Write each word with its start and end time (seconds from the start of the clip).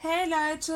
Hey 0.00 0.30
Leute! 0.30 0.74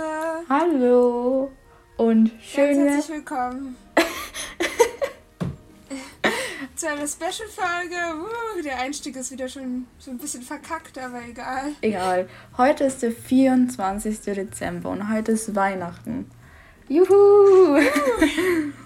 Hallo! 0.48 1.48
Und 1.96 2.32
schön. 2.42 2.76
Ganz 2.76 2.90
herzlich 2.90 3.18
willkommen 3.18 3.76
zu 6.74 6.88
einer 6.88 7.06
Special-Folge. 7.06 8.16
Uh, 8.16 8.62
der 8.64 8.80
Einstieg 8.80 9.14
ist 9.14 9.30
wieder 9.30 9.48
schon 9.48 9.86
so 10.00 10.10
ein 10.10 10.18
bisschen 10.18 10.42
verkackt, 10.42 10.98
aber 10.98 11.22
egal. 11.22 11.70
Egal. 11.82 12.28
Heute 12.56 12.82
ist 12.82 13.00
der 13.04 13.12
24. 13.12 14.22
Dezember 14.22 14.90
und 14.90 15.08
heute 15.08 15.30
ist 15.30 15.54
Weihnachten. 15.54 16.28
Juhu! 16.88 17.78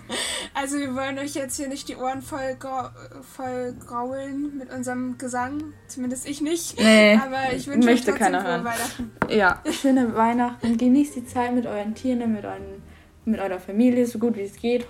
Also 0.59 0.79
wir 0.79 0.95
wollen 0.95 1.19
euch 1.19 1.35
jetzt 1.35 1.57
hier 1.57 1.69
nicht 1.69 1.87
die 1.87 1.97
Ohren 1.97 2.23
voll, 2.23 2.57
grau 2.59 2.89
voll 3.37 3.75
graulen 3.75 4.57
mit 4.57 4.73
unserem 4.73 5.19
Gesang. 5.19 5.75
Zumindest 5.87 6.27
ich 6.27 6.41
nicht. 6.41 6.81
Nee, 6.81 7.15
aber 7.15 7.53
ich 7.53 7.67
wünsche 7.67 7.87
möchte 7.87 8.13
euch 8.13 8.19
trotzdem 8.19 8.33
keiner 8.33 8.41
frohe 8.41 8.51
hören. 8.51 8.65
Weihnachten. 8.65 9.11
Ja, 9.29 9.63
schöne 9.71 10.15
Weihnachten. 10.15 10.79
Genießt 10.79 11.17
die 11.17 11.27
Zeit 11.27 11.55
mit 11.55 11.67
euren 11.67 11.95
Tieren, 11.95 12.33
mit, 12.33 12.45
euren, 12.47 12.83
mit 13.27 13.39
eurer 13.39 13.61
Familie, 13.61 14.07
so 14.07 14.19
gut 14.19 14.37
wie 14.37 14.43
es 14.45 14.57
geht 14.57 14.87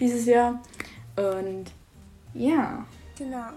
dieses 0.00 0.24
Jahr. 0.24 0.62
Und 1.16 1.66
ja, 2.32 2.86
Genau. 3.18 3.50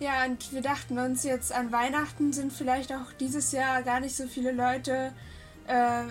Ja, 0.00 0.24
und 0.26 0.52
wir 0.52 0.62
dachten 0.62 0.98
uns 0.98 1.22
jetzt 1.22 1.54
an 1.54 1.70
Weihnachten 1.70 2.32
sind 2.32 2.52
vielleicht 2.52 2.92
auch 2.92 3.12
dieses 3.20 3.52
Jahr 3.52 3.82
gar 3.82 4.00
nicht 4.00 4.16
so 4.16 4.26
viele 4.26 4.50
Leute 4.50 5.12
äh, 5.68 6.02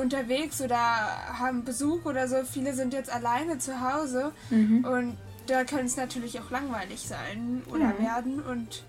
unterwegs 0.00 0.60
oder 0.60 0.76
haben 0.76 1.64
Besuch 1.64 2.04
oder 2.04 2.28
so. 2.28 2.36
Viele 2.50 2.74
sind 2.74 2.92
jetzt 2.92 3.12
alleine 3.12 3.58
zu 3.58 3.80
Hause 3.80 4.32
mhm. 4.50 4.84
und 4.84 5.16
da 5.46 5.64
kann 5.64 5.86
es 5.86 5.96
natürlich 5.96 6.40
auch 6.40 6.50
langweilig 6.50 7.00
sein 7.00 7.62
oder 7.70 7.94
Ja. 7.98 7.98
werden 7.98 8.40
und 8.40 8.84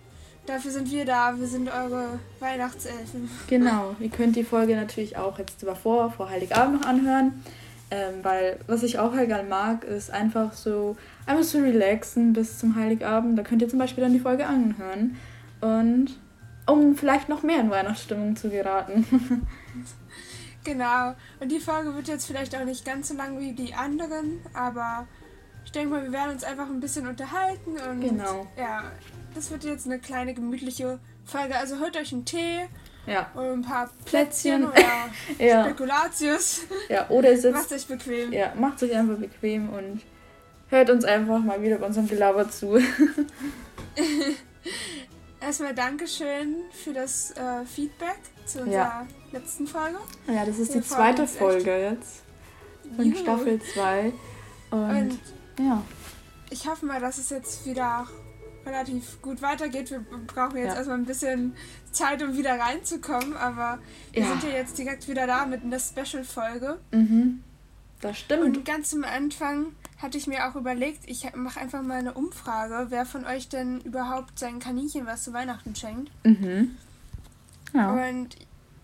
dafür 0.47 0.71
sind 0.71 0.89
wir 0.91 1.05
da. 1.05 1.35
Wir 1.37 1.47
sind 1.47 1.69
eure 1.69 2.19
Weihnachtselfen. 2.39 3.29
genau. 3.47 3.95
Ihr 3.99 4.09
könnt 4.09 4.35
die 4.35 4.43
Folge 4.43 4.75
natürlich 4.75 5.17
auch 5.17 5.37
jetzt 5.37 5.61
davor, 5.63 6.11
vor 6.11 6.29
Heiligabend 6.29 6.81
noch 6.81 6.87
anhören. 6.87 7.43
Ähm, 7.89 8.15
weil 8.21 8.59
was 8.67 8.83
ich 8.83 8.99
auch 8.99 9.13
halt 9.13 9.29
gerne 9.29 9.47
mag, 9.47 9.85
ist 9.85 10.11
einfach 10.11 10.51
so, 10.53 10.97
einfach 11.25 11.43
so 11.45 11.59
relaxen 11.59 12.33
bis 12.33 12.59
zum 12.59 12.75
Heiligabend. 12.75 13.39
Da 13.39 13.43
könnt 13.43 13.61
ihr 13.61 13.69
zum 13.69 13.79
Beispiel 13.79 14.03
dann 14.03 14.11
die 14.11 14.19
Folge 14.19 14.45
anhören. 14.45 15.15
Und 15.61 16.19
um 16.65 16.95
vielleicht 16.97 17.29
noch 17.29 17.43
mehr 17.43 17.61
in 17.61 17.69
Weihnachtsstimmung 17.69 18.35
zu 18.35 18.49
geraten. 18.49 19.05
Genau. 20.67 21.15
Und 21.39 21.49
die 21.49 21.59
Folge 21.61 21.95
wird 21.95 22.09
jetzt 22.09 22.25
vielleicht 22.27 22.53
auch 22.55 22.65
nicht 22.65 22.83
ganz 22.83 23.07
so 23.07 23.13
lang 23.13 23.39
wie 23.39 23.53
die 23.53 23.73
anderen, 23.73 24.41
aber 24.53 25.07
ich 25.63 25.71
denke 25.71 25.91
mal, 25.95 26.03
wir 26.03 26.11
werden 26.11 26.31
uns 26.31 26.43
einfach 26.43 26.67
ein 26.67 26.81
bisschen 26.81 27.07
unterhalten 27.07 27.77
und 27.89 28.01
Genau. 28.01 28.45
ja, 28.57 28.83
das 29.33 29.49
wird 29.49 29.63
jetzt 29.63 29.85
eine 29.85 29.97
kleine 29.99 30.33
gemütliche 30.33 30.99
Folge. 31.23 31.55
Also 31.57 31.79
holt 31.79 31.95
euch 31.95 32.11
einen 32.11 32.25
Tee 32.25 32.67
ja. 33.05 33.31
und 33.33 33.45
ein 33.45 33.61
paar 33.61 33.89
Plätzchen. 34.03 34.69
Plätzchen 34.69 34.85
oder 35.37 35.45
Ja. 35.45 35.63
Spekulatius. 35.65 36.61
ja. 36.89 37.09
Oder 37.09 37.31
ihr 37.31 37.51
Macht 37.51 37.69
sitzt 37.69 37.89
euch 37.91 37.97
bequem. 37.97 38.33
Ja, 38.33 38.53
macht 38.55 38.83
euch 38.83 38.93
einfach 38.93 39.17
bequem 39.17 39.69
und 39.69 40.01
hört 40.69 40.89
uns 40.89 41.05
einfach 41.05 41.39
mal 41.39 41.61
wieder 41.61 41.77
bei 41.77 41.85
unserem 41.85 42.09
Gelaber 42.09 42.49
zu. 42.49 42.77
Erstmal 45.39 45.75
Dankeschön 45.75 46.55
für 46.71 46.93
das 46.93 47.31
äh, 47.31 47.63
Feedback 47.65 48.17
zu 48.45 48.59
unserer 48.61 48.73
Ja. 48.73 49.07
letzten 49.31 49.67
Folge. 49.67 49.97
Ja, 50.27 50.45
das 50.45 50.57
ist 50.57 50.73
Wir 50.73 50.81
die 50.81 50.87
zweite. 50.87 51.27
Folge 51.27 51.77
jetzt 51.91 52.23
von 52.95 53.05
Juhu. 53.05 53.17
Staffel 53.19 53.61
2. 53.73 54.13
Und, 54.71 54.79
Und 54.89 55.19
ja, 55.59 55.83
ich 56.49 56.67
hoffe 56.67 56.85
mal, 56.85 56.99
dass 56.99 57.17
es 57.19 57.29
jetzt 57.29 57.65
wieder 57.65 58.07
relativ 58.65 59.21
gut 59.21 59.41
weitergeht. 59.41 59.91
Wir 59.91 59.99
brauchen 59.99 60.57
jetzt 60.57 60.69
Ja. 60.71 60.75
erstmal 60.75 60.97
ein 60.97 61.05
bisschen 61.05 61.55
Zeit, 61.91 62.21
um 62.23 62.35
wieder 62.35 62.59
reinzukommen, 62.59 63.35
aber 63.37 63.79
wir 64.11 64.23
Ja. 64.23 64.29
sind 64.29 64.43
ja 64.43 64.49
jetzt 64.57 64.77
direkt 64.77 65.07
wieder 65.07 65.27
da 65.27 65.45
mit 65.45 65.63
einer 65.63 65.79
Special-Folge. 65.79 66.77
mhm. 66.91 67.43
das 68.01 68.17
stimmt. 68.19 68.43
Und 68.57 68.65
ganz 68.65 68.93
am 68.93 69.03
Anfang 69.03 69.67
hatte 69.97 70.17
ich 70.17 70.27
mir 70.27 70.47
auch 70.47 70.55
überlegt, 70.55 71.01
ich 71.07 71.25
mache 71.35 71.59
einfach 71.59 71.81
mal 71.81 71.97
eine 71.97 72.13
Umfrage, 72.13 72.87
wer 72.89 73.05
von 73.05 73.25
euch 73.25 73.49
denn 73.49 73.81
überhaupt 73.81 74.37
seinen 74.37 74.59
Kaninchen 74.59 75.05
was 75.05 75.23
zu 75.23 75.33
Weihnachten 75.33 75.75
schenkt. 75.75 76.11
mhm. 76.23 76.75
Ja. 77.73 77.91
Und 77.91 78.29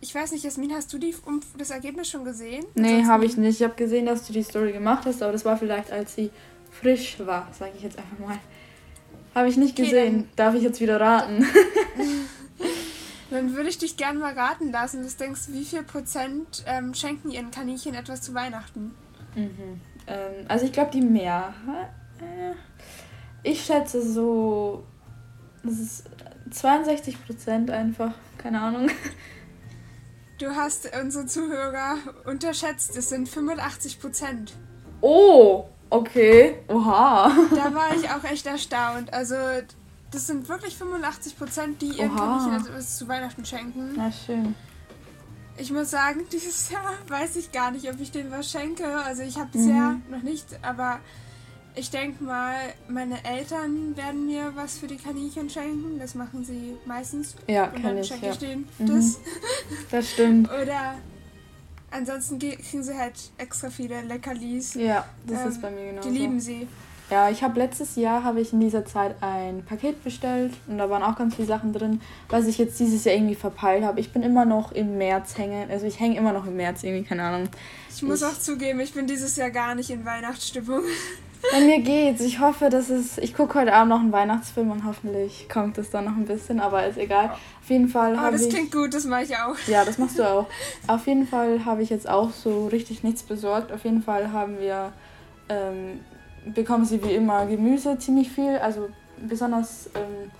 ich 0.01 0.13
weiß 0.13 0.33
nicht, 0.33 0.43
Jasmin, 0.43 0.73
hast 0.73 0.91
du 0.91 0.97
die, 0.97 1.15
um, 1.25 1.39
das 1.57 1.69
Ergebnis 1.69 2.09
schon 2.09 2.25
gesehen? 2.25 2.65
Nee, 2.75 3.05
habe 3.05 3.25
ich 3.25 3.37
nicht. 3.37 3.61
Ich 3.61 3.63
habe 3.63 3.75
gesehen, 3.75 4.05
dass 4.05 4.27
du 4.27 4.33
die 4.33 4.43
Story 4.43 4.73
gemacht 4.73 5.05
hast, 5.05 5.23
aber 5.23 5.31
das 5.31 5.45
war 5.45 5.55
vielleicht, 5.57 5.89
als 5.89 6.15
sie 6.15 6.29
frisch 6.69 7.17
war, 7.19 7.47
sage 7.57 7.71
ich 7.77 7.83
jetzt 7.83 7.97
einfach 7.97 8.19
mal. 8.19 8.37
Habe 9.33 9.47
ich 9.47 9.55
nicht 9.55 9.71
Okay, 9.79 9.85
gesehen. 9.85 10.29
Darf 10.35 10.53
ich 10.55 10.63
jetzt 10.63 10.81
wieder 10.81 10.99
raten? 10.99 11.45
Dann 13.29 13.55
würde 13.55 13.69
ich 13.69 13.77
dich 13.77 13.97
gerne 13.97 14.19
mal 14.19 14.33
raten 14.33 14.71
lassen. 14.71 15.03
Was 15.05 15.15
denkst 15.17 15.47
du, 15.47 15.53
wie 15.53 15.63
viel 15.65 15.83
Prozent 15.83 16.63
ähm, 16.67 16.93
schenken 16.93 17.31
ihren 17.31 17.49
Kaninchen 17.51 17.95
etwas 17.95 18.21
zu 18.21 18.33
Weihnachten? 18.33 18.93
Mhm. 19.35 19.79
Ähm, 20.07 20.45
also 20.47 20.65
ich 20.65 20.71
glaube 20.73 20.91
die 20.91 21.01
Mehrheit. 21.01 21.89
äh, 22.19 22.53
Ich 23.43 23.63
schätze 23.65 24.01
so. 24.01 24.83
Das 25.63 25.73
ist 25.79 26.03
62 26.51 27.25
Prozent 27.25 27.71
einfach. 27.71 28.13
Keine 28.37 28.59
Ahnung. 28.61 28.89
Du 30.39 30.49
hast 30.49 30.89
unsere 31.01 31.25
Zuhörer 31.25 31.95
unterschätzt. 32.25 32.97
Es 32.97 33.09
sind 33.09 33.29
85 33.29 34.01
Prozent. 34.01 34.53
Oh, 34.99 35.65
okay. 35.89 36.55
Oha. 36.67 37.31
Da 37.51 37.73
war 37.73 37.95
ich 37.95 38.09
auch 38.09 38.23
echt 38.29 38.45
erstaunt. 38.45 39.13
Also, 39.13 39.35
das 40.11 40.27
sind 40.27 40.49
wirklich 40.49 40.75
85 40.75 41.37
Prozent, 41.37 41.81
die 41.81 41.89
ihren. 41.97 42.15
Kaninchen 42.15 42.65
etwas 42.65 42.97
zu 42.97 43.07
Weihnachten 43.07 43.45
schenken. 43.45 43.93
Na 43.95 44.11
schön. 44.11 44.55
Ich 45.57 45.71
muss 45.71 45.91
sagen, 45.91 46.21
dieses 46.31 46.69
Jahr 46.69 46.93
weiß 47.07 47.35
ich 47.35 47.51
gar 47.51 47.71
nicht, 47.71 47.89
ob 47.91 47.99
ich 47.99 48.11
denen 48.11 48.31
was 48.31 48.49
schenke. 48.51 48.85
Also, 48.87 49.21
ich 49.23 49.37
habe 49.37 49.47
Mhm. 49.47 49.51
bisher 49.65 49.95
noch 50.09 50.23
nicht, 50.23 50.45
aber 50.61 50.99
ich 51.75 51.89
denke 51.89 52.23
mal, 52.23 52.55
meine 52.87 53.23
Eltern 53.25 53.95
werden 53.97 54.25
mir 54.27 54.51
was 54.55 54.77
für 54.77 54.87
die 54.87 54.97
Kaninchen 54.97 55.49
schenken. 55.49 55.97
Das 55.99 56.13
machen 56.15 56.43
sie 56.45 56.75
meistens. 56.85 57.35
Ja, 57.47 57.65
Und 57.65 57.73
kann 57.75 57.83
dann 57.83 57.97
ich. 57.97 58.07
schenke 58.07 58.27
Ja. 58.27 58.31
ich 58.33 58.37
denen 58.39 58.67
Mhm. 58.79 58.85
das. 58.87 59.19
Das 59.91 60.11
stimmt. 60.11 60.49
Oder 60.51 60.95
ansonsten 61.91 62.37
ge- 62.39 62.55
kriegen 62.57 62.83
sie 62.83 62.97
halt 62.97 63.13
extra 63.37 63.69
viele 63.69 64.01
Leckerlis. 64.01 64.73
Ja, 64.75 65.05
das 65.25 65.41
Ähm, 65.41 65.47
ist 65.49 65.61
bei 65.61 65.71
mir 65.71 65.85
genauso. 65.91 66.09
Die 66.09 66.17
lieben 66.17 66.39
sie. 66.39 66.67
Ja, 67.13 67.29
ich 67.29 67.43
habe 67.43 67.59
letztes 67.59 67.95
Jahr 67.95 68.23
habe 68.23 68.41
ich 68.41 68.53
in 68.53 68.59
dieser 68.59 68.85
Zeit 68.85 69.13
ein 69.21 69.63
Paket 69.63 70.03
bestellt 70.03 70.51
und 70.67 70.79
da 70.79 70.89
waren 70.89 71.03
auch 71.03 71.15
ganz 71.15 71.35
viele 71.35 71.47
Sachen 71.47 71.71
drin, 71.71 72.01
was 72.27 72.47
ich 72.47 72.57
jetzt 72.57 72.79
dieses 72.79 73.03
Jahr 73.03 73.13
irgendwie 73.13 73.35
verpeilt 73.35 73.83
habe. 73.83 73.99
Ich 73.99 74.11
bin 74.11 74.23
immer 74.23 74.45
noch 74.45 74.71
im 74.71 74.97
März 74.97 75.37
hängen, 75.37 75.69
also 75.69 75.85
ich 75.85 75.99
hänge 75.99 76.17
immer 76.17 76.33
noch 76.33 76.47
im 76.47 76.55
März 76.55 76.81
irgendwie, 76.81 77.03
keine 77.07 77.21
Ahnung. 77.21 77.49
Ich 77.95 78.01
muss 78.01 78.21
Ich- 78.23 78.27
auch 78.27 78.33
zugeben, 78.39 78.79
ich 78.79 78.93
bin 78.95 79.05
dieses 79.05 79.35
Jahr 79.35 79.51
gar 79.51 79.75
nicht 79.75 79.91
in 79.91 80.03
Weihnachtsstimmung. 80.05 80.81
Bei 81.51 81.59
mir 81.59 81.81
geht's. 81.81 82.21
Ich 82.21 82.39
hoffe, 82.39 82.69
dass 82.69 82.89
es. 82.89 83.17
Ich 83.19 83.35
gucke 83.35 83.59
heute 83.59 83.73
Abend 83.73 83.89
noch 83.89 83.99
einen 83.99 84.11
Weihnachtsfilm 84.13 84.71
und 84.71 84.85
hoffentlich 84.85 85.47
kommt 85.49 85.77
es 85.77 85.91
dann 85.91 86.05
noch 86.05 86.15
ein 86.15 86.25
bisschen, 86.25 86.59
aber 86.61 86.87
ist 86.87 86.97
egal. 86.97 87.25
Auf 87.61 87.69
jeden 87.69 87.89
Fall 87.89 88.17
habe 88.17 88.31
das 88.31 88.43
ich. 88.47 88.49
klingt 88.49 88.71
gut, 88.71 88.93
das 88.93 89.03
mache 89.05 89.23
ich 89.23 89.35
auch. 89.35 89.55
Ja, 89.67 89.85
das 89.85 89.99
machst 89.99 90.17
du 90.17 90.23
auch. 90.23 90.47
Auf 90.87 91.05
jeden 91.05 91.27
Fall 91.27 91.63
habe 91.65 91.83
ich 91.83 91.89
jetzt 91.91 92.09
auch 92.09 92.31
so 92.31 92.67
richtig 92.67 93.03
nichts 93.03 93.21
besorgt. 93.23 93.71
Auf 93.73 93.83
jeden 93.83 94.01
Fall 94.01 94.31
haben 94.31 94.57
wir, 94.57 94.93
ähm, 95.49 95.99
bekommen 96.53 96.85
sie 96.85 97.03
wie 97.03 97.13
immer 97.13 97.45
Gemüse 97.45 97.97
ziemlich 97.99 98.31
viel. 98.31 98.57
Also 98.57 98.89
besonders 99.27 99.89
ähm, 99.95 100.31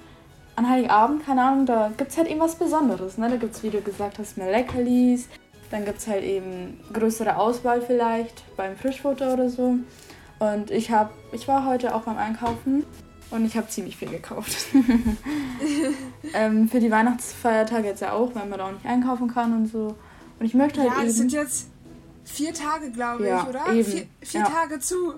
an 0.56 0.69
Heiligabend, 0.69 1.25
keine 1.25 1.44
Ahnung, 1.44 1.66
da 1.66 1.91
gibt 1.97 2.12
es 2.12 2.18
halt 2.18 2.28
irgendwas 2.28 2.56
Besonderes. 2.56 3.18
Ne? 3.18 3.30
Da 3.30 3.38
gibt 3.38 3.56
es, 3.56 3.64
wie 3.64 3.69
du 3.69 3.81
gesagt 3.81 4.19
hast, 4.19 4.38
mehr 4.38 4.52
Leckerlis. 4.52 5.28
Dann 5.72 5.86
gibt 5.86 6.00
es 6.00 6.08
halt 6.08 6.24
eben 6.24 6.80
größere 6.94 7.38
Auswahl 7.38 7.81
vielleicht 7.81 8.44
beim 8.56 8.75
Frischfutter 8.75 9.34
oder 9.34 9.50
so. 9.50 9.75
Und 10.40 10.69
ich 10.72 10.91
habe, 10.91 11.09
ich 11.31 11.47
war 11.47 11.66
heute 11.66 11.96
auch 11.96 12.02
beim 12.02 12.18
Einkaufen 12.18 12.84
und 13.31 13.46
ich 13.46 13.58
habe 13.58 13.68
ziemlich 13.70 13.97
viel 13.97 14.09
gekauft. 14.09 14.56
ähm, 16.34 16.70
für 16.70 16.80
die 16.80 16.91
Weihnachtsfeiertage 16.91 17.88
jetzt 17.88 18.02
ja 18.02 18.12
auch, 18.14 18.35
weil 18.35 18.46
man 18.47 18.59
da 18.59 18.68
auch 18.68 18.72
nicht 18.72 18.85
einkaufen 18.85 19.28
kann 19.34 19.53
und 19.53 19.68
so. 19.68 19.96
Und 20.40 20.46
ich 20.46 20.53
möchte 20.53 20.82
halt 20.82 20.91
Ja, 20.91 20.97
eben. 20.97 21.08
das 21.08 21.16
sind 21.17 21.32
jetzt 21.32 21.67
vier 22.26 22.53
Tage, 22.53 22.91
glaube 22.91 23.28
Ja, 23.28 23.41
ich, 23.44 23.49
oder? 23.49 23.73
eben. 23.73 23.84
Vier, 23.91 24.06
vier 24.22 24.40
Ja. 24.41 24.46
Tage 24.47 24.79
zu. 24.79 25.14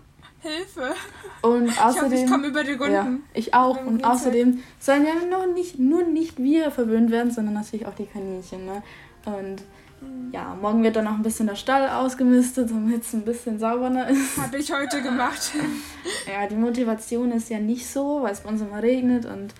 Hilfe. 0.47 0.93
und 1.41 1.65
Ich 1.67 1.83
hoffe, 1.83 1.99
außerdem. 1.99 2.23
ich 2.25 2.29
komme 2.31 2.47
über 2.47 2.63
die 2.63 2.73
Runden. 2.73 2.93
ja, 2.93 3.07
ich 3.33 3.53
auch. 3.53 3.77
Und 3.85 3.97
Gehzeit. 3.97 4.11
außerdem 4.11 4.63
sollen 4.79 5.05
ja 5.05 5.13
nur 5.29 5.47
nicht, 5.53 5.79
nur 5.79 6.03
nicht 6.03 6.37
wir 6.37 6.71
verwöhnt 6.71 7.11
werden, 7.11 7.31
sondern 7.31 7.53
natürlich 7.55 7.85
auch 7.85 7.95
die 7.95 8.05
Kaninchen. 8.05 8.65
Ne? 8.65 8.83
Und 9.25 9.63
Mhm. 10.01 10.29
ja, 10.33 10.57
morgen 10.61 10.83
wird 10.83 10.97
dann 10.97 11.05
noch 11.05 11.13
ein 11.13 11.23
bisschen 11.23 11.47
der 11.47 11.55
Stall 11.55 11.87
ausgemistet, 11.89 12.69
damit 12.69 13.03
es 13.03 13.13
ein 13.13 13.23
bisschen 13.23 13.59
sauberer 13.59 14.07
ist. 14.09 14.37
Habe 14.37 14.57
ich 14.57 14.71
heute 14.73 15.01
gemacht. 15.01 15.51
Ja, 16.31 16.47
die 16.47 16.55
Motivation 16.55 17.31
ist 17.31 17.49
ja 17.49 17.59
nicht 17.59 17.87
so, 17.87 18.21
weil 18.21 18.33
es 18.33 18.41
bei 18.41 18.49
uns 18.49 18.61
immer 18.61 18.83
regnet 18.83 19.25
und 19.25 19.53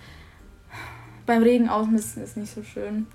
beim 1.24 1.42
Regen 1.42 1.68
ausmisten 1.68 2.22
ist 2.22 2.36
nicht 2.36 2.52
so 2.54 2.62
schön. 2.62 3.06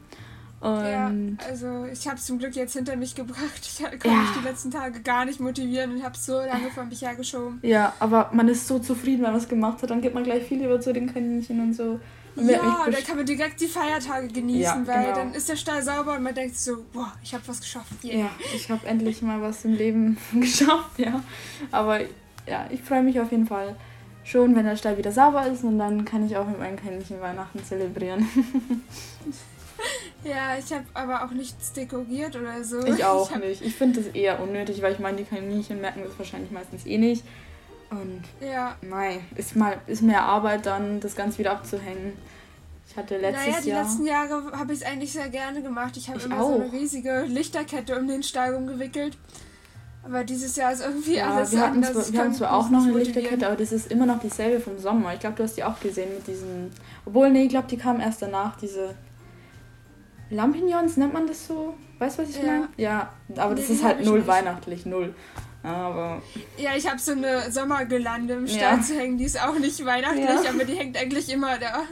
Ja, 0.64 1.08
Und 1.08 1.38
also 1.48 1.86
ich 1.92 2.08
habe 2.08 2.18
es 2.18 2.26
zum 2.26 2.38
Glück 2.40 2.56
jetzt 2.56 2.74
hinter 2.74 2.96
mich 2.96 3.16
gebracht. 3.16 3.62
Ich 3.62 3.84
konnte 3.84 4.08
Ja. 4.08 4.14
mich 4.14 4.30
die 4.40 4.48
letzten 4.48 4.72
Tage 4.72 5.02
gar 5.02 5.26
nicht 5.26 5.40
motivieren 5.40 5.96
und 5.96 6.04
habe 6.04 6.18
so 6.18 6.38
lange 6.40 6.70
vor 6.74 6.86
mich 6.86 7.02
hergeschoben. 7.02 7.60
ja, 7.64 7.94
aber 8.00 8.30
man 8.34 8.48
ist 8.48 8.68
so 8.68 8.80
zufrieden, 8.80 9.24
wenn 9.24 9.32
man 9.32 9.40
es 9.42 9.48
gemacht 9.50 9.82
hat. 9.82 9.90
Dann 9.90 10.02
gibt 10.02 10.14
man 10.16 10.24
gleich 10.24 10.44
viel 10.44 10.60
lieber 10.60 10.80
zu 10.80 10.94
den 10.94 11.12
Kaninchen 11.12 11.60
und 11.60 11.74
so. 11.74 12.00
Ja, 12.36 12.86
da 12.90 12.98
kann 13.06 13.18
man 13.18 13.26
direkt 13.26 13.60
die 13.60 13.68
Feiertage 13.68 14.30
genießen, 14.30 14.86
ja, 14.86 14.88
weil 14.88 15.04
genau. 15.04 15.16
dann 15.16 15.34
ist 15.34 15.50
der 15.50 15.58
Stall 15.58 15.84
sauber 15.84 16.16
und 16.16 16.24
man 16.24 16.34
denkt 16.34 16.56
so, 16.58 16.78
boah, 16.94 17.12
ich 17.22 17.34
habe 17.34 17.44
was 17.46 17.60
geschafft. 17.60 17.92
Yeah. 18.06 18.20
Ja, 18.20 18.30
ich 18.56 18.70
habe 18.72 18.88
endlich 18.88 19.22
mal 19.22 19.42
was 19.42 19.66
im 19.66 19.74
Leben 19.74 20.18
geschafft, 20.40 20.98
ja. 20.98 21.22
Aber 21.72 22.00
ja, 22.48 22.68
ich 22.70 22.82
freue 22.82 23.04
mich 23.04 23.20
auf 23.20 23.32
jeden 23.32 23.48
Fall 23.48 23.76
schon, 24.24 24.56
wenn 24.56 24.64
der 24.66 24.78
Stall 24.78 24.98
wieder 24.98 25.12
sauber 25.12 25.46
ist 25.48 25.66
und 25.66 25.78
dann 25.78 26.06
kann 26.06 26.26
ich 26.26 26.38
auch 26.38 26.48
mit 26.48 26.58
meinen 26.58 26.78
Kaninchen 26.78 27.20
Weihnachten 27.20 27.62
zelebrieren. 27.66 28.26
ja, 30.24 30.58
ich 30.58 30.72
habe 30.72 30.86
aber 30.94 31.26
auch 31.26 31.32
nichts 31.32 31.74
dekoriert 31.74 32.36
oder 32.36 32.64
so. 32.64 32.84
Ich 32.86 33.04
auch 33.04 33.32
ich 33.32 33.38
nicht. 33.38 33.62
Ich 33.62 33.76
finde 33.76 34.02
das 34.02 34.14
eher 34.14 34.40
unnötig, 34.42 34.82
weil 34.82 34.94
ich 34.94 35.00
meine, 35.00 35.18
die 35.18 35.24
Kaninchen 35.24 35.82
merken 35.82 36.02
das 36.06 36.18
wahrscheinlich 36.18 36.52
meistens 36.52 36.86
eh 36.86 36.98
nicht. 36.98 37.24
Und 37.90 38.24
ja. 38.40 38.76
Nein, 38.82 39.20
ist, 39.36 39.56
mal, 39.56 39.78
ist 39.88 40.02
mehr 40.02 40.24
Arbeit 40.24 40.66
dann, 40.66 41.00
das 41.00 41.16
Ganze 41.16 41.40
wieder 41.40 41.52
abzuhängen. 41.52 42.14
Ich 42.90 42.98
hatte 42.98 43.18
letztes 43.18 43.48
naja, 43.48 43.62
die 43.62 43.70
Jahr. 43.70 43.84
letzten 43.84 44.06
Jahre 44.06 44.52
habe 44.52 44.74
ich 44.74 44.80
es 44.80 44.86
eigentlich 44.86 45.14
sehr 45.14 45.30
gerne 45.30 45.62
gemacht. 45.62 45.96
Ich 45.98 46.10
habe 46.10 46.20
immer 46.20 46.42
auch. 46.42 46.50
so 46.50 46.62
eine 46.62 46.72
riesige 46.72 47.24
Lichterkette 47.28 47.98
um 47.98 48.08
den 48.08 48.24
Stall 48.24 48.66
gewickelt. 48.66 49.18
Aber 50.04 50.24
dieses 50.24 50.56
Jahr 50.56 50.74
ist 50.74 50.84
irgendwie 50.84 51.16
ja, 51.16 51.30
alles 51.30 51.52
wir 51.52 51.64
anders. 51.64 51.96
Hatten, 51.96 52.14
wir 52.14 52.20
haben 52.20 52.34
zwar 52.34 52.54
auch 52.54 52.70
noch 52.70 52.84
eine 52.84 52.98
Lichterkette, 52.98 53.46
aber 53.46 53.56
das 53.56 53.72
ist 53.72 53.92
immer 53.92 54.06
noch 54.06 54.20
dieselbe 54.20 54.60
vom 54.60 54.80
Sommer. 54.80 55.14
Ich 55.14 55.20
glaube, 55.20 55.36
du 55.36 55.44
hast 55.44 55.58
die 55.58 55.64
auch 55.64 55.80
gesehen 55.80 56.10
mit 56.16 56.26
diesen. 56.28 56.72
Obwohl, 57.06 57.30
nee, 57.30 57.44
ich 57.44 57.50
glaube, 57.50 57.68
die 57.68 57.78
kamen 57.78 58.00
erst 58.00 58.22
danach, 58.22 58.58
diese 58.58 58.96
Lampignons, 60.32 60.98
nennt 60.98 61.14
man 61.14 61.28
das 61.28 61.46
so? 61.46 61.76
Weißt 62.00 62.18
du, 62.18 62.24
was 62.24 62.30
ich 62.30 62.38
ja. 62.38 62.44
meine? 62.44 62.70
Ja, 62.78 63.14
aber 63.36 63.54
nee, 63.54 63.62
das 63.62 63.70
ist 63.70 63.84
halt 63.84 64.04
null 64.04 64.26
weihnachtlich, 64.26 64.86
null. 64.86 65.14
Aber. 65.62 66.22
Ja, 66.58 66.76
ich 66.76 66.90
habe 66.90 66.98
so 66.98 67.12
eine 67.12 67.52
Sommergelande 67.52 68.34
im 68.34 68.48
Stall 68.48 68.78
ja. 68.78 68.82
zu 68.82 68.98
hängen, 68.98 69.18
die 69.18 69.26
ist 69.26 69.40
auch 69.40 69.60
nicht 69.60 69.86
weihnachtlich, 69.86 70.26
ja. 70.26 70.50
aber 70.50 70.64
die 70.64 70.74
hängt 70.74 70.98
eigentlich 70.98 71.32
immer 71.32 71.60
da. 71.60 71.84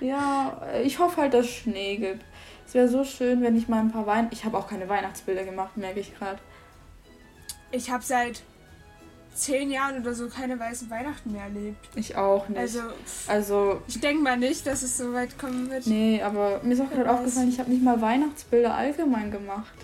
Ja, 0.00 0.60
ich 0.82 0.98
hoffe 0.98 1.22
halt, 1.22 1.32
dass 1.32 1.46
es 1.46 1.52
Schnee 1.52 1.96
gibt. 1.96 2.24
Es 2.66 2.74
wäre 2.74 2.88
so 2.88 3.04
schön, 3.04 3.40
wenn 3.42 3.56
ich 3.56 3.68
mal 3.68 3.80
ein 3.80 3.92
paar 3.92 4.06
Weihnachten. 4.06 4.34
Ich 4.34 4.44
habe 4.44 4.58
auch 4.58 4.68
keine 4.68 4.88
Weihnachtsbilder 4.88 5.44
gemacht, 5.44 5.76
merke 5.76 6.00
ich 6.00 6.18
gerade. 6.18 6.38
Ich 7.70 7.90
habe 7.90 8.04
seit 8.04 8.42
zehn 9.34 9.70
Jahren 9.70 10.00
oder 10.00 10.14
so 10.14 10.28
keine 10.28 10.58
weißen 10.58 10.88
Weihnachten 10.90 11.32
mehr 11.32 11.44
erlebt. 11.44 11.88
Ich 11.94 12.16
auch 12.16 12.48
nicht. 12.48 12.58
Also, 12.58 12.80
also 13.26 13.82
ich 13.88 14.00
denke 14.00 14.22
mal 14.22 14.36
nicht, 14.36 14.66
dass 14.66 14.82
es 14.82 14.96
so 14.96 15.12
weit 15.12 15.38
kommen 15.38 15.70
wird. 15.70 15.86
Nee, 15.86 16.22
aber 16.22 16.60
mir 16.62 16.74
ist 16.74 16.80
auch 16.80 16.90
gerade 16.90 17.10
aufgefallen, 17.10 17.48
ich 17.48 17.58
habe 17.58 17.70
nicht 17.70 17.82
mal 17.82 18.00
Weihnachtsbilder 18.00 18.74
allgemein 18.74 19.30
gemacht. 19.30 19.74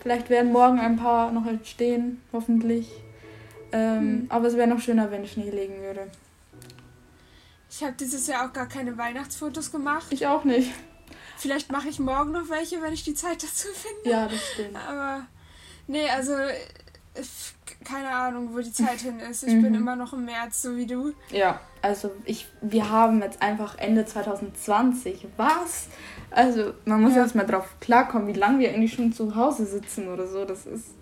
Vielleicht 0.00 0.30
werden 0.30 0.52
morgen 0.52 0.80
ein 0.80 0.96
paar 0.96 1.30
noch 1.30 1.46
entstehen, 1.46 2.22
hoffentlich. 2.32 2.88
Ähm, 3.72 3.98
hm. 3.98 4.26
Aber 4.30 4.48
es 4.48 4.56
wäre 4.56 4.68
noch 4.68 4.80
schöner, 4.80 5.10
wenn 5.10 5.26
Schnee 5.26 5.50
legen 5.50 5.80
würde. 5.82 6.10
Ich 7.70 7.82
habe 7.82 7.92
dieses 7.92 8.26
Jahr 8.26 8.48
auch 8.48 8.52
gar 8.52 8.66
keine 8.66 8.96
Weihnachtsfotos 8.96 9.70
gemacht. 9.70 10.06
Ich 10.10 10.26
auch 10.26 10.44
nicht. 10.44 10.72
Vielleicht 11.36 11.70
mache 11.70 11.88
ich 11.88 11.98
morgen 11.98 12.32
noch 12.32 12.48
welche, 12.48 12.82
wenn 12.82 12.92
ich 12.92 13.04
die 13.04 13.14
Zeit 13.14 13.42
dazu 13.42 13.68
finde. 13.72 14.10
Ja, 14.10 14.28
das 14.28 14.40
stimmt. 14.52 14.76
Aber 14.76 15.26
nee, 15.86 16.08
also 16.10 16.32
keine 17.84 18.10
Ahnung, 18.10 18.54
wo 18.54 18.60
die 18.60 18.72
Zeit 18.72 19.00
hin 19.00 19.20
ist. 19.20 19.42
Ich 19.42 19.54
mhm. 19.54 19.62
bin 19.62 19.74
immer 19.74 19.96
noch 19.96 20.12
im 20.12 20.24
März, 20.24 20.62
so 20.62 20.76
wie 20.76 20.86
du. 20.86 21.12
Ja, 21.30 21.60
also 21.82 22.12
ich, 22.24 22.46
wir 22.60 22.90
haben 22.90 23.22
jetzt 23.22 23.42
einfach 23.42 23.78
Ende 23.78 24.04
2020. 24.04 25.26
Was? 25.36 25.88
Also 26.30 26.74
man 26.84 27.00
muss 27.00 27.14
ja. 27.14 27.22
erst 27.22 27.34
mal 27.34 27.46
drauf 27.46 27.76
klarkommen, 27.80 28.28
wie 28.28 28.38
lange 28.38 28.60
wir 28.60 28.70
eigentlich 28.70 28.94
schon 28.94 29.12
zu 29.12 29.34
Hause 29.34 29.66
sitzen 29.66 30.08
oder 30.08 30.26
so. 30.26 30.44
Das 30.44 30.66
ist, 30.66 30.94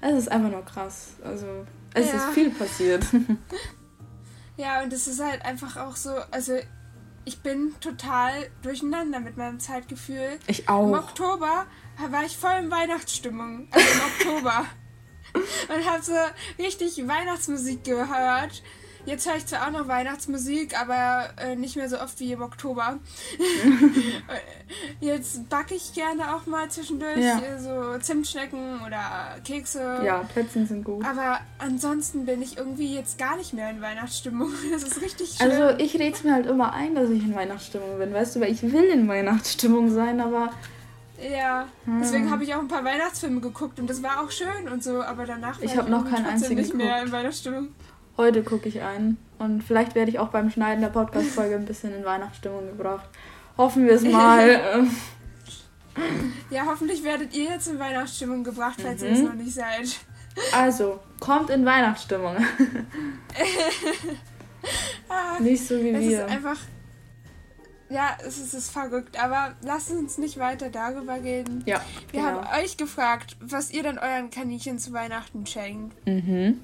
es 0.00 0.14
ist 0.14 0.30
einfach 0.30 0.50
nur 0.50 0.64
krass. 0.64 1.14
Also 1.24 1.46
es 1.94 2.12
ja. 2.12 2.18
ist 2.18 2.28
viel 2.34 2.50
passiert. 2.50 3.04
Ja, 4.56 4.82
und 4.82 4.92
es 4.92 5.06
ist 5.06 5.20
halt 5.22 5.44
einfach 5.44 5.76
auch 5.76 5.96
so, 5.96 6.10
also 6.30 6.52
ich 7.24 7.40
bin 7.40 7.74
total 7.80 8.32
durcheinander 8.62 9.20
mit 9.20 9.36
meinem 9.36 9.60
Zeitgefühl. 9.60 10.38
Ich 10.46 10.68
auch. 10.68 10.88
Im 10.88 10.94
Oktober 10.94 11.66
war 12.10 12.24
ich 12.24 12.36
voll 12.36 12.58
in 12.60 12.70
Weihnachtsstimmung. 12.70 13.68
Also 13.70 13.88
im 13.88 14.00
Oktober. 14.34 14.64
und 15.68 15.90
habe 15.90 16.02
so 16.02 16.12
richtig 16.58 16.96
Weihnachtsmusik 17.06 17.84
gehört. 17.84 18.62
Jetzt 19.04 19.28
höre 19.28 19.36
ich 19.36 19.46
zwar 19.46 19.66
auch 19.66 19.72
noch 19.72 19.88
Weihnachtsmusik, 19.88 20.80
aber 20.80 21.30
äh, 21.36 21.56
nicht 21.56 21.74
mehr 21.74 21.88
so 21.88 21.98
oft 21.98 22.20
wie 22.20 22.32
im 22.32 22.40
Oktober. 22.40 23.00
Jetzt 25.00 25.48
backe 25.48 25.74
ich 25.74 25.92
gerne 25.92 26.36
auch 26.36 26.46
mal 26.46 26.70
zwischendurch 26.70 27.18
ja. 27.18 27.58
so 27.58 27.98
Zimtschnecken 27.98 28.80
oder 28.86 29.40
Kekse. 29.44 30.02
Ja, 30.04 30.18
Plätzchen 30.32 30.66
sind 30.66 30.84
gut. 30.84 31.04
Aber 31.04 31.40
ansonsten 31.58 32.26
bin 32.26 32.42
ich 32.42 32.56
irgendwie 32.56 32.94
jetzt 32.94 33.18
gar 33.18 33.36
nicht 33.36 33.52
mehr 33.52 33.70
in 33.70 33.80
Weihnachtsstimmung. 33.80 34.52
Das 34.72 34.84
ist 34.84 35.02
richtig 35.02 35.36
schön. 35.36 35.50
Also 35.50 35.76
ich 35.78 35.94
rede 35.94 36.14
es 36.14 36.24
mir 36.24 36.32
halt 36.32 36.46
immer 36.46 36.72
ein, 36.72 36.94
dass 36.94 37.10
ich 37.10 37.22
in 37.22 37.34
Weihnachtsstimmung 37.34 37.98
bin, 37.98 38.14
weißt 38.14 38.36
du, 38.36 38.40
weil 38.40 38.52
ich 38.52 38.62
will 38.62 38.84
in 38.84 39.08
Weihnachtsstimmung 39.08 39.90
sein, 39.90 40.20
aber 40.20 40.50
ja, 41.30 41.68
hm. 41.84 42.00
deswegen 42.00 42.30
habe 42.30 42.44
ich 42.44 42.54
auch 42.54 42.60
ein 42.60 42.68
paar 42.68 42.84
Weihnachtsfilme 42.84 43.40
geguckt 43.40 43.78
und 43.78 43.88
das 43.88 44.02
war 44.02 44.22
auch 44.22 44.30
schön 44.30 44.68
und 44.70 44.82
so, 44.82 45.02
aber 45.02 45.26
danach 45.26 45.58
war 45.58 45.64
ich, 45.64 45.74
ich 45.74 45.88
noch 45.88 46.08
keinen 46.08 46.26
einzigen 46.26 46.56
nicht 46.56 46.74
mehr 46.74 46.86
geguckt. 46.86 47.06
in 47.06 47.12
Weihnachtsstimmung. 47.12 47.68
Heute 48.16 48.42
gucke 48.42 48.68
ich 48.68 48.82
einen 48.82 49.16
und 49.38 49.62
vielleicht 49.62 49.94
werde 49.94 50.10
ich 50.10 50.18
auch 50.18 50.28
beim 50.28 50.50
Schneiden 50.50 50.82
der 50.82 50.90
Podcast-Folge 50.90 51.54
ein 51.54 51.64
bisschen 51.64 51.94
in 51.94 52.04
Weihnachtsstimmung 52.04 52.66
gebracht. 52.66 53.08
Hoffen 53.56 53.86
wir 53.86 53.94
es 53.94 54.02
mal. 54.12 54.86
ja, 56.50 56.66
hoffentlich 56.66 57.02
werdet 57.04 57.34
ihr 57.34 57.44
jetzt 57.44 57.68
in 57.68 57.78
Weihnachtsstimmung 57.78 58.44
gebracht, 58.44 58.78
falls 58.82 59.00
mhm. 59.00 59.06
ihr 59.06 59.12
es 59.14 59.22
noch 59.22 59.34
nicht 59.34 59.54
seid. 59.54 59.98
Also, 60.52 61.00
kommt 61.20 61.50
in 61.50 61.64
Weihnachtsstimmung. 61.64 62.36
ah, 65.08 65.38
nicht 65.40 65.66
so 65.66 65.82
wie 65.82 65.90
es 65.90 66.00
wir. 66.00 66.26
Ist 66.26 66.30
einfach 66.30 66.58
ja, 67.92 68.16
es 68.20 68.38
ist, 68.38 68.48
es 68.48 68.54
ist 68.54 68.70
verrückt, 68.70 69.22
aber 69.22 69.54
lasst 69.62 69.90
uns 69.90 70.18
nicht 70.18 70.38
weiter 70.38 70.70
darüber 70.70 71.22
reden. 71.22 71.62
Ja. 71.66 71.80
Wir 72.10 72.20
genau. 72.22 72.42
haben 72.42 72.62
euch 72.62 72.76
gefragt, 72.76 73.36
was 73.40 73.70
ihr 73.70 73.82
denn 73.82 73.98
euren 73.98 74.30
Kaninchen 74.30 74.78
zu 74.78 74.92
Weihnachten 74.92 75.46
schenkt. 75.46 75.94
Mhm. 76.06 76.60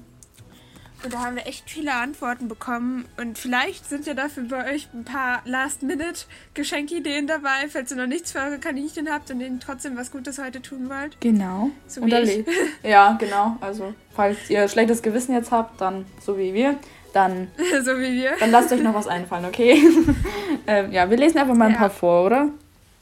Und 1.03 1.13
da 1.13 1.19
haben 1.19 1.37
wir 1.37 1.47
echt 1.47 1.69
viele 1.69 1.93
Antworten 1.93 2.49
bekommen. 2.49 3.05
Und 3.17 3.37
vielleicht 3.37 3.87
sind 3.87 4.05
ja 4.05 4.13
dafür 4.13 4.43
bei 4.43 4.73
euch 4.73 4.89
ein 4.93 5.05
paar 5.05 5.41
Last-Minute-Geschenkideen 5.45 7.25
dabei, 7.25 7.69
falls 7.69 7.91
ihr 7.91 7.97
noch 7.97 8.07
nichts 8.07 8.33
für 8.33 8.39
eure 8.39 8.59
Kaninchen 8.59 9.09
habt 9.09 9.31
und 9.31 9.39
ihnen 9.39 9.61
trotzdem 9.61 9.95
was 9.95 10.11
Gutes 10.11 10.39
heute 10.39 10.61
tun 10.61 10.89
wollt. 10.89 11.19
Genau. 11.21 11.69
So 11.87 12.05
wie 12.05 12.13
ich. 12.13 12.45
Ja, 12.83 13.13
genau. 13.13 13.55
Also, 13.61 13.93
falls 14.13 14.49
ihr 14.49 14.67
schlechtes 14.67 15.01
Gewissen 15.01 15.33
jetzt 15.33 15.51
habt, 15.51 15.79
dann 15.79 16.05
so 16.19 16.37
wie 16.37 16.53
wir 16.53 16.77
dann, 17.13 17.49
so 17.83 17.97
wie 17.97 18.21
wir. 18.21 18.31
dann 18.39 18.51
lasst 18.51 18.71
euch 18.71 18.81
noch 18.81 18.93
was 18.93 19.07
einfallen, 19.07 19.45
okay? 19.45 19.81
ähm, 20.67 20.91
ja, 20.91 21.09
wir 21.09 21.17
lesen 21.17 21.37
einfach 21.39 21.55
mal 21.55 21.65
ein 21.65 21.73
ja. 21.73 21.77
paar 21.77 21.89
vor, 21.89 22.25
oder? 22.25 22.49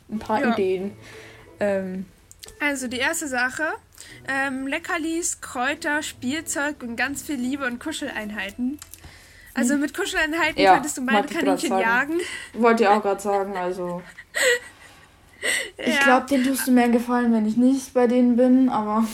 Ein 0.09 0.19
paar 0.19 0.41
ja. 0.41 0.53
Ideen. 0.53 0.93
Ähm, 1.59 2.05
also 2.59 2.87
die 2.87 2.97
erste 2.97 3.27
Sache, 3.27 3.63
ähm, 4.27 4.67
Leckerlis, 4.67 5.41
Kräuter, 5.41 6.01
Spielzeug 6.01 6.81
und 6.81 6.95
ganz 6.95 7.23
viel 7.23 7.35
Liebe 7.35 7.65
und 7.65 7.79
Kuscheleinheiten. 7.79 8.79
Also 9.53 9.73
hm. 9.73 9.81
mit 9.81 9.93
Kuscheleinheiten 9.95 10.61
ja, 10.61 10.75
könntest 10.75 10.97
du 10.97 11.01
meine 11.01 11.27
Kaninchen 11.27 11.77
jagen. 11.77 12.19
Wollte 12.53 12.83
ich 12.83 12.89
auch 12.89 13.01
gerade 13.01 13.21
sagen, 13.21 13.55
also. 13.57 14.01
Ich 15.77 15.99
glaube, 15.99 16.25
den 16.25 16.43
tust 16.43 16.65
du 16.65 16.71
mir 16.71 16.85
einen 16.85 16.93
Gefallen, 16.93 17.31
wenn 17.31 17.47
ich 17.47 17.57
nicht 17.57 17.93
bei 17.93 18.07
denen 18.07 18.35
bin, 18.37 18.69
aber. 18.69 19.05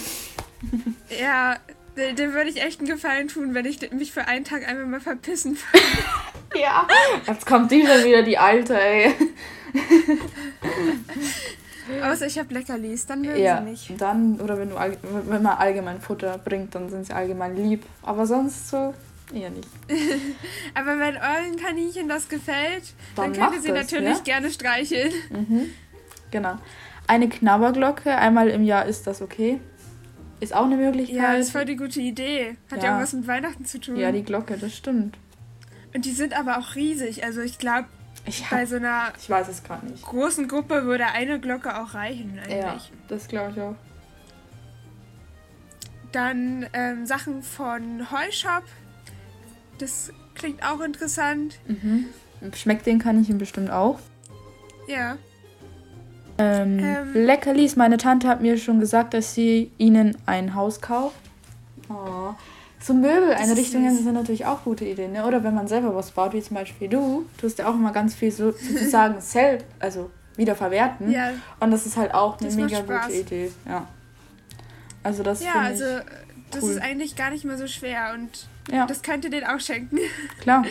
ja, 1.22 1.58
dem 1.96 2.34
würde 2.34 2.50
ich 2.50 2.62
echt 2.62 2.80
einen 2.80 2.90
Gefallen 2.90 3.28
tun, 3.28 3.54
wenn 3.54 3.66
ich 3.66 3.92
mich 3.92 4.12
für 4.12 4.28
einen 4.28 4.46
Tag 4.46 4.68
einmal 4.68 4.86
mal 4.86 5.00
verpissen 5.02 5.58
würde. 5.58 5.86
ja. 6.62 6.88
Jetzt 7.28 7.46
kommt 7.46 7.72
die 7.72 7.86
schon 7.86 8.04
wieder, 8.04 8.24
die 8.24 8.38
Alte, 8.38 8.80
ey. 8.80 9.14
Außer 12.02 12.26
ich 12.28 12.40
habe 12.40 12.54
Leckerlis, 12.54 13.06
dann 13.06 13.22
mögen 13.22 13.42
ja, 13.42 13.58
sie 13.58 13.70
nicht. 13.70 14.02
Dann, 14.02 14.40
oder 14.40 14.58
wenn, 14.58 14.70
du, 14.70 14.76
wenn 14.76 15.42
man 15.42 15.58
allgemein 15.58 16.00
Futter 16.00 16.38
bringt, 16.38 16.74
dann 16.76 16.90
sind 16.90 17.06
sie 17.06 17.14
allgemein 17.14 17.56
lieb. 17.56 17.84
Aber 18.02 18.26
sonst 18.26 18.70
so 18.70 18.94
eher 19.34 19.50
nicht. 19.50 19.68
Aber 20.74 21.00
wenn 21.00 21.18
euren 21.18 21.56
Kaninchen 21.58 22.08
das 22.08 22.30
gefällt, 22.30 22.94
dann, 23.16 23.34
dann 23.34 23.42
könnt 23.42 23.56
ihr 23.56 23.62
sie 23.62 23.74
das, 23.74 23.92
natürlich 23.92 24.18
ja? 24.18 24.24
gerne 24.24 24.50
streicheln. 24.50 25.14
Mhm. 25.30 25.70
Genau. 26.32 26.58
Eine 27.06 27.28
Knabberglocke, 27.28 28.16
einmal 28.16 28.48
im 28.48 28.64
Jahr 28.64 28.86
ist 28.86 29.06
das 29.08 29.22
okay. 29.22 29.60
Ist 30.44 30.54
auch 30.54 30.66
eine 30.66 30.76
Möglichkeit. 30.76 31.16
Ja, 31.16 31.34
ist 31.36 31.52
voll 31.52 31.64
die 31.64 31.78
gute 31.78 32.02
Idee. 32.02 32.58
Hat 32.70 32.80
ja, 32.80 32.90
ja 32.90 32.98
auch 32.98 33.02
was 33.02 33.14
mit 33.14 33.26
Weihnachten 33.28 33.66
zu 33.66 33.80
tun. 33.80 33.96
Ja, 33.96 34.12
die 34.12 34.24
Glocke, 34.24 34.58
das 34.58 34.76
stimmt. 34.76 35.18
Und 35.96 36.04
die 36.04 36.12
sind 36.12 36.38
aber 36.38 36.58
auch 36.58 36.76
riesig. 36.76 37.24
Also 37.24 37.40
ich 37.40 37.60
glaube, 37.60 37.88
bei 38.52 38.66
so 38.66 38.76
einer 38.76 39.14
ich 39.18 39.30
weiß 39.30 39.48
es 39.48 39.64
gerade 39.64 39.86
nicht. 39.86 40.04
großen 40.04 40.50
Gruppe 40.50 40.84
würde 40.84 41.06
eine 41.06 41.40
Glocke 41.40 41.82
auch 41.82 41.94
reichen 41.94 42.40
eigentlich. 42.40 42.58
Ja, 42.58 42.78
das 43.08 43.30
glaube 43.30 43.52
ich 43.56 43.62
auch. 43.62 43.76
Dann 46.12 46.66
ähm, 46.74 47.06
Sachen 47.06 47.42
von 47.42 48.12
Heushop. 48.12 48.64
Das 49.78 50.12
klingt 50.36 50.62
auch 50.62 50.82
interessant. 50.82 51.58
Mhm. 51.68 52.08
Schmeckt 52.54 52.86
den 52.86 53.00
kann 53.00 53.22
ich 53.22 53.30
ihm 53.30 53.38
bestimmt 53.38 53.72
auch. 53.72 54.00
Ja. 54.90 55.18
Ähm, 56.38 56.80
ähm, 56.80 57.14
Leckerlis, 57.14 57.76
meine 57.76 57.98
Tante 57.98 58.28
hat 58.28 58.42
mir 58.42 58.58
schon 58.58 58.80
gesagt, 58.80 59.14
dass 59.14 59.34
sie 59.36 59.72
ihnen 59.78 60.18
ein 60.26 60.56
Haus 60.56 60.82
kauft. 60.82 61.16
Oh, 61.90 62.34
So 62.80 62.94
Möbeleinrichtungen 62.94 63.96
sind 63.96 64.14
natürlich 64.14 64.46
auch 64.46 64.64
gute 64.64 64.86
Ideen, 64.86 65.12
ne? 65.12 65.26
Oder 65.26 65.44
wenn 65.44 65.54
man 65.54 65.68
selber 65.68 65.96
was 65.96 66.12
baut, 66.12 66.34
wie 66.34 66.42
zum 66.42 66.56
Beispiel 66.56 66.88
du, 66.88 67.26
tust 67.38 67.60
ja 67.60 67.68
auch 67.68 67.76
immer 67.76 67.92
ganz 67.92 68.16
viel 68.16 68.32
so 68.32 68.52
sozusagen 68.52 69.22
selbst, 69.22 69.68
also 69.80 70.10
wieder 70.36 70.56
verwerten. 70.56 71.12
Ja. 71.12 71.32
Und 71.60 71.72
das 71.72 71.86
ist 71.86 71.98
halt 71.98 72.14
auch 72.14 72.40
eine 72.40 72.50
mega 72.52 72.82
gute 72.82 73.14
Idee. 73.14 73.52
Ja. 73.68 73.88
Also 75.04 75.22
das 75.22 75.44
Ja, 75.44 75.60
also 75.60 75.86
das 76.50 76.64
cool. 76.64 76.72
ist 76.72 76.82
eigentlich 76.82 77.16
gar 77.16 77.30
nicht 77.30 77.46
mehr 77.46 77.58
so 77.58 77.68
schwer 77.68 78.14
und 78.16 78.48
ja. 78.72 78.86
das 78.86 79.02
könnt 79.02 79.26
ihr 79.26 79.32
den 79.32 79.46
auch 79.46 79.60
schenken. 79.60 80.00
Klar. 80.42 80.66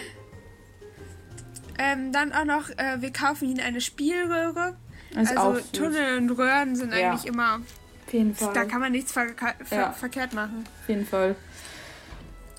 ähm, 1.78 2.12
dann 2.12 2.32
auch 2.32 2.44
noch, 2.44 2.70
äh, 2.70 3.00
wir 3.00 3.12
kaufen 3.12 3.48
ihnen 3.48 3.60
eine 3.60 3.80
Spielröhre. 3.80 4.76
Ist 5.20 5.36
also 5.36 5.60
Tunnel 5.72 6.18
und 6.18 6.30
Röhren 6.30 6.76
sind 6.76 6.92
ja. 6.94 7.10
eigentlich 7.10 7.26
immer. 7.26 7.60
Auf 8.06 8.12
jeden 8.12 8.34
Fall. 8.34 8.52
Da 8.54 8.64
kann 8.64 8.80
man 8.80 8.92
nichts 8.92 9.12
ver 9.12 9.26
ver 9.36 9.54
ja. 9.70 9.92
verkehrt 9.92 10.32
machen. 10.32 10.64
Auf 10.82 10.88
jeden 10.88 11.06
Fall. 11.06 11.36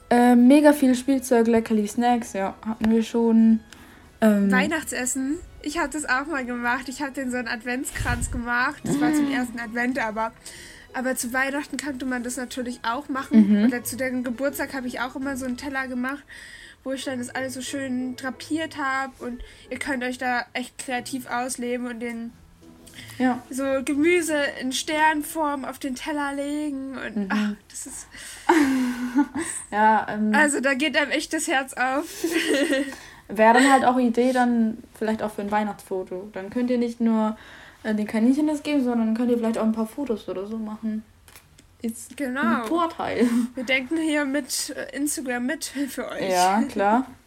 Äh, 0.09 0.35
mega 0.35 0.73
viel 0.73 0.95
Spielzeug, 0.95 1.47
leckerli 1.47 1.87
Snacks, 1.87 2.33
ja, 2.33 2.55
hatten 2.65 2.91
wir 2.91 3.03
schon. 3.03 3.61
Ähm, 4.21 4.51
Weihnachtsessen. 4.51 5.39
Ich 5.61 5.77
habe 5.77 5.89
das 5.89 6.05
auch 6.05 6.27
mal 6.27 6.45
gemacht. 6.45 6.87
Ich 6.89 7.01
habe 7.01 7.11
den 7.11 7.31
so 7.31 7.37
einen 7.37 7.47
Adventskranz 7.47 8.29
gemacht. 8.29 8.81
Das 8.83 8.99
war 8.99 9.13
zum 9.13 9.31
ersten 9.31 9.59
Advent, 9.59 9.97
aber 9.97 10.31
aber 10.93 11.15
zu 11.15 11.33
Weihnachten 11.33 11.77
könnte 11.77 12.05
man 12.05 12.23
das 12.23 12.37
natürlich 12.37 12.79
auch 12.83 13.09
machen. 13.09 13.61
Mhm. 13.61 13.65
Oder 13.65 13.83
zu 13.83 13.97
dem 13.97 14.23
Geburtstag 14.23 14.73
habe 14.73 14.87
ich 14.87 14.99
auch 14.99 15.15
immer 15.15 15.37
so 15.37 15.45
einen 15.45 15.57
Teller 15.57 15.87
gemacht, 15.87 16.23
wo 16.83 16.91
ich 16.91 17.03
dann 17.03 17.19
das 17.19 17.29
alles 17.29 17.55
so 17.55 17.61
schön 17.61 18.15
drapiert 18.15 18.77
habe. 18.77 19.13
Und 19.25 19.41
ihr 19.69 19.79
könnt 19.79 20.03
euch 20.03 20.17
da 20.17 20.45
echt 20.53 20.77
kreativ 20.77 21.27
ausleben 21.27 21.87
und 21.87 21.99
den 21.99 22.31
ja. 23.17 23.41
so 23.49 23.63
Gemüse 23.83 24.37
in 24.61 24.71
Sternform 24.71 25.65
auf 25.65 25.79
den 25.79 25.95
Teller 25.95 26.33
legen. 26.33 26.97
Und 26.97 27.15
mhm. 27.15 27.29
ach, 27.29 27.53
das 27.69 27.85
ist. 27.85 28.07
ja, 29.71 30.07
ähm, 30.09 30.33
also 30.33 30.59
da 30.59 30.73
geht 30.73 30.97
einem 30.97 31.11
echt 31.11 31.33
das 31.33 31.47
Herz 31.47 31.73
auf. 31.73 32.05
Wäre 33.27 33.53
dann 33.53 33.71
halt 33.71 33.85
auch 33.85 33.97
Idee, 33.97 34.33
dann 34.33 34.77
vielleicht 34.95 35.23
auch 35.23 35.31
für 35.31 35.41
ein 35.41 35.51
Weihnachtsfoto. 35.51 36.29
Dann 36.33 36.49
könnt 36.49 36.69
ihr 36.69 36.77
nicht 36.77 36.99
nur 36.99 37.37
äh, 37.83 37.95
den 37.95 38.07
Kaninchen 38.07 38.47
das 38.47 38.63
geben, 38.63 38.83
sondern 38.83 39.15
könnt 39.15 39.31
ihr 39.31 39.37
vielleicht 39.37 39.57
auch 39.57 39.63
ein 39.63 39.71
paar 39.71 39.87
Fotos 39.87 40.27
oder 40.27 40.45
so 40.47 40.57
machen. 40.57 41.03
Ist 41.81 42.15
genau. 42.15 42.61
ein 42.61 42.67
Vorteil. 42.67 43.27
Wir 43.55 43.65
denken 43.65 43.97
hier 43.97 44.25
mit 44.25 44.73
äh, 44.75 44.95
Instagram 44.95 45.45
mit 45.45 45.65
für 45.65 46.09
euch. 46.09 46.29
Ja, 46.29 46.61
klar. 46.63 47.07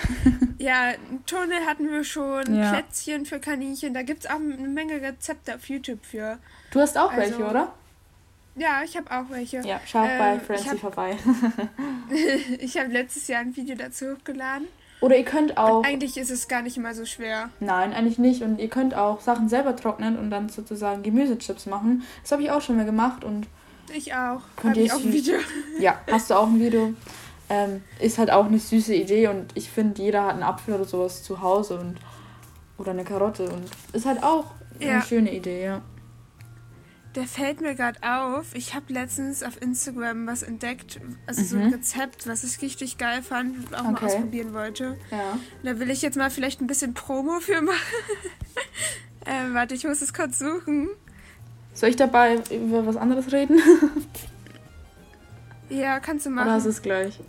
ja, 0.58 0.92
Tunnel 1.26 1.66
hatten 1.66 1.90
wir 1.90 2.04
schon, 2.04 2.54
ja. 2.54 2.72
Plätzchen 2.72 3.26
für 3.26 3.38
Kaninchen. 3.38 3.94
Da 3.94 4.02
gibt 4.02 4.24
es 4.24 4.30
auch 4.30 4.36
eine 4.36 4.68
Menge 4.68 5.00
Rezepte 5.00 5.54
auf 5.54 5.68
YouTube 5.68 6.04
für. 6.04 6.38
Du 6.70 6.80
hast 6.80 6.96
auch 6.96 7.12
also, 7.12 7.38
welche, 7.38 7.50
oder? 7.50 7.72
Ja, 8.54 8.82
ich 8.84 8.96
habe 8.96 9.10
auch 9.10 9.30
welche. 9.30 9.60
Ja, 9.60 9.80
schaut 9.86 10.08
ähm, 10.10 10.18
bei 10.18 10.40
Francie 10.40 10.76
vorbei. 10.76 11.16
ich 12.58 12.76
habe 12.78 12.90
letztes 12.90 13.28
Jahr 13.28 13.40
ein 13.40 13.56
Video 13.56 13.76
dazu 13.76 14.12
hochgeladen. 14.12 14.68
Oder 15.00 15.16
ihr 15.16 15.24
könnt 15.24 15.56
auch. 15.56 15.78
Und 15.78 15.86
eigentlich 15.86 16.16
ist 16.16 16.30
es 16.30 16.46
gar 16.48 16.62
nicht 16.62 16.76
immer 16.76 16.94
so 16.94 17.04
schwer. 17.04 17.50
Nein, 17.60 17.92
eigentlich 17.92 18.18
nicht. 18.18 18.42
Und 18.42 18.60
ihr 18.60 18.68
könnt 18.68 18.94
auch 18.94 19.20
Sachen 19.20 19.48
selber 19.48 19.74
trocknen 19.74 20.18
und 20.18 20.30
dann 20.30 20.48
sozusagen 20.48 21.02
Gemüsechips 21.02 21.66
machen. 21.66 22.04
Das 22.22 22.32
habe 22.32 22.42
ich 22.42 22.50
auch 22.50 22.60
schon 22.60 22.76
mal 22.76 22.84
gemacht 22.84 23.24
und. 23.24 23.48
Ich 23.92 24.14
auch. 24.14 24.42
Habe 24.62 24.80
ich 24.80 24.92
auch 24.92 25.00
ein 25.00 25.12
Video. 25.12 25.38
Ja, 25.80 26.00
hast 26.10 26.30
du 26.30 26.34
auch 26.34 26.46
ein 26.46 26.60
Video. 26.60 26.94
Ähm, 27.54 27.82
ist 28.00 28.16
halt 28.16 28.30
auch 28.30 28.46
eine 28.46 28.58
süße 28.58 28.94
Idee 28.94 29.28
und 29.28 29.48
ich 29.54 29.70
finde, 29.70 30.00
jeder 30.00 30.24
hat 30.24 30.32
einen 30.32 30.42
Apfel 30.42 30.72
oder 30.72 30.86
sowas 30.86 31.22
zu 31.22 31.42
Hause 31.42 31.78
und 31.78 31.98
oder 32.78 32.92
eine 32.92 33.04
Karotte 33.04 33.50
und 33.50 33.64
ist 33.92 34.06
halt 34.06 34.22
auch 34.22 34.46
ja. 34.78 34.92
eine 34.92 35.02
schöne 35.02 35.34
Idee, 35.34 35.62
ja. 35.64 35.82
Der 37.14 37.24
fällt 37.24 37.60
mir 37.60 37.74
gerade 37.74 37.98
auf. 38.02 38.54
Ich 38.54 38.74
habe 38.74 38.90
letztens 38.90 39.42
auf 39.42 39.60
Instagram 39.60 40.26
was 40.26 40.42
entdeckt, 40.42 40.98
also 41.26 41.42
mhm. 41.42 41.46
so 41.46 41.56
ein 41.58 41.66
mhm. 41.66 41.74
Rezept, 41.74 42.26
was 42.26 42.42
ich 42.42 42.62
richtig 42.62 42.96
geil 42.96 43.22
fand 43.22 43.58
und 43.58 43.74
auch 43.74 43.80
okay. 43.80 43.92
mal 43.92 44.04
ausprobieren 44.04 44.54
wollte. 44.54 44.96
Ja. 45.10 45.38
Da 45.62 45.78
will 45.78 45.90
ich 45.90 46.00
jetzt 46.00 46.16
mal 46.16 46.30
vielleicht 46.30 46.62
ein 46.62 46.66
bisschen 46.66 46.94
Promo 46.94 47.40
für 47.40 47.60
machen. 47.60 47.76
äh, 49.26 49.52
warte, 49.52 49.74
ich 49.74 49.84
muss 49.84 50.00
es 50.00 50.14
kurz 50.14 50.38
suchen. 50.38 50.88
Soll 51.74 51.90
ich 51.90 51.96
dabei 51.96 52.38
über 52.50 52.86
was 52.86 52.96
anderes 52.96 53.30
reden? 53.30 53.60
ja, 55.68 56.00
kannst 56.00 56.24
du 56.24 56.30
machen. 56.30 56.48
Oder 56.48 56.56
ist 56.56 56.64
es 56.64 56.80
gleich? 56.80 57.20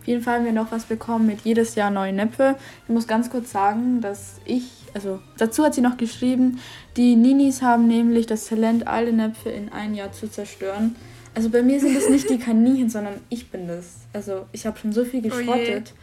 Auf 0.00 0.06
jeden 0.06 0.22
Fall 0.22 0.38
haben 0.38 0.44
wir 0.44 0.52
noch 0.52 0.72
was 0.72 0.86
bekommen 0.86 1.26
mit 1.26 1.42
jedes 1.42 1.74
Jahr 1.74 1.90
neue 1.90 2.12
Näpfe. 2.12 2.56
Ich 2.84 2.92
muss 2.92 3.06
ganz 3.06 3.30
kurz 3.30 3.52
sagen, 3.52 4.00
dass 4.00 4.40
ich 4.44 4.80
also 4.94 5.20
dazu 5.38 5.64
hat 5.64 5.74
sie 5.74 5.80
noch 5.80 5.96
geschrieben, 5.96 6.58
die 6.96 7.16
Ninis 7.16 7.62
haben 7.62 7.86
nämlich 7.86 8.26
das 8.26 8.46
Talent, 8.46 8.86
alle 8.86 9.12
Näpfe 9.12 9.50
in 9.50 9.70
ein 9.70 9.94
Jahr 9.94 10.12
zu 10.12 10.28
zerstören. 10.28 10.96
Also 11.34 11.50
bei 11.50 11.62
mir 11.62 11.80
sind 11.80 11.96
es 11.96 12.08
nicht 12.08 12.28
die 12.28 12.38
Kaninchen, 12.44 12.90
sondern 12.90 13.14
ich 13.28 13.50
bin 13.50 13.68
das. 13.68 13.98
Also 14.12 14.46
ich 14.52 14.66
habe 14.66 14.78
schon 14.78 14.92
so 14.92 15.04
viel 15.04 15.20
oh 15.20 15.28
geschrottet. 15.28 15.94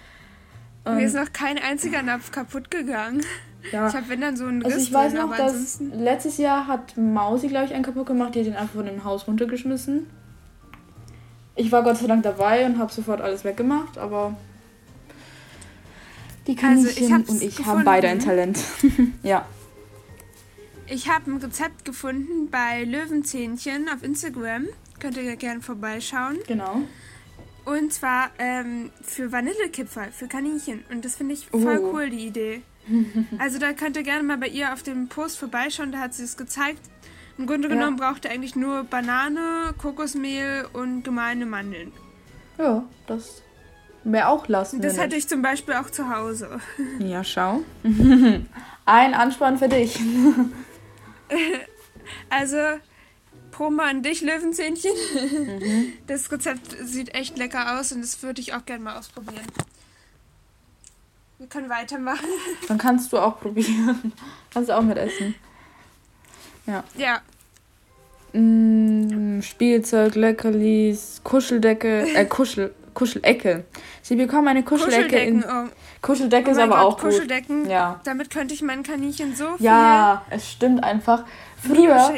Oh 0.86 0.92
mir 0.92 1.06
ist 1.06 1.16
noch 1.16 1.34
kein 1.34 1.58
einziger 1.58 2.02
Napf 2.02 2.32
kaputt 2.32 2.72
gegangen. 2.72 3.22
Ja. 3.72 3.88
Ich 3.88 3.94
habe 3.94 4.08
wenn 4.08 4.22
dann 4.22 4.38
so 4.38 4.46
einen 4.46 4.62
Riss 4.62 4.74
Also 4.74 4.88
ich 4.88 4.94
weiß 4.94 5.14
noch, 5.14 5.36
dass 5.36 5.80
letztes 5.82 6.38
Jahr 6.38 6.68
hat 6.68 6.96
Mausi, 6.96 7.50
glaube 7.50 7.66
ich, 7.66 7.74
einen 7.74 7.84
kaputt 7.84 8.06
gemacht. 8.06 8.36
Die 8.36 8.40
hat 8.40 8.46
den 8.46 8.56
einfach 8.56 8.76
von 8.76 8.86
dem 8.86 9.04
Haus 9.04 9.28
runtergeschmissen. 9.28 10.08
Ich 11.58 11.72
war 11.72 11.84
Gott 11.84 11.98
sei 11.98 12.08
Dank 12.08 12.24
dabei 12.24 12.66
und 12.66 12.78
habe 12.78 12.94
sofort 12.94 13.20
alles 13.20 13.44
weggemacht, 13.44 13.98
aber 13.98 14.38
die 16.46 16.56
Kaninchen 16.56 17.14
also 17.14 17.24
ich 17.26 17.30
und 17.30 17.42
ich 17.42 17.56
gefunden. 17.58 17.80
haben 17.80 17.84
beide 17.84 18.08
ein 18.08 18.20
Talent. 18.20 18.60
ja. 19.24 19.46
Ich 20.86 21.10
habe 21.10 21.32
ein 21.32 21.38
Rezept 21.38 21.84
gefunden 21.84 22.50
bei 22.50 22.84
Löwenzähnchen 22.84 23.90
auf 23.90 24.04
Instagram. 24.04 24.68
Könnt 25.00 25.18
ihr 25.18 25.36
gerne 25.36 25.62
vorbeischauen. 25.62 26.38
Genau. 26.48 26.84
Und 27.66 27.92
zwar 27.92 28.30
ähm, 28.40 28.92
für 29.02 29.32
Vanillekipferl, 29.32 30.12
für 30.12 30.28
Kaninchen. 30.28 30.86
Und 30.90 31.04
das 31.04 31.18
finde 31.18 31.34
ich 31.34 31.48
voll 31.48 31.80
oh. 31.84 31.92
cool, 31.94 32.10
die 32.10 32.28
Idee. 32.28 32.62
also 33.40 33.60
da 33.60 33.74
könnt 33.74 33.98
ihr 33.98 34.04
gerne 34.04 34.24
mal 34.24 34.38
bei 34.38 34.48
ihr 34.48 34.72
auf 34.72 34.84
dem 34.84 35.10
Post 35.10 35.38
vorbeischauen, 35.40 35.92
da 35.92 36.00
hat 36.00 36.14
sie 36.14 36.24
es 36.24 36.38
gezeigt. 36.38 36.80
Im 37.38 37.46
Grunde 37.46 37.70
genommen 37.70 37.98
ja. 38.00 38.10
braucht 38.10 38.26
ihr 38.26 38.32
eigentlich 38.32 38.56
nur 38.56 38.84
Banane, 38.84 39.74
Kokosmehl 39.78 40.68
und 40.74 41.04
gemeine 41.04 41.46
Mandeln. 41.46 41.92
Ja, 42.58 42.84
das 43.06 43.44
Wäre 44.10 44.30
auch 44.30 44.48
lassen. 44.48 44.80
Das 44.80 44.98
hätte 44.98 45.18
ich 45.18 45.28
zum 45.28 45.42
Beispiel 45.42 45.74
auch 45.74 45.90
zu 45.90 46.10
Hause. 46.10 46.62
Ja, 47.00 47.24
schau. 47.24 47.62
Ein 48.86 49.14
Anspann 49.14 49.58
für 49.58 49.68
dich. 49.68 50.00
also, 52.30 52.58
Promo 53.52 53.82
an 53.82 54.04
dich, 54.04 54.22
Löwenzähnchen. 54.22 54.94
Mhm. 55.14 55.94
Das 56.08 56.32
Rezept 56.32 56.78
sieht 56.84 57.14
echt 57.16 57.38
lecker 57.38 57.78
aus 57.78 57.92
und 57.92 58.02
das 58.02 58.24
würde 58.24 58.40
ich 58.40 58.54
auch 58.54 58.66
gerne 58.66 58.84
mal 58.84 58.98
ausprobieren. 58.98 59.46
Wir 61.38 61.48
können 61.48 61.70
weitermachen. 61.70 62.30
Dann 62.70 62.78
kannst 62.78 63.12
du 63.12 63.18
auch 63.18 63.42
probieren. 63.42 64.14
Kannst 64.54 64.70
du 64.70 64.78
auch 64.78 64.82
mit 64.82 64.98
essen. 64.98 65.36
Ja. 66.68 66.84
Ja. 66.98 67.22
Mm, 68.34 69.42
Spielzeug, 69.42 70.16
Leckerlis, 70.16 71.22
Kuscheldecke, 71.24 72.08
äh, 72.14 72.26
Kuschel, 72.26 72.74
Kuschelecke. 72.94 73.64
Sie 74.02 74.16
bekommen 74.16 74.50
eine 74.50 74.64
Kuschelecke. 74.64 75.18
In, 75.18 75.44
oh. 75.44 75.70
Kuscheldecke 76.02 76.50
oh 76.50 76.52
ist 76.52 76.60
aber 76.60 76.76
Gott, 76.76 76.86
auch 76.86 76.98
Kuscheldecken. 77.00 77.64
gut. 77.64 77.72
Ja. 77.72 78.02
Damit 78.04 78.30
könnte 78.30 78.54
ich 78.54 78.62
meinen 78.62 78.84
Kaninchen 78.84 79.36
so 79.36 79.56
viel. 79.58 79.66
Ja, 79.66 80.24
es 80.30 80.52
stimmt 80.52 80.84
einfach. 80.84 81.24
Früher, 81.60 82.14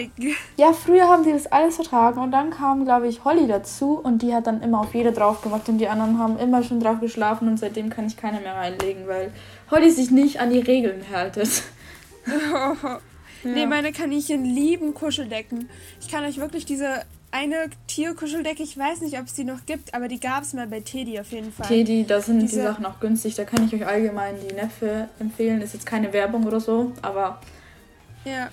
ja, 0.57 0.73
früher 0.73 1.07
haben 1.07 1.23
die 1.23 1.31
das 1.31 1.47
alles 1.47 1.77
vertragen 1.77 2.19
und 2.19 2.31
dann 2.31 2.49
kam, 2.49 2.83
glaube 2.83 3.07
ich, 3.07 3.23
Holly 3.23 3.47
dazu 3.47 3.97
und 3.97 4.21
die 4.21 4.33
hat 4.33 4.47
dann 4.47 4.61
immer 4.61 4.81
auf 4.81 4.93
jede 4.93 5.13
drauf 5.13 5.41
gemacht 5.41 5.69
und 5.69 5.77
die 5.77 5.87
anderen 5.87 6.19
haben 6.19 6.37
immer 6.37 6.61
schon 6.61 6.81
drauf 6.81 6.99
geschlafen 6.99 7.47
und 7.47 7.57
seitdem 7.57 7.89
kann 7.89 8.05
ich 8.05 8.17
keine 8.17 8.41
mehr 8.41 8.55
reinlegen, 8.55 9.07
weil 9.07 9.31
Holly 9.71 9.91
sich 9.91 10.11
nicht 10.11 10.41
an 10.41 10.49
die 10.49 10.59
Regeln 10.59 11.05
haltet. 11.11 11.63
Ja. 13.43 13.51
Nee, 13.51 13.65
meine 13.65 13.91
Kaninchen 13.91 14.43
lieben 14.43 14.93
Kuscheldecken. 14.93 15.69
Ich 16.01 16.09
kann 16.09 16.23
euch 16.23 16.37
wirklich 16.37 16.65
diese 16.65 17.03
eine 17.31 17.69
Tierkuscheldecke, 17.87 18.63
ich 18.63 18.77
weiß 18.77 19.01
nicht, 19.01 19.19
ob 19.19 19.27
es 19.27 19.33
die 19.33 19.43
noch 19.43 19.65
gibt, 19.65 19.93
aber 19.93 20.07
die 20.07 20.19
gab 20.19 20.43
es 20.43 20.53
mal 20.53 20.67
bei 20.67 20.79
Teddy 20.79 21.19
auf 21.19 21.31
jeden 21.31 21.51
Fall. 21.51 21.67
Teddy, 21.67 22.05
da 22.05 22.21
sind 22.21 22.41
Diese, 22.41 22.55
die 22.55 22.61
Sachen 22.63 22.85
auch 22.85 22.99
günstig. 22.99 23.35
Da 23.35 23.43
kann 23.43 23.65
ich 23.65 23.73
euch 23.73 23.85
allgemein 23.85 24.35
die 24.47 24.53
Näpfe 24.53 25.09
empfehlen. 25.19 25.61
Ist 25.61 25.73
jetzt 25.73 25.85
keine 25.85 26.11
Werbung 26.11 26.45
oder 26.45 26.59
so, 26.59 26.91
aber. 27.01 27.39
Ja. 28.25 28.49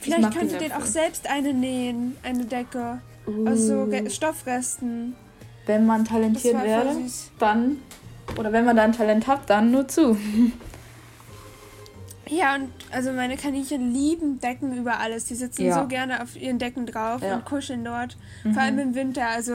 Vielleicht 0.00 0.32
könnt 0.36 0.52
ihr 0.52 0.58
den 0.58 0.72
auch 0.72 0.86
selbst 0.86 1.28
eine 1.28 1.52
nähen, 1.52 2.16
eine 2.22 2.46
Decke. 2.46 3.00
Uh. 3.26 3.48
Aus 3.48 3.66
so 3.66 3.86
Stoffresten. 4.08 5.14
Wenn 5.66 5.86
man 5.86 6.04
talentiert 6.04 6.62
wäre, 6.64 6.96
dann. 7.38 7.78
Oder 8.38 8.52
wenn 8.52 8.64
man 8.64 8.76
da 8.76 8.84
ein 8.84 8.92
Talent 8.92 9.26
hat, 9.26 9.48
dann 9.48 9.70
nur 9.70 9.86
zu. 9.86 10.16
Ja, 12.30 12.54
und 12.54 12.70
also 12.92 13.12
meine 13.12 13.36
Kaninchen 13.36 13.92
lieben 13.92 14.40
Decken 14.40 14.76
über 14.76 14.98
alles. 15.00 15.24
Die 15.24 15.34
sitzen 15.34 15.66
ja. 15.66 15.80
so 15.80 15.88
gerne 15.88 16.22
auf 16.22 16.40
ihren 16.40 16.58
Decken 16.58 16.86
drauf 16.86 17.22
ja. 17.22 17.34
und 17.34 17.44
kuscheln 17.44 17.84
dort. 17.84 18.16
Mhm. 18.44 18.54
Vor 18.54 18.62
allem 18.62 18.78
im 18.78 18.94
Winter. 18.94 19.26
Also 19.26 19.52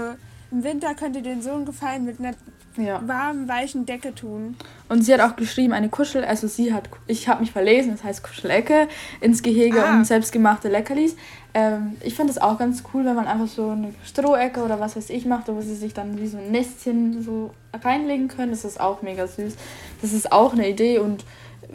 im 0.51 0.63
Winter 0.63 0.93
könnt 0.93 1.15
ihr 1.15 1.21
den 1.21 1.41
so 1.41 1.51
einen 1.51 1.65
Gefallen 1.65 2.05
mit 2.05 2.19
einer 2.19 2.33
ja. 2.77 3.01
warmen, 3.07 3.47
weichen 3.47 3.85
Decke 3.85 4.13
tun. 4.13 4.55
Und 4.89 5.03
sie 5.03 5.13
hat 5.13 5.21
auch 5.21 5.35
geschrieben, 5.35 5.73
eine 5.73 5.89
Kuschel, 5.89 6.25
also 6.25 6.47
sie 6.47 6.73
hat, 6.73 6.89
ich 7.07 7.27
habe 7.27 7.41
mich 7.41 7.51
verlesen, 7.51 7.91
das 7.91 8.03
heißt 8.03 8.23
Kuschelecke 8.23 8.87
ins 9.21 9.41
Gehege 9.41 9.85
ah. 9.85 9.93
und 9.93 10.05
selbstgemachte 10.05 10.67
Leckerlis. 10.67 11.15
Ähm, 11.53 11.95
ich 12.01 12.15
finde 12.15 12.31
es 12.31 12.37
auch 12.37 12.59
ganz 12.59 12.83
cool, 12.93 13.05
wenn 13.05 13.15
man 13.15 13.27
einfach 13.27 13.47
so 13.47 13.69
eine 13.69 13.93
Strohecke 14.05 14.61
oder 14.61 14.79
was 14.79 14.95
weiß 14.97 15.09
ich 15.09 15.25
macht, 15.25 15.47
wo 15.47 15.61
sie 15.61 15.75
sich 15.75 15.93
dann 15.93 16.19
wie 16.19 16.27
so 16.27 16.37
ein 16.37 16.51
Nestchen 16.51 17.23
so 17.23 17.51
reinlegen 17.73 18.27
können. 18.27 18.51
Das 18.51 18.65
ist 18.65 18.79
auch 18.79 19.01
mega 19.01 19.25
süß. 19.25 19.55
Das 20.01 20.11
ist 20.11 20.31
auch 20.31 20.53
eine 20.53 20.69
Idee 20.69 20.99
und 20.99 21.23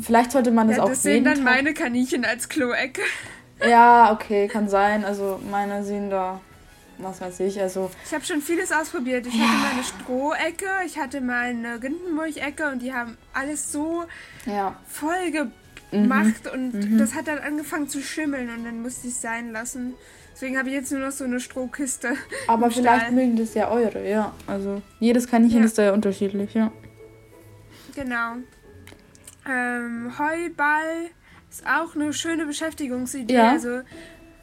vielleicht 0.00 0.33
sollte 0.33 0.50
man 0.50 0.69
das 0.69 0.78
ja, 0.78 0.83
auch 0.83 0.88
das 0.88 1.02
sehen. 1.02 1.25
Das 1.25 1.37
sehen 1.37 1.45
dann 1.45 1.54
meine 1.54 1.75
Kaninchen 1.75 2.25
als 2.25 2.49
Kloecke. 2.49 3.02
Ja, 3.69 4.12
okay, 4.12 4.49
kann 4.49 4.69
sein. 4.69 5.04
Also 5.04 5.40
meine 5.50 5.85
sehen 5.85 6.11
da 6.11 6.40
was 7.02 7.21
weiß 7.21 7.40
ich. 7.40 7.61
Also 7.61 7.90
ich 8.04 8.14
habe 8.14 8.25
schon 8.25 8.40
vieles 8.40 8.73
ausprobiert. 8.73 9.26
Ich 9.26 9.35
ja. 9.35 9.40
hatte 9.40 9.75
meine 9.75 9.85
Strohecke, 9.85 10.66
ich 10.87 10.99
hatte 10.99 11.21
meine 11.21 11.83
Rindenmulchecke 11.83 12.69
und 12.69 12.83
die 12.83 12.92
haben 12.92 13.16
alles 13.33 13.73
so 13.73 14.04
ja. 14.47 14.76
voll 14.87 15.30
gemacht 15.30 16.45
mhm. 16.45 16.52
und 16.52 16.75
mhm. 16.75 16.99
das 16.99 17.14
hat 17.14 17.28
dann 17.28 17.38
angefangen 17.38 17.88
zu 17.88 18.00
schimmeln 18.00 18.50
und 18.50 18.64
dann 18.64 18.83
musste 18.83 19.09
ich 19.09 19.14
es 19.14 19.23
sein 19.23 19.52
lassen. 19.52 19.95
Deswegen 20.33 20.57
habe 20.57 20.69
ich 20.69 20.75
jetzt 20.75 20.90
nur 20.90 21.00
noch 21.00 21.12
so 21.12 21.25
eine 21.25 21.40
Strohkiste. 21.40 22.14
Aber 22.49 22.71
vielleicht 22.71 23.02
Stall. 23.02 23.12
mögen 23.12 23.37
das 23.37 23.54
ja 23.54 23.71
eure, 23.71 24.09
ja. 24.09 24.33
Also 24.47 24.80
jedes 24.99 25.26
Kaninchen 25.26 25.61
ja. 25.61 25.66
ist 25.66 25.76
da 25.76 25.83
ja 25.83 25.92
unterschiedlich, 25.92 26.54
ja. 26.54 26.73
Genau. 27.95 28.37
Ähm, 29.50 30.12
Heuball 30.19 31.11
ist 31.50 31.64
auch 31.66 31.95
eine 31.95 32.12
schöne 32.12 32.47
Beschäftigungsidee. 32.47 33.35
Ja. 33.35 33.50
Also 33.50 33.80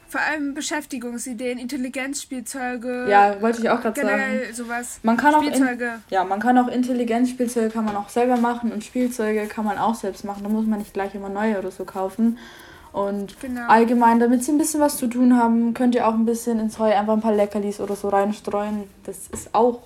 vor 0.08 0.20
allem 0.22 0.54
Beschäftigungsideen, 0.54 1.58
Intelligenzspielzeuge. 1.58 3.08
Ja, 3.08 3.40
wollte 3.42 3.60
ich 3.60 3.68
auch 3.68 3.80
gerade 3.80 4.00
sagen. 4.00 4.40
sowas. 4.54 5.00
Man 5.02 5.16
kann 5.18 5.34
Spielzeuge. 5.34 5.88
Auch 5.88 6.10
in, 6.10 6.14
ja, 6.14 6.24
man 6.24 6.40
kann 6.40 6.56
auch 6.56 6.68
Intelligenzspielzeuge 6.68 7.68
kann 7.68 7.84
man 7.84 7.94
auch 7.94 8.08
selber 8.08 8.38
machen 8.38 8.72
und 8.72 8.82
Spielzeuge 8.84 9.46
kann 9.46 9.66
man 9.66 9.78
auch 9.78 9.94
selbst 9.94 10.24
machen. 10.24 10.42
Da 10.44 10.48
muss 10.48 10.66
man 10.66 10.78
nicht 10.78 10.94
gleich 10.94 11.14
immer 11.14 11.28
neue 11.28 11.58
oder 11.58 11.70
so 11.70 11.84
kaufen. 11.84 12.38
Und 12.92 13.38
genau. 13.40 13.68
allgemein, 13.68 14.18
damit 14.18 14.44
sie 14.44 14.52
ein 14.52 14.58
bisschen 14.58 14.80
was 14.80 14.96
zu 14.96 15.08
tun 15.08 15.36
haben, 15.36 15.74
könnt 15.74 15.94
ihr 15.94 16.08
auch 16.08 16.14
ein 16.14 16.24
bisschen 16.24 16.58
ins 16.58 16.78
Heu 16.78 16.90
einfach 16.90 17.12
ein 17.12 17.20
paar 17.20 17.34
Leckerlis 17.34 17.80
oder 17.80 17.94
so 17.94 18.08
reinstreuen. 18.08 18.84
Das 19.04 19.28
ist 19.28 19.54
auch, 19.54 19.82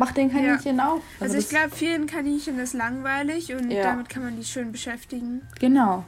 das 0.00 0.08
macht 0.08 0.16
den 0.16 0.32
Kaninchen 0.32 0.78
ja. 0.78 0.88
auch. 0.88 1.00
Also, 1.20 1.36
also 1.36 1.38
ich 1.38 1.48
glaube, 1.48 1.70
vielen 1.74 2.06
Kaninchen 2.06 2.58
ist 2.58 2.74
langweilig 2.74 3.54
und 3.54 3.70
ja. 3.70 3.82
damit 3.82 4.08
kann 4.08 4.24
man 4.24 4.36
die 4.36 4.44
schön 4.44 4.72
beschäftigen. 4.72 5.42
Genau. 5.60 6.04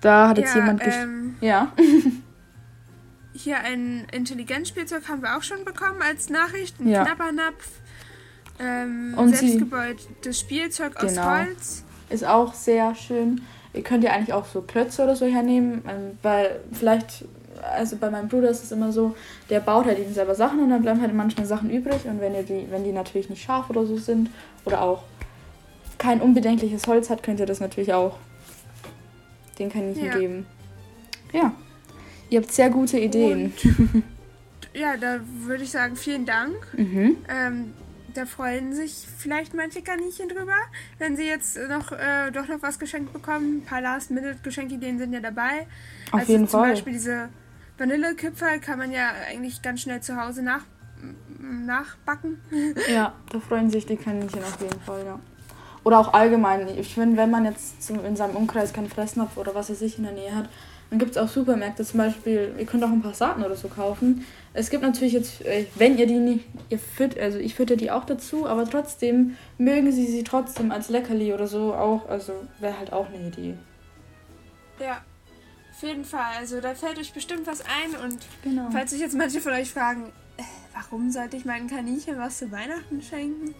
Da 0.00 0.28
hat 0.28 0.38
jetzt 0.38 0.54
ja, 0.54 0.60
jemand. 0.60 0.82
Ähm, 0.84 1.36
ja. 1.40 1.72
hier 3.34 3.58
ein 3.60 4.06
Intelligenzspielzeug 4.12 5.08
haben 5.08 5.22
wir 5.22 5.36
auch 5.36 5.42
schon 5.42 5.64
bekommen 5.64 6.02
als 6.02 6.28
Nachricht. 6.28 6.80
Ein 6.80 6.88
ja. 6.88 7.04
Knabbernapf. 7.04 7.68
Ähm, 8.58 9.14
Und 9.16 9.36
selbstgebautes 9.36 10.40
Spielzeug 10.40 10.96
aus 10.96 11.14
genau. 11.14 11.30
Holz. 11.30 11.84
Ist 12.10 12.24
auch 12.24 12.54
sehr 12.54 12.94
schön. 12.94 13.42
Ihr 13.74 13.82
könnt 13.82 14.04
ja 14.04 14.12
eigentlich 14.12 14.34
auch 14.34 14.46
so 14.46 14.60
Klötze 14.60 15.02
oder 15.02 15.16
so 15.16 15.26
hernehmen, 15.26 15.82
ähm, 15.88 16.18
weil 16.22 16.60
vielleicht, 16.72 17.24
also 17.62 17.96
bei 17.96 18.10
meinem 18.10 18.28
Bruder 18.28 18.50
ist 18.50 18.64
es 18.64 18.72
immer 18.72 18.92
so, 18.92 19.14
der 19.50 19.60
baut 19.60 19.86
halt 19.86 19.98
eben 19.98 20.12
selber 20.12 20.34
Sachen 20.34 20.60
und 20.60 20.70
dann 20.70 20.82
bleiben 20.82 21.00
halt 21.00 21.14
manchmal 21.14 21.46
Sachen 21.46 21.70
übrig 21.70 22.04
und 22.04 22.20
wenn 22.20 22.34
ihr 22.34 22.42
die, 22.42 22.66
wenn 22.70 22.84
die 22.84 22.92
natürlich 22.92 23.30
nicht 23.30 23.42
scharf 23.42 23.70
oder 23.70 23.86
so 23.86 23.96
sind 23.96 24.30
oder 24.64 24.82
auch 24.82 25.04
kein 25.98 26.20
unbedenkliches 26.20 26.86
Holz 26.86 27.10
hat, 27.10 27.22
könnt 27.22 27.40
ihr 27.40 27.46
das 27.46 27.60
natürlich 27.60 27.92
auch 27.92 28.18
den 29.58 29.70
kann 29.70 29.92
ich 29.92 29.98
ja. 29.98 30.16
geben. 30.16 30.46
Ja. 31.32 31.54
Ihr 32.30 32.40
habt 32.40 32.52
sehr 32.52 32.70
gute 32.70 32.98
Ideen. 32.98 33.52
Und, 33.62 34.04
ja, 34.74 34.96
da 34.96 35.20
würde 35.44 35.64
ich 35.64 35.70
sagen, 35.70 35.96
vielen 35.96 36.26
Dank. 36.26 36.56
Mhm. 36.76 37.16
Ähm, 37.28 37.72
da 38.14 38.26
freuen 38.26 38.74
sich 38.74 39.06
vielleicht 39.18 39.54
manche 39.54 39.82
Kaninchen 39.82 40.28
drüber, 40.28 40.56
wenn 40.98 41.16
sie 41.16 41.26
jetzt 41.26 41.58
noch 41.68 41.92
äh, 41.92 42.30
doch 42.30 42.46
noch 42.48 42.60
was 42.60 42.78
geschenkt 42.78 43.12
bekommen. 43.12 43.58
Ein 43.58 43.64
paar 43.64 43.80
Last-Minute-Geschenkideen 43.80 44.98
sind 44.98 45.12
ja 45.12 45.20
dabei. 45.20 45.66
Auf 46.10 46.20
also 46.20 46.32
jeden 46.32 46.48
zum 46.48 46.60
Fall. 46.60 46.68
Zum 46.68 46.72
Beispiel 46.74 46.92
diese 46.92 47.28
Vanillekipferl 47.78 48.60
kann 48.60 48.78
man 48.78 48.92
ja 48.92 49.10
eigentlich 49.28 49.62
ganz 49.62 49.80
schnell 49.82 50.00
zu 50.00 50.16
Hause 50.20 50.42
nach, 50.42 50.62
nachbacken. 51.40 52.40
Ja, 52.92 53.14
da 53.30 53.40
freuen 53.40 53.70
sich 53.70 53.86
die 53.86 53.96
Kaninchen 53.96 54.42
auf 54.42 54.60
jeden 54.60 54.80
Fall, 54.80 55.04
ja. 55.04 55.18
Oder 55.84 55.98
auch 55.98 56.14
allgemein. 56.14 56.68
Ich 56.78 56.94
finde, 56.94 57.16
wenn 57.16 57.30
man 57.30 57.44
jetzt 57.44 57.90
in 57.90 58.14
seinem 58.14 58.36
Umkreis 58.36 58.72
keinen 58.72 58.88
Fressnapf 58.88 59.36
oder 59.36 59.54
was 59.54 59.68
er 59.68 59.74
sich 59.74 59.98
in 59.98 60.04
der 60.04 60.12
Nähe 60.12 60.34
hat, 60.34 60.48
dann 60.90 60.98
gibt 60.98 61.12
es 61.12 61.16
auch 61.16 61.26
Supermärkte 61.26 61.84
zum 61.84 61.98
Beispiel. 61.98 62.54
Ihr 62.58 62.66
könnt 62.66 62.84
auch 62.84 62.90
ein 62.90 63.02
paar 63.02 63.14
Saaten 63.14 63.42
oder 63.42 63.56
so 63.56 63.68
kaufen. 63.68 64.26
Es 64.52 64.68
gibt 64.68 64.82
natürlich 64.82 65.14
jetzt, 65.14 65.44
äh, 65.44 65.64
wenn 65.76 65.96
ihr 65.96 66.06
die 66.06 66.18
nicht, 66.18 66.44
ihr 66.68 66.78
füttert, 66.78 67.18
also 67.18 67.38
ich 67.38 67.54
fütter 67.54 67.76
die 67.76 67.90
auch 67.90 68.04
dazu, 68.04 68.46
aber 68.46 68.68
trotzdem 68.68 69.36
mögen 69.56 69.90
sie 69.90 70.06
sie 70.06 70.22
trotzdem 70.22 70.70
als 70.70 70.90
Leckerli 70.90 71.32
oder 71.32 71.46
so 71.46 71.72
auch. 71.74 72.08
Also 72.08 72.34
wäre 72.60 72.78
halt 72.78 72.92
auch 72.92 73.06
eine 73.08 73.26
Idee. 73.26 73.54
Ja, 74.78 75.00
auf 75.72 75.82
jeden 75.82 76.04
Fall. 76.04 76.36
Also 76.38 76.60
da 76.60 76.74
fällt 76.74 76.98
euch 76.98 77.12
bestimmt 77.12 77.46
was 77.46 77.62
ein 77.62 78.00
und 78.04 78.18
genau. 78.42 78.70
falls 78.70 78.90
sich 78.90 79.00
jetzt 79.00 79.16
manche 79.16 79.40
von 79.40 79.52
euch 79.52 79.70
fragen, 79.70 80.12
äh, 80.36 80.42
warum 80.74 81.10
sollte 81.10 81.36
ich 81.36 81.44
meinen 81.44 81.68
Kaninchen 81.68 82.18
was 82.18 82.38
zu 82.38 82.50
Weihnachten 82.52 83.02
schenken? 83.02 83.54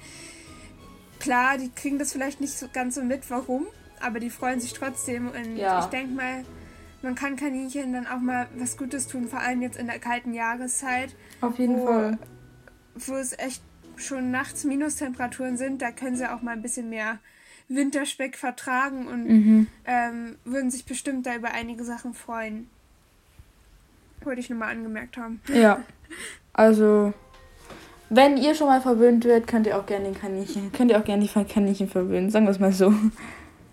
klar, 1.22 1.56
die 1.56 1.70
kriegen 1.70 1.98
das 1.98 2.12
vielleicht 2.12 2.40
nicht 2.40 2.58
so 2.58 2.66
ganz 2.70 2.96
so 2.96 3.02
mit, 3.02 3.30
warum, 3.30 3.66
aber 4.00 4.20
die 4.20 4.30
freuen 4.30 4.60
sich 4.60 4.72
trotzdem. 4.72 5.28
Und 5.28 5.56
ja. 5.56 5.80
ich 5.80 5.86
denke 5.86 6.14
mal, 6.14 6.44
man 7.00 7.14
kann 7.14 7.36
Kaninchen 7.36 7.92
dann 7.92 8.06
auch 8.06 8.20
mal 8.20 8.48
was 8.56 8.76
Gutes 8.76 9.06
tun, 9.06 9.28
vor 9.28 9.40
allem 9.40 9.62
jetzt 9.62 9.78
in 9.78 9.86
der 9.86 9.98
kalten 9.98 10.34
Jahreszeit. 10.34 11.14
Auf 11.40 11.58
jeden 11.58 11.78
wo, 11.78 11.86
Fall. 11.86 12.18
Wo 12.94 13.14
es 13.14 13.38
echt 13.38 13.62
schon 13.96 14.30
nachts 14.30 14.64
Minustemperaturen 14.64 15.56
sind, 15.56 15.80
da 15.80 15.92
können 15.92 16.16
sie 16.16 16.30
auch 16.30 16.42
mal 16.42 16.52
ein 16.52 16.62
bisschen 16.62 16.90
mehr 16.90 17.18
Winterspeck 17.74 18.36
vertragen 18.36 19.06
und 19.06 19.28
mhm. 19.28 19.66
ähm, 19.84 20.36
würden 20.44 20.70
sich 20.70 20.84
bestimmt 20.84 21.26
da 21.26 21.34
über 21.34 21.52
einige 21.52 21.84
Sachen 21.84 22.14
freuen. 22.14 22.68
Wollte 24.22 24.40
ich 24.40 24.50
nur 24.50 24.58
mal 24.58 24.70
angemerkt 24.70 25.16
haben. 25.16 25.40
Ja, 25.52 25.82
also 26.52 27.12
wenn 28.14 28.36
ihr 28.36 28.54
schon 28.54 28.66
mal 28.66 28.82
verwöhnt 28.82 29.24
wird, 29.24 29.46
könnt 29.46 29.66
ihr 29.66 29.78
auch 29.78 29.86
gerne 29.86 30.04
den 30.04 30.14
Kaninchen, 30.14 30.70
könnt 30.72 30.90
ihr 30.90 30.98
auch 30.98 31.04
gerne 31.04 31.26
die 31.26 31.44
Kaninchen 31.44 31.88
verwöhnen, 31.88 32.30
sagen 32.30 32.44
wir 32.44 32.50
es 32.50 32.60
mal 32.60 32.72
so. 32.72 32.92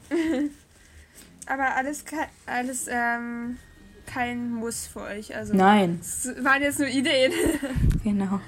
Aber 1.46 1.76
alles, 1.76 2.06
alles 2.46 2.88
ähm, 2.90 3.58
kein 4.06 4.52
Muss 4.52 4.88
für 4.88 5.02
euch. 5.02 5.36
Also 5.36 5.54
Nein. 5.54 6.00
Es 6.02 6.30
waren 6.42 6.62
jetzt 6.62 6.80
nur 6.80 6.88
Ideen. 6.88 7.34
genau. 8.04 8.40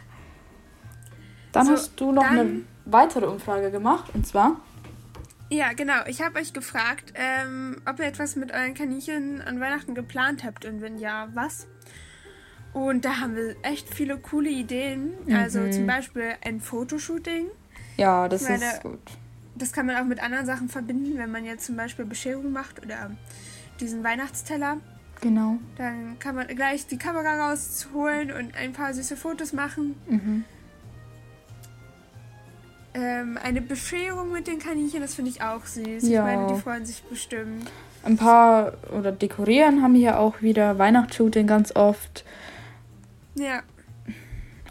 Dann 1.51 1.65
so, 1.65 1.71
hast 1.73 1.99
du 1.99 2.11
noch 2.11 2.23
eine 2.23 2.61
weitere 2.85 3.25
Umfrage 3.25 3.71
gemacht 3.71 4.11
und 4.13 4.25
zwar. 4.25 4.61
Ja, 5.51 5.73
genau. 5.73 6.05
Ich 6.07 6.21
habe 6.21 6.39
euch 6.39 6.53
gefragt, 6.53 7.11
ähm, 7.13 7.81
ob 7.85 7.99
ihr 7.99 8.05
etwas 8.05 8.37
mit 8.37 8.53
euren 8.53 8.73
Kaninchen 8.73 9.41
an 9.41 9.59
Weihnachten 9.59 9.95
geplant 9.95 10.45
habt 10.45 10.63
und 10.63 10.81
wenn 10.81 10.97
ja, 10.97 11.27
was? 11.33 11.67
Und 12.71 13.03
da 13.03 13.19
haben 13.19 13.35
wir 13.35 13.57
echt 13.61 13.93
viele 13.93 14.17
coole 14.17 14.49
Ideen. 14.49 15.11
Mhm. 15.25 15.35
Also 15.35 15.69
zum 15.69 15.85
Beispiel 15.85 16.35
ein 16.41 16.61
Fotoshooting. 16.61 17.47
Ja, 17.97 18.29
das 18.29 18.43
meine, 18.43 18.63
ist 18.63 18.81
gut. 18.81 19.01
Das 19.55 19.73
kann 19.73 19.87
man 19.87 19.97
auch 19.97 20.05
mit 20.05 20.23
anderen 20.23 20.45
Sachen 20.45 20.69
verbinden, 20.69 21.17
wenn 21.17 21.31
man 21.31 21.43
jetzt 21.43 21.65
zum 21.65 21.75
Beispiel 21.75 22.05
Bescherung 22.05 22.53
macht 22.53 22.81
oder 22.81 23.11
diesen 23.81 24.05
Weihnachtsteller. 24.05 24.77
Genau. 25.19 25.57
Dann 25.77 26.17
kann 26.19 26.35
man 26.35 26.47
gleich 26.47 26.87
die 26.87 26.97
Kamera 26.97 27.49
rausholen 27.49 28.31
und 28.31 28.55
ein 28.55 28.71
paar 28.71 28.93
süße 28.93 29.17
Fotos 29.17 29.51
machen. 29.51 29.95
Mhm. 30.07 30.45
Ähm, 32.93 33.37
eine 33.41 33.61
Bescherung 33.61 34.31
mit 34.33 34.47
den 34.47 34.59
Kaninchen, 34.59 35.01
das 35.01 35.15
finde 35.15 35.31
ich 35.31 35.41
auch 35.41 35.65
süß. 35.65 36.07
Ja. 36.09 36.27
Ich 36.29 36.35
meine, 36.35 36.53
die 36.53 36.61
freuen 36.61 36.85
sich 36.85 37.01
bestimmt. 37.03 37.71
Ein 38.03 38.17
paar 38.17 38.73
oder 38.97 39.11
dekorieren 39.11 39.81
haben 39.81 39.95
hier 39.95 40.19
auch 40.19 40.41
wieder 40.41 40.77
Weihnachtsshooting 40.77 41.47
ganz 41.47 41.75
oft. 41.75 42.25
Ja. 43.35 43.61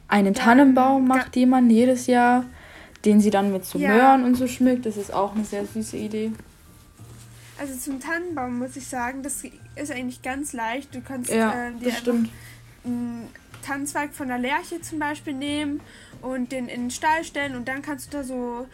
Einen 0.09 0.35
dann, 0.35 0.45
Tannenbaum 0.45 1.07
macht 1.07 1.37
jemand 1.37 1.71
jedes 1.71 2.07
Jahr, 2.09 2.45
den 3.05 3.21
sie 3.21 3.31
dann 3.31 3.53
mit 3.53 3.65
so 3.65 3.79
ja. 3.79 3.95
Möhren 3.95 4.25
und 4.25 4.35
so 4.35 4.47
schmückt. 4.47 4.85
Das 4.85 4.97
ist 4.97 5.15
auch 5.15 5.35
eine 5.35 5.45
sehr 5.45 5.65
süße 5.65 5.97
Idee. 5.97 6.33
Also 7.59 7.75
zum 7.75 8.01
Tannenbaum 8.01 8.59
muss 8.59 8.77
ich 8.77 8.87
sagen, 8.87 9.23
das 9.23 9.45
ist 9.77 9.93
eigentlich 9.93 10.23
ganz 10.23 10.53
leicht. 10.53 10.95
Du 10.95 11.01
kannst 11.01 11.31
ja, 11.31 11.69
äh, 11.69 11.73
dir 11.75 11.93
stimmt. 11.93 12.31
einen 12.85 13.29
Tannenzweig 13.63 14.15
von 14.15 14.29
der 14.29 14.39
Lerche 14.39 14.81
zum 14.81 14.99
Beispiel 14.99 15.35
nehmen 15.35 15.81
und 16.23 16.53
den 16.53 16.69
in 16.69 16.83
den 16.83 16.91
Stall 16.91 17.25
stellen 17.25 17.57
und 17.57 17.69
dann 17.69 17.83
kannst 17.83 18.13
du 18.13 18.19
da 18.19 18.25
so 18.25 18.67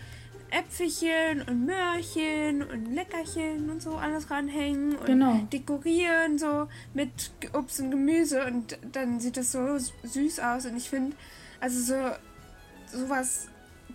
Äpfelchen 0.50 1.42
und 1.42 1.66
Möhrchen 1.66 2.62
und 2.62 2.94
Leckerchen 2.94 3.68
und 3.68 3.82
so 3.82 3.96
alles 3.96 4.30
ranhängen 4.30 4.96
und 4.96 5.06
genau. 5.06 5.40
dekorieren 5.52 6.38
so 6.38 6.68
mit 6.94 7.32
Obst 7.52 7.80
und 7.80 7.90
Gemüse 7.90 8.44
und 8.46 8.78
dann 8.92 9.20
sieht 9.20 9.36
das 9.36 9.52
so 9.52 9.78
süß 9.78 10.40
aus 10.40 10.66
und 10.66 10.76
ich 10.76 10.88
finde 10.88 11.16
also 11.60 11.80
so 11.80 12.98
sowas 12.98 13.48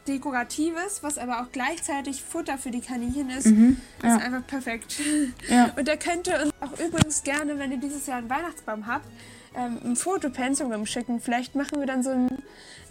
dekoratives, 0.08 1.04
was 1.04 1.18
aber 1.18 1.42
auch 1.42 1.52
gleichzeitig 1.52 2.22
Futter 2.22 2.58
für 2.58 2.72
die 2.72 2.82
Kaninchen 2.82 3.30
ist, 3.30 3.48
mhm, 3.48 3.78
ja. 4.04 4.16
ist 4.16 4.24
einfach 4.24 4.46
perfekt. 4.48 5.00
Ja. 5.48 5.72
Und 5.78 5.88
der 5.88 5.98
könnte 5.98 6.42
uns 6.42 6.54
auch 6.60 6.80
übrigens 6.80 7.24
gerne, 7.24 7.60
wenn 7.60 7.72
ihr 7.72 7.78
dieses 7.78 8.08
Jahr 8.08 8.18
einen 8.18 8.30
Weihnachtsbaum 8.30 8.88
habt, 8.88 9.06
ähm, 9.56 9.80
ein 9.84 9.96
Foto 9.96 10.30
per 10.30 10.48
Instagram 10.48 10.86
schicken. 10.86 11.20
Vielleicht 11.20 11.56
machen 11.56 11.80
wir 11.80 11.88
dann 11.88 12.04
so 12.04 12.12
ein 12.12 12.30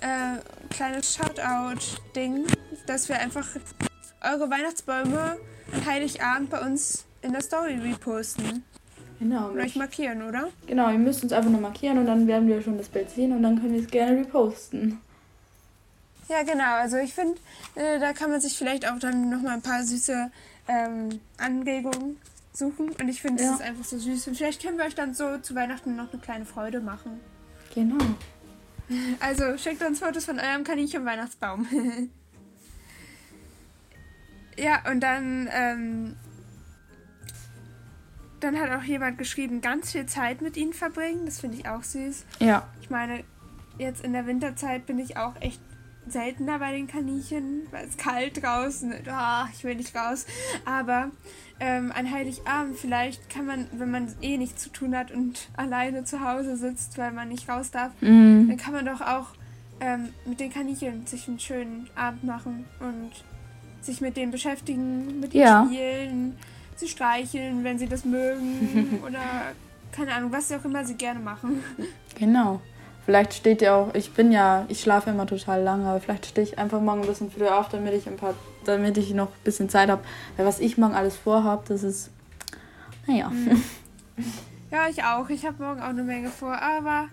äh, 0.01 0.39
kleines 0.71 1.15
Shoutout-Ding, 1.15 2.47
dass 2.87 3.09
wir 3.09 3.19
einfach 3.19 3.47
eure 4.23 4.51
Weihnachtsbäume 4.51 5.37
an 5.73 5.87
Heiligabend 5.87 6.51
bei 6.51 6.61
uns 6.61 7.05
in 7.23 7.33
der 7.33 7.43
Story 7.43 7.75
reposten. 7.75 8.65
Genau. 9.19 9.49
Und 9.51 9.61
euch 9.61 9.77
markieren, 9.77 10.23
oder? 10.23 10.49
Genau, 10.67 10.91
ihr 10.91 10.99
müsst 10.99 11.23
uns 11.23 11.33
einfach 11.33 11.51
nur 11.51 11.61
markieren 11.61 11.99
und 11.99 12.07
dann 12.07 12.27
werden 12.27 12.49
wir 12.49 12.63
schon 12.63 12.79
das 12.79 12.89
Bild 12.89 13.11
sehen 13.11 13.33
und 13.33 13.43
dann 13.43 13.61
können 13.61 13.75
wir 13.75 13.83
es 13.83 13.91
gerne 13.91 14.21
reposten. 14.21 14.99
Ja, 16.29 16.43
genau. 16.43 16.77
Also 16.77 16.97
ich 16.97 17.13
finde, 17.13 17.39
äh, 17.75 17.99
da 17.99 18.13
kann 18.13 18.31
man 18.31 18.41
sich 18.41 18.57
vielleicht 18.57 18.89
auch 18.89 18.99
dann 18.99 19.29
nochmal 19.29 19.55
ein 19.55 19.63
paar 19.63 19.83
süße 19.83 20.31
ähm, 20.69 21.21
Anregungen 21.37 22.17
suchen. 22.53 22.91
Und 22.91 23.09
ich 23.09 23.23
finde, 23.23 23.43
es 23.43 23.49
ja. 23.49 23.55
ist 23.55 23.63
einfach 23.63 23.85
so 23.85 23.99
süß. 23.99 24.29
Und 24.29 24.37
vielleicht 24.37 24.63
können 24.63 24.79
wir 24.79 24.85
euch 24.85 24.95
dann 24.95 25.15
so 25.15 25.39
zu 25.39 25.55
Weihnachten 25.55 25.97
noch 25.97 26.13
eine 26.13 26.21
kleine 26.21 26.45
Freude 26.45 26.81
machen. 26.81 27.21
Genau. 27.75 28.05
Also 29.21 29.57
schickt 29.57 29.83
uns 29.83 30.01
Fotos 30.01 30.25
von 30.25 30.41
eurem 30.41 30.65
Kaninchen-Weihnachtsbaum. 30.65 31.67
ja, 34.59 34.83
und 34.91 35.01
dann, 35.01 35.49
ähm, 35.53 36.17
dann 38.41 38.59
hat 38.59 38.71
auch 38.73 38.83
jemand 38.83 39.17
geschrieben, 39.19 39.61
ganz 39.61 39.93
viel 39.93 40.07
Zeit 40.07 40.43
mit 40.43 40.57
ihnen 40.57 40.73
verbringen. 40.73 41.27
Das 41.27 41.41
finde 41.41 41.59
ich 41.59 41.69
auch 41.69 41.85
süß. 41.85 42.25
Ja. 42.41 42.67
Ich 42.81 42.91
meine, 42.91 43.23
jetzt 43.79 44.05
in 44.05 44.13
der 44.13 44.27
Winterzeit 44.27 44.87
bin 44.87 44.99
ich 44.99 45.17
auch 45.17 45.41
echt 45.41 45.61
seltener 46.11 46.59
bei 46.59 46.73
den 46.73 46.87
Kaninchen, 46.87 47.67
weil 47.71 47.87
es 47.87 47.97
kalt 47.97 48.43
draußen. 48.43 48.93
Oh, 48.93 49.45
ich 49.55 49.65
will 49.65 49.77
nicht 49.77 49.95
raus. 49.95 50.27
Aber 50.65 51.11
ähm, 51.61 51.93
an 51.95 52.11
Heiligabend 52.11 52.77
vielleicht 52.77 53.29
kann 53.31 53.47
man, 53.47 53.67
wenn 53.73 53.91
man 53.91 54.15
eh 54.23 54.37
nichts 54.37 54.63
zu 54.63 54.71
tun 54.71 54.97
hat 54.97 55.11
und 55.11 55.49
alleine 55.57 56.05
zu 56.05 56.21
Hause 56.21 56.57
sitzt, 56.57 56.99
weil 56.99 57.13
man 57.13 57.29
nicht 57.29 57.49
raus 57.49 57.71
darf, 57.71 57.93
mm. 58.01 58.49
dann 58.49 58.57
kann 58.57 58.73
man 58.73 58.87
doch 58.87 59.01
auch 59.01 59.27
ähm, 59.81 60.09
mit 60.25 60.41
den 60.41 60.53
Kaninchen 60.53 61.07
sich 61.07 61.29
einen 61.29 61.39
schönen 61.39 61.89
Abend 61.95 62.25
machen 62.25 62.65
und 62.81 63.11
sich 63.83 64.01
mit 64.01 64.17
denen 64.17 64.31
beschäftigen, 64.31 65.21
mit 65.21 65.35
ihnen 65.35 65.43
ja. 65.43 65.67
spielen, 65.67 66.37
sie 66.77 66.89
streicheln, 66.89 67.65
wenn 67.65 67.79
sie 67.79 67.89
das 67.89 68.05
mögen 68.05 69.01
oder 69.07 69.21
keine 69.93 70.15
Ahnung, 70.15 70.33
was 70.33 70.49
sie 70.49 70.57
auch 70.57 70.65
immer 70.65 70.85
sie 70.85 70.95
gerne 70.95 71.21
machen. 71.21 71.63
Genau. 72.19 72.61
Vielleicht 73.11 73.35
steht 73.35 73.61
ja 73.61 73.75
auch, 73.75 73.93
ich 73.93 74.13
bin 74.13 74.31
ja, 74.31 74.67
ich 74.69 74.83
schlafe 74.83 75.11
immer 75.11 75.27
total 75.27 75.65
lange, 75.65 75.85
aber 75.85 75.99
vielleicht 75.99 76.27
stehe 76.27 76.47
ich 76.47 76.61
einfach 76.61 76.81
morgen 76.81 77.01
ein 77.01 77.09
bisschen 77.09 77.29
früher 77.29 77.59
auf, 77.59 77.69
damit 77.69 77.93
ich 77.93 78.07
ein 78.07 78.17
paar, 78.17 78.35
damit 78.65 78.97
ich 78.99 79.13
noch 79.15 79.27
ein 79.27 79.43
bisschen 79.43 79.69
Zeit 79.69 79.91
habe. 79.91 80.05
Weil 80.37 80.47
was 80.47 80.61
ich 80.61 80.79
morgen 80.79 80.95
alles 80.95 81.17
vorhabe, 81.17 81.65
das 81.67 81.83
ist, 81.83 82.11
naja. 83.09 83.29
Mhm. 83.29 83.63
Ja, 84.71 84.87
ich 84.89 85.03
auch. 85.03 85.29
Ich 85.29 85.45
habe 85.45 85.61
morgen 85.61 85.81
auch 85.81 85.89
eine 85.89 86.05
Menge 86.05 86.29
vor, 86.29 86.53
aber 86.53 87.09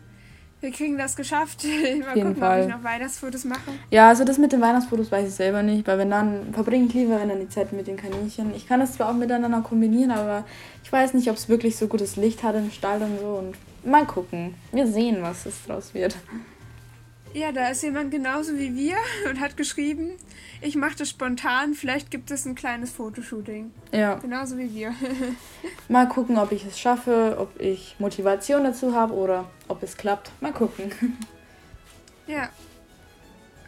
wir 0.62 0.72
kriegen 0.72 1.00
das 1.00 1.16
geschafft. 1.16 1.64
Mal 2.06 2.14
gucken, 2.14 2.36
Fall. 2.36 2.62
ob 2.62 2.70
ich 2.70 2.76
noch 2.76 2.84
Weihnachtsfotos 2.84 3.46
mache. 3.46 3.72
Ja, 3.90 4.10
also 4.10 4.24
das 4.24 4.38
mit 4.38 4.52
den 4.52 4.62
Weihnachtsfotos 4.62 5.12
weiß 5.12 5.28
ich 5.28 5.34
selber 5.34 5.64
nicht, 5.64 5.88
weil 5.88 5.98
wenn 5.98 6.12
dann 6.12 6.54
verbringe 6.54 6.86
ich 6.86 6.94
lieber 6.94 7.20
wenn 7.20 7.30
dann 7.30 7.40
die 7.40 7.50
Zeit 7.50 7.74
mit 7.74 7.88
den 7.88 7.98
Kaninchen. 7.98 8.54
Ich 8.54 8.68
kann 8.68 8.80
das 8.80 8.94
zwar 8.94 9.10
auch 9.10 9.14
miteinander 9.16 9.62
kombinieren, 9.62 10.12
aber 10.12 10.44
ich 10.84 10.92
weiß 10.92 11.16
nicht, 11.16 11.32
ob 11.32 11.38
es 11.38 11.50
wirklich 11.50 11.76
so 11.76 11.88
gutes 11.88 12.18
Licht 12.18 12.44
hat 12.44 12.56
im 12.56 12.70
Stall 12.70 13.02
und 13.02 13.20
so 13.20 13.28
und 13.28 13.56
mal 13.88 14.06
gucken. 14.06 14.56
Wir 14.72 14.88
sehen, 14.88 15.22
was 15.22 15.46
es 15.46 15.66
draus 15.66 15.94
wird. 15.94 16.18
Ja, 17.34 17.52
da 17.52 17.70
ist 17.70 17.84
jemand 17.84 18.12
genauso 18.12 18.58
wie 18.58 18.76
wir 18.76 18.96
und 19.30 19.40
hat 19.40 19.58
geschrieben, 19.58 20.12
ich 20.62 20.76
mache 20.76 20.96
das 20.98 21.10
spontan, 21.10 21.74
vielleicht 21.74 22.10
gibt 22.10 22.32
es 22.32 22.46
ein 22.46 22.56
kleines 22.56 22.92
Fotoshooting. 22.92 23.72
Ja. 23.92 24.16
Genauso 24.16 24.58
wie 24.58 24.74
wir. 24.74 24.94
mal 25.90 26.08
gucken, 26.08 26.38
ob 26.38 26.52
ich 26.52 26.66
es 26.66 26.80
schaffe, 26.80 27.36
ob 27.38 27.60
ich 27.60 27.96
Motivation 28.00 28.64
dazu 28.64 28.96
habe 28.96 29.14
oder 29.14 29.50
ob 29.68 29.84
es 29.84 29.98
klappt. 29.98 30.32
Mal 30.42 30.54
gucken. 30.54 30.92
Ja. 32.30 32.50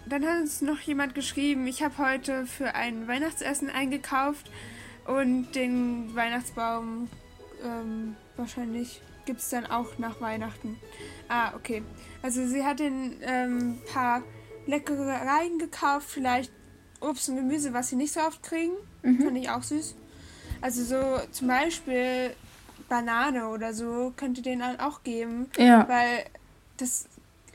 Dann 0.05 0.25
hat 0.25 0.41
uns 0.41 0.61
noch 0.61 0.81
jemand 0.81 1.15
geschrieben, 1.15 1.65
ich 1.65 1.81
habe 1.81 1.97
heute 1.97 2.45
für 2.45 2.75
ein 2.75 3.07
Weihnachtsessen 3.07 3.69
eingekauft 3.69 4.51
und 5.07 5.53
den 5.53 6.13
Weihnachtsbaum 6.13 7.07
ähm, 7.63 8.17
wahrscheinlich 8.35 9.01
gibt 9.29 9.41
es 9.41 9.49
dann 9.49 9.67
auch 9.67 9.99
nach 9.99 10.19
Weihnachten. 10.21 10.79
Ah, 11.27 11.53
okay. 11.55 11.83
Also 12.23 12.47
sie 12.47 12.65
hat 12.65 12.81
ein 12.81 13.15
ähm, 13.21 13.77
paar 13.93 14.23
Leckereien 14.65 15.59
gekauft, 15.59 16.07
vielleicht 16.09 16.51
Obst 16.99 17.29
und 17.29 17.35
Gemüse, 17.35 17.71
was 17.71 17.89
sie 17.89 17.95
nicht 17.95 18.11
so 18.11 18.21
oft 18.21 18.41
kriegen. 18.41 18.73
Mhm. 19.03 19.21
Fand 19.21 19.37
ich 19.37 19.47
auch 19.51 19.61
süß. 19.61 19.93
Also 20.61 20.83
so 20.83 21.21
zum 21.31 21.47
Beispiel 21.47 22.31
Banane 22.87 23.49
oder 23.49 23.71
so 23.75 24.11
könnte 24.17 24.41
denen 24.41 24.61
dann 24.61 24.79
auch 24.79 25.03
geben. 25.03 25.45
Ja. 25.59 25.87
Weil 25.87 26.25
das, 26.77 27.05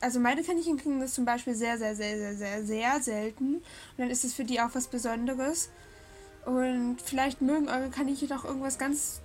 also 0.01 0.21
meine 0.21 0.45
Kaninchen 0.45 0.77
kriegen 0.77 1.01
das 1.01 1.15
zum 1.15 1.25
Beispiel 1.25 1.57
sehr, 1.57 1.77
sehr, 1.77 1.97
sehr, 1.97 2.17
sehr, 2.17 2.37
sehr, 2.37 2.65
sehr 2.65 3.01
selten. 3.01 3.55
Und 3.57 3.63
dann 3.99 4.11
ist 4.11 4.23
es 4.23 4.33
für 4.33 4.45
die 4.45 4.61
auch 4.61 4.71
was 4.75 4.87
Besonderes. 4.87 5.71
Und 6.47 6.99
vielleicht 7.05 7.43
mögen 7.43 7.69
eure 7.69 7.91
Kaninchen 7.91 8.31
auch 8.31 8.45
irgendwas 8.45 8.79
ganz 8.79 9.23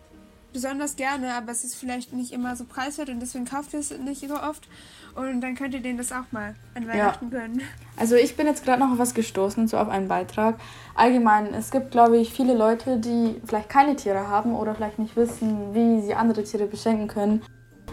besonders 0.53 0.95
gerne, 0.95 1.33
aber 1.33 1.51
es 1.51 1.63
ist 1.63 1.75
vielleicht 1.75 2.13
nicht 2.13 2.31
immer 2.31 2.55
so 2.55 2.65
preiswert 2.65 3.09
und 3.09 3.19
deswegen 3.19 3.45
kauft 3.45 3.73
ihr 3.73 3.79
es 3.79 3.91
nicht 3.91 4.27
so 4.27 4.35
oft. 4.35 4.67
Und 5.15 5.41
dann 5.41 5.55
könnt 5.55 5.73
ihr 5.73 5.81
denen 5.81 5.97
das 5.97 6.11
auch 6.11 6.31
mal 6.31 6.55
an 6.75 6.87
Weihnachten 6.87 7.31
ja. 7.31 7.39
gönnen. 7.39 7.61
Also 7.97 8.15
ich 8.15 8.35
bin 8.37 8.47
jetzt 8.47 8.63
gerade 8.63 8.79
noch 8.79 8.91
auf 8.91 8.99
was 8.99 9.13
gestoßen, 9.13 9.67
so 9.67 9.77
auf 9.77 9.89
einen 9.89 10.07
Beitrag. 10.07 10.59
Allgemein, 10.95 11.53
es 11.53 11.71
gibt, 11.71 11.91
glaube 11.91 12.17
ich, 12.17 12.31
viele 12.31 12.55
Leute, 12.55 12.97
die 12.97 13.35
vielleicht 13.45 13.69
keine 13.69 13.95
Tiere 13.95 14.27
haben 14.27 14.55
oder 14.55 14.75
vielleicht 14.75 14.99
nicht 14.99 15.15
wissen, 15.15 15.73
wie 15.73 16.01
sie 16.05 16.13
andere 16.13 16.43
Tiere 16.43 16.67
beschenken 16.67 17.07
können. 17.07 17.41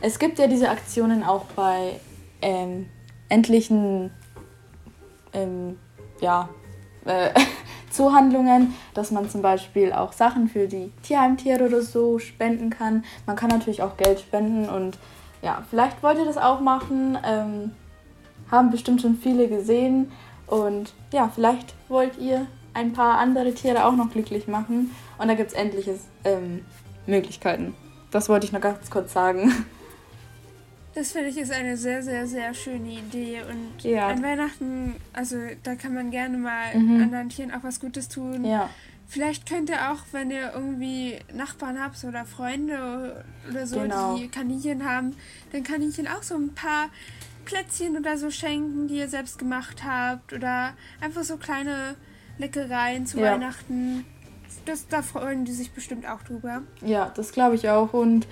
Es 0.02 0.18
gibt 0.18 0.38
ja 0.38 0.46
diese 0.46 0.68
Aktionen 0.68 1.24
auch 1.24 1.44
bei 1.56 1.98
ähm, 2.42 2.86
endlichen 3.28 4.10
ähm, 5.32 5.78
ja, 6.20 6.48
äh, 7.04 7.30
Zuhandlungen, 7.96 8.74
dass 8.94 9.10
man 9.10 9.28
zum 9.30 9.42
Beispiel 9.42 9.92
auch 9.92 10.12
Sachen 10.12 10.48
für 10.48 10.68
die 10.68 10.92
Tierheimtiere 11.02 11.64
oder 11.64 11.80
so 11.80 12.18
spenden 12.18 12.70
kann. 12.70 13.04
Man 13.26 13.36
kann 13.36 13.48
natürlich 13.48 13.82
auch 13.82 13.96
Geld 13.96 14.20
spenden 14.20 14.68
und 14.68 14.98
ja, 15.42 15.62
vielleicht 15.70 16.02
wollt 16.02 16.18
ihr 16.18 16.24
das 16.26 16.38
auch 16.38 16.60
machen. 16.60 17.18
Ähm, 17.24 17.72
haben 18.50 18.70
bestimmt 18.70 19.00
schon 19.00 19.16
viele 19.16 19.48
gesehen 19.48 20.12
und 20.46 20.92
ja, 21.12 21.30
vielleicht 21.34 21.74
wollt 21.88 22.18
ihr 22.18 22.46
ein 22.74 22.92
paar 22.92 23.18
andere 23.18 23.54
Tiere 23.54 23.86
auch 23.86 23.96
noch 23.96 24.10
glücklich 24.10 24.46
machen 24.46 24.90
und 25.18 25.28
da 25.28 25.34
gibt 25.34 25.50
es 25.50 25.56
endliche 25.56 25.98
ähm, 26.24 26.64
Möglichkeiten. 27.06 27.74
Das 28.10 28.28
wollte 28.28 28.46
ich 28.46 28.52
noch 28.52 28.60
ganz 28.60 28.90
kurz 28.90 29.12
sagen. 29.12 29.66
Das 30.96 31.12
finde 31.12 31.28
ich 31.28 31.36
ist 31.36 31.52
eine 31.52 31.76
sehr, 31.76 32.02
sehr, 32.02 32.26
sehr 32.26 32.54
schöne 32.54 32.88
Idee. 32.88 33.42
Und 33.42 33.84
ja. 33.84 34.08
an 34.08 34.22
Weihnachten, 34.22 34.96
also 35.12 35.36
da 35.62 35.74
kann 35.74 35.92
man 35.92 36.10
gerne 36.10 36.38
mal 36.38 36.74
mhm. 36.74 37.02
anderen 37.02 37.28
Tieren 37.28 37.52
auch 37.52 37.62
was 37.62 37.80
Gutes 37.80 38.08
tun. 38.08 38.46
Ja. 38.46 38.70
Vielleicht 39.06 39.46
könnt 39.46 39.68
ihr 39.68 39.92
auch, 39.92 39.98
wenn 40.12 40.30
ihr 40.30 40.52
irgendwie 40.54 41.18
Nachbarn 41.34 41.78
habt 41.78 42.02
oder 42.02 42.24
Freunde 42.24 43.26
oder 43.50 43.66
so, 43.66 43.80
genau. 43.80 44.16
die 44.16 44.28
Kaninchen 44.28 44.86
haben, 44.86 45.14
dann 45.52 45.64
Kaninchen 45.64 46.08
auch 46.08 46.22
so 46.22 46.34
ein 46.34 46.54
paar 46.54 46.88
Plätzchen 47.44 47.98
oder 47.98 48.16
so 48.16 48.30
schenken, 48.30 48.88
die 48.88 48.96
ihr 48.96 49.08
selbst 49.08 49.38
gemacht 49.38 49.84
habt. 49.84 50.32
Oder 50.32 50.72
einfach 51.02 51.24
so 51.24 51.36
kleine 51.36 51.96
Leckereien 52.38 53.04
zu 53.04 53.20
ja. 53.20 53.32
Weihnachten. 53.32 54.06
Das, 54.64 54.88
da 54.88 55.02
freuen 55.02 55.44
die 55.44 55.52
sich 55.52 55.72
bestimmt 55.72 56.08
auch 56.08 56.22
drüber. 56.22 56.62
Ja, 56.80 57.12
das 57.14 57.32
glaube 57.32 57.54
ich 57.54 57.68
auch. 57.68 57.92
Und 57.92 58.26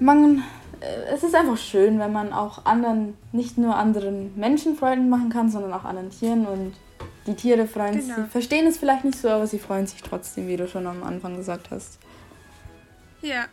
man 0.00 0.42
es 0.80 1.22
ist 1.22 1.34
einfach 1.34 1.56
schön, 1.56 1.98
wenn 1.98 2.12
man 2.12 2.32
auch 2.32 2.64
anderen, 2.64 3.16
nicht 3.32 3.58
nur 3.58 3.76
anderen 3.76 4.38
Menschen 4.38 4.76
Freude 4.76 5.00
machen 5.02 5.30
kann, 5.30 5.50
sondern 5.50 5.72
auch 5.72 5.84
anderen 5.84 6.10
Tieren 6.10 6.46
und 6.46 6.74
die 7.26 7.34
Tiere 7.34 7.66
freuen 7.66 7.98
genau. 7.98 8.14
sich, 8.14 8.26
verstehen 8.30 8.66
es 8.66 8.78
vielleicht 8.78 9.04
nicht 9.04 9.18
so, 9.18 9.28
aber 9.28 9.46
sie 9.46 9.58
freuen 9.58 9.86
sich 9.86 10.02
trotzdem, 10.02 10.48
wie 10.48 10.56
du 10.56 10.68
schon 10.68 10.86
am 10.86 11.02
Anfang 11.02 11.36
gesagt 11.36 11.70
hast. 11.70 11.98
Ja. 13.20 13.46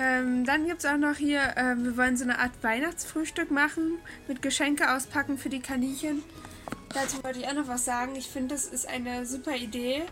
Ähm, 0.00 0.44
dann 0.44 0.66
gibt 0.66 0.78
es 0.78 0.86
auch 0.86 0.96
noch 0.96 1.16
hier, 1.16 1.40
äh, 1.56 1.74
wir 1.76 1.96
wollen 1.96 2.16
so 2.16 2.22
eine 2.22 2.38
Art 2.38 2.52
Weihnachtsfrühstück 2.62 3.50
machen 3.50 3.98
mit 4.28 4.42
Geschenke 4.42 4.94
auspacken 4.94 5.38
für 5.38 5.48
die 5.48 5.58
Kaninchen. 5.58 6.22
Dazu 6.94 7.22
wollte 7.24 7.40
ich 7.40 7.48
auch 7.48 7.54
noch 7.54 7.66
was 7.66 7.84
sagen. 7.84 8.14
Ich 8.14 8.28
finde, 8.28 8.54
das 8.54 8.66
ist 8.66 8.88
eine 8.88 9.26
super 9.26 9.56
Idee. 9.56 10.02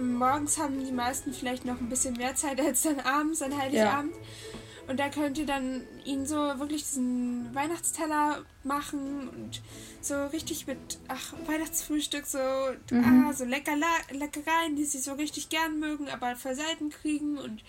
Morgens 0.00 0.58
haben 0.58 0.84
die 0.84 0.92
meisten 0.92 1.32
vielleicht 1.32 1.64
noch 1.64 1.80
ein 1.80 1.88
bisschen 1.88 2.14
mehr 2.14 2.34
Zeit 2.34 2.60
als 2.60 2.82
dann 2.82 3.00
abends, 3.00 3.40
an 3.40 3.56
Heiligabend. 3.58 4.12
Ja. 4.12 4.58
Und 4.88 4.98
da 4.98 5.08
könnt 5.08 5.38
ihr 5.38 5.46
dann 5.46 5.82
ihn 6.04 6.26
so 6.26 6.36
wirklich 6.36 6.82
diesen 6.82 7.54
Weihnachtsteller 7.54 8.44
machen 8.64 9.28
und 9.28 9.62
so 10.00 10.26
richtig 10.26 10.66
mit, 10.66 10.98
ach, 11.08 11.32
Weihnachtsfrühstück, 11.46 12.26
so, 12.26 12.38
mhm. 12.90 13.26
ah, 13.28 13.32
so 13.32 13.44
lecker, 13.44 13.76
Leckereien, 14.10 14.76
die 14.76 14.84
sie 14.84 14.98
so 14.98 15.14
richtig 15.14 15.48
gern 15.48 15.78
mögen, 15.78 16.08
aber 16.08 16.34
voll 16.36 16.54
selten 16.54 16.90
kriegen. 16.90 17.38
Und 17.38 17.62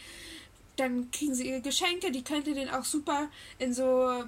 dann 0.77 1.11
kriegen 1.11 1.35
sie 1.35 1.47
ihre 1.49 1.61
Geschenke, 1.61 2.11
die 2.11 2.23
könnt 2.23 2.47
ihr 2.47 2.55
dann 2.55 2.69
auch 2.69 2.83
super 2.83 3.29
in 3.59 3.73
so 3.73 4.23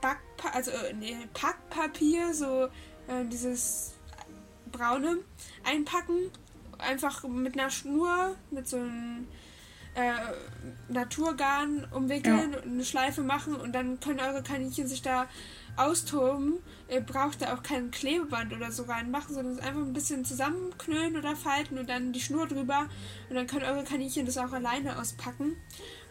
Backpa 0.00 0.50
also 0.50 0.70
nee, 0.98 1.16
Packpapier, 1.32 2.34
so 2.34 2.64
äh, 3.08 3.24
dieses 3.30 3.94
braune 4.70 5.18
einpacken. 5.64 6.30
Einfach 6.78 7.22
mit 7.24 7.58
einer 7.58 7.70
Schnur, 7.70 8.36
mit 8.50 8.68
so 8.68 8.76
einem 8.76 9.28
äh, 9.94 10.92
Naturgarn 10.92 11.86
umwickeln 11.92 12.52
ja. 12.52 12.58
und 12.58 12.64
eine 12.64 12.84
Schleife 12.84 13.22
machen 13.22 13.54
und 13.54 13.72
dann 13.72 14.00
können 14.00 14.20
eure 14.20 14.42
Kaninchen 14.42 14.86
sich 14.86 15.02
da 15.02 15.26
austoben. 15.76 16.58
Ihr 16.88 17.00
braucht 17.00 17.42
da 17.42 17.54
auch 17.54 17.62
kein 17.62 17.90
Klebeband 17.90 18.52
oder 18.52 18.70
so 18.70 18.84
reinmachen, 18.84 19.34
sondern 19.34 19.54
es 19.54 19.60
einfach 19.60 19.80
ein 19.80 19.92
bisschen 19.92 20.24
zusammenknüllen 20.24 21.16
oder 21.16 21.34
falten 21.34 21.78
und 21.78 21.88
dann 21.88 22.12
die 22.12 22.20
Schnur 22.20 22.46
drüber 22.46 22.88
und 23.28 23.36
dann 23.36 23.46
können 23.46 23.64
eure 23.64 23.84
Kaninchen 23.84 24.26
das 24.26 24.38
auch 24.38 24.52
alleine 24.52 24.98
auspacken. 24.98 25.56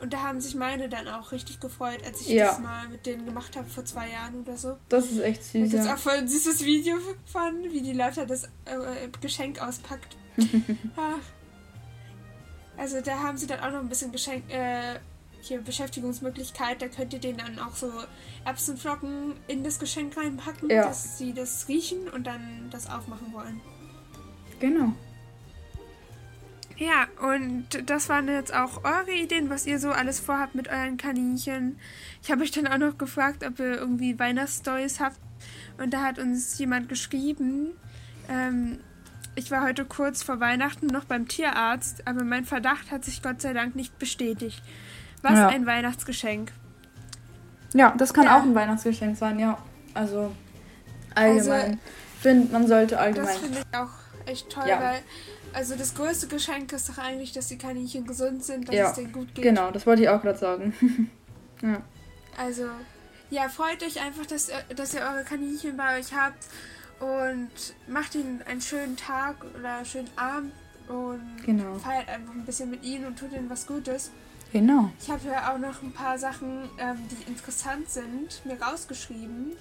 Und 0.01 0.11
da 0.11 0.21
haben 0.21 0.41
sich 0.41 0.55
meine 0.55 0.89
dann 0.89 1.07
auch 1.07 1.31
richtig 1.31 1.59
gefreut, 1.59 1.99
als 2.05 2.21
ich 2.21 2.29
ja. 2.29 2.47
das 2.47 2.59
mal 2.59 2.89
mit 2.89 3.05
denen 3.05 3.25
gemacht 3.25 3.55
habe 3.55 3.69
vor 3.69 3.85
zwei 3.85 4.09
Jahren 4.09 4.41
oder 4.41 4.57
so. 4.57 4.77
Das 4.89 5.05
ist 5.05 5.19
echt 5.19 5.43
süß. 5.43 5.63
Und 5.63 5.73
das 5.73 5.85
ja. 5.85 5.93
auch 5.93 5.99
voll 5.99 6.13
ein 6.13 6.27
süßes 6.27 6.65
Video 6.65 6.97
von, 7.25 7.63
wie 7.69 7.81
die 7.81 7.93
Leute 7.93 8.27
das 8.27 8.43
äh, 8.65 9.07
Geschenk 9.21 9.61
auspackt. 9.61 10.17
also 12.77 13.01
da 13.01 13.19
haben 13.19 13.37
sie 13.37 13.47
dann 13.47 13.59
auch 13.59 13.71
noch 13.71 13.79
ein 13.79 13.89
bisschen 13.89 14.11
Geschenk, 14.11 14.43
äh, 14.49 14.99
hier 15.41 15.61
Beschäftigungsmöglichkeit. 15.61 16.81
Da 16.81 16.87
könnt 16.87 17.13
ihr 17.13 17.19
denen 17.19 17.37
dann 17.37 17.59
auch 17.59 17.75
so 17.75 17.91
Erbsenflocken 18.45 19.33
in 19.47 19.63
das 19.63 19.79
Geschenk 19.79 20.15
reinpacken, 20.17 20.69
ja. 20.69 20.83
dass 20.83 21.17
sie 21.17 21.33
das 21.33 21.67
riechen 21.67 22.07
und 22.09 22.25
dann 22.25 22.69
das 22.71 22.89
aufmachen 22.89 23.33
wollen. 23.33 23.61
Genau. 24.59 24.93
Ja, 26.77 27.07
und 27.21 27.67
das 27.85 28.09
waren 28.09 28.27
jetzt 28.27 28.53
auch 28.53 28.83
eure 28.83 29.11
Ideen, 29.11 29.49
was 29.49 29.67
ihr 29.67 29.79
so 29.79 29.91
alles 29.91 30.19
vorhabt 30.19 30.55
mit 30.55 30.69
euren 30.69 30.97
Kaninchen. 30.97 31.77
Ich 32.23 32.31
habe 32.31 32.41
euch 32.41 32.51
dann 32.51 32.67
auch 32.67 32.77
noch 32.77 32.97
gefragt, 32.97 33.45
ob 33.45 33.59
ihr 33.59 33.75
irgendwie 33.75 34.17
Weihnachtsstories 34.17 34.99
habt. 34.99 35.19
Und 35.77 35.93
da 35.93 36.01
hat 36.01 36.17
uns 36.17 36.57
jemand 36.57 36.89
geschrieben, 36.89 37.73
ähm, 38.29 38.79
ich 39.35 39.51
war 39.51 39.63
heute 39.63 39.85
kurz 39.85 40.23
vor 40.23 40.39
Weihnachten 40.39 40.87
noch 40.87 41.05
beim 41.05 41.27
Tierarzt, 41.27 42.07
aber 42.07 42.23
mein 42.23 42.45
Verdacht 42.45 42.91
hat 42.91 43.03
sich 43.03 43.21
Gott 43.21 43.41
sei 43.41 43.53
Dank 43.53 43.75
nicht 43.75 43.97
bestätigt. 43.99 44.61
Was 45.21 45.33
ja. 45.33 45.47
ein 45.47 45.65
Weihnachtsgeschenk. 45.65 46.51
Ja, 47.73 47.93
das 47.97 48.13
kann 48.13 48.25
ja. 48.25 48.37
auch 48.37 48.43
ein 48.43 48.53
Weihnachtsgeschenk 48.53 49.17
sein, 49.17 49.39
ja. 49.39 49.57
Also 49.93 50.35
allgemein. 51.15 51.61
Also, 51.61 51.73
ich 52.15 52.21
finde, 52.21 52.53
man 52.53 52.67
sollte 52.67 52.99
allgemein. 52.99 53.27
Das 53.27 53.37
finde 53.37 53.59
ich 53.59 53.77
auch 53.77 53.89
echt 54.25 54.49
toll, 54.49 54.67
ja. 54.67 54.79
weil 54.79 54.99
also 55.53 55.75
das 55.75 55.93
größte 55.93 56.27
Geschenk 56.27 56.73
ist 56.73 56.89
doch 56.89 56.97
eigentlich, 56.97 57.31
dass 57.31 57.47
die 57.47 57.57
Kaninchen 57.57 58.05
gesund 58.05 58.43
sind, 58.43 58.67
dass 58.67 58.75
ja. 58.75 58.89
es 58.89 58.95
denen 58.95 59.11
gut 59.11 59.33
geht. 59.35 59.43
Genau, 59.43 59.71
das 59.71 59.85
wollte 59.85 60.01
ich 60.01 60.09
auch 60.09 60.21
gerade 60.21 60.39
sagen. 60.39 60.73
ja. 61.61 61.81
Also, 62.37 62.63
ja, 63.29 63.47
freut 63.49 63.83
euch 63.83 64.01
einfach, 64.01 64.25
dass, 64.25 64.49
dass 64.75 64.93
ihr 64.93 65.01
eure 65.01 65.23
Kaninchen 65.23 65.77
bei 65.77 65.99
euch 65.99 66.13
habt 66.13 66.43
und 66.99 67.49
macht 67.87 68.15
ihnen 68.15 68.41
einen 68.43 68.61
schönen 68.61 68.97
Tag 68.97 69.37
oder 69.59 69.77
einen 69.77 69.85
schönen 69.85 70.09
Abend 70.15 70.53
und 70.87 71.45
genau. 71.45 71.75
feiert 71.79 72.09
einfach 72.09 72.33
ein 72.33 72.45
bisschen 72.45 72.69
mit 72.69 72.83
ihnen 72.83 73.05
und 73.05 73.17
tut 73.17 73.31
ihnen 73.31 73.49
was 73.49 73.65
Gutes. 73.65 74.11
Genau. 74.51 74.91
Ich 75.01 75.09
habe 75.09 75.27
ja 75.27 75.53
auch 75.53 75.57
noch 75.57 75.81
ein 75.81 75.91
paar 75.91 76.17
Sachen, 76.17 76.69
ähm, 76.77 76.97
die 77.09 77.29
interessant 77.29 77.89
sind, 77.89 78.45
mir 78.45 78.61
rausgeschrieben. 78.61 79.53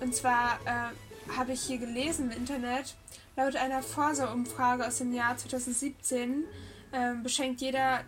Und 0.00 0.14
zwar 0.14 0.58
äh, 0.64 1.36
habe 1.36 1.52
ich 1.52 1.62
hier 1.62 1.78
gelesen 1.78 2.30
im 2.30 2.38
Internet, 2.38 2.96
laut 3.36 3.56
einer 3.56 3.82
Forsa-Umfrage 3.82 4.86
aus 4.86 4.98
dem 4.98 5.12
Jahr 5.12 5.36
2017 5.36 6.44
äh, 6.92 7.14
beschenkt 7.22 7.60
jeder 7.60 8.00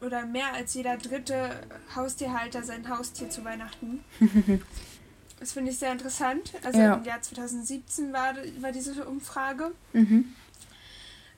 oder 0.00 0.26
mehr 0.26 0.52
als 0.52 0.74
jeder 0.74 0.96
dritte 0.96 1.50
Haustierhalter 1.94 2.62
sein 2.62 2.88
Haustier 2.88 3.30
zu 3.30 3.44
Weihnachten. 3.44 4.04
das 5.40 5.52
finde 5.52 5.70
ich 5.70 5.78
sehr 5.78 5.92
interessant. 5.92 6.52
Also 6.64 6.78
ja. 6.78 6.94
im 6.94 7.04
Jahr 7.04 7.20
2017 7.20 8.12
war, 8.12 8.34
war 8.60 8.72
diese 8.72 9.04
Umfrage. 9.04 9.72
Mhm. 9.92 10.32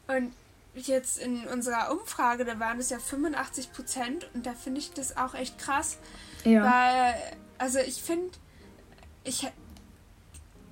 Und 0.06 0.32
jetzt 0.74 1.18
in 1.18 1.46
unserer 1.46 1.90
Umfrage, 1.92 2.44
da 2.44 2.58
waren 2.58 2.78
es 2.78 2.90
ja 2.90 2.98
85 2.98 3.72
Prozent 3.72 4.28
und 4.34 4.46
da 4.46 4.52
finde 4.52 4.80
ich 4.80 4.92
das 4.92 5.16
auch 5.16 5.34
echt 5.34 5.58
krass. 5.58 5.98
Ja. 6.44 6.62
Weil, 6.62 7.14
also 7.58 7.78
ich 7.78 8.02
finde, 8.02 8.30
ich, 9.24 9.48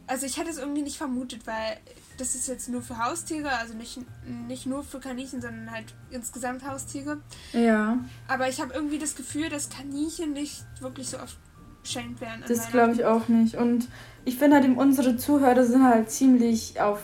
also 0.07 0.27
ich 0.27 0.37
hätte 0.37 0.51
es 0.51 0.59
irgendwie 0.59 0.83
nicht 0.83 0.99
vermutet, 0.99 1.47
weil 1.47 1.79
das 2.19 2.35
ist 2.35 2.47
jetzt 2.47 2.69
nur 2.69 2.83
für 2.83 2.99
Haustiere, 2.99 3.51
also 3.59 3.75
nicht, 3.75 3.99
nicht 4.47 4.67
nur 4.67 4.85
für 4.85 5.01
Kaninchen, 5.01 5.41
sondern 5.41 5.71
halt 5.71 5.95
insgesamt 6.11 6.65
Haustiere. 6.65 7.21
Ja. 7.53 7.99
Aber 8.29 8.49
ich 8.49 8.61
habe 8.61 8.73
irgendwie 8.73 8.99
das 8.99 9.17
Gefühl, 9.17 9.49
dass 9.49 9.69
Kaninchen 9.69 10.33
nicht 10.33 10.65
wirklich 10.81 11.09
so 11.09 11.19
oft 11.19 11.37
geschenkt 11.85 12.21
werden. 12.21 12.43
Das 12.49 12.71
glaube 12.71 12.93
ich 12.93 13.05
auch 13.05 13.29
nicht. 13.29 13.55
Und 13.55 13.89
ich 14.25 14.37
finde 14.37 14.57
halt, 14.57 14.77
unsere 14.77 15.17
Zuhörer 15.17 15.65
sind 15.65 15.85
halt 15.85 16.11
ziemlich 16.11 16.81
auf 16.81 17.01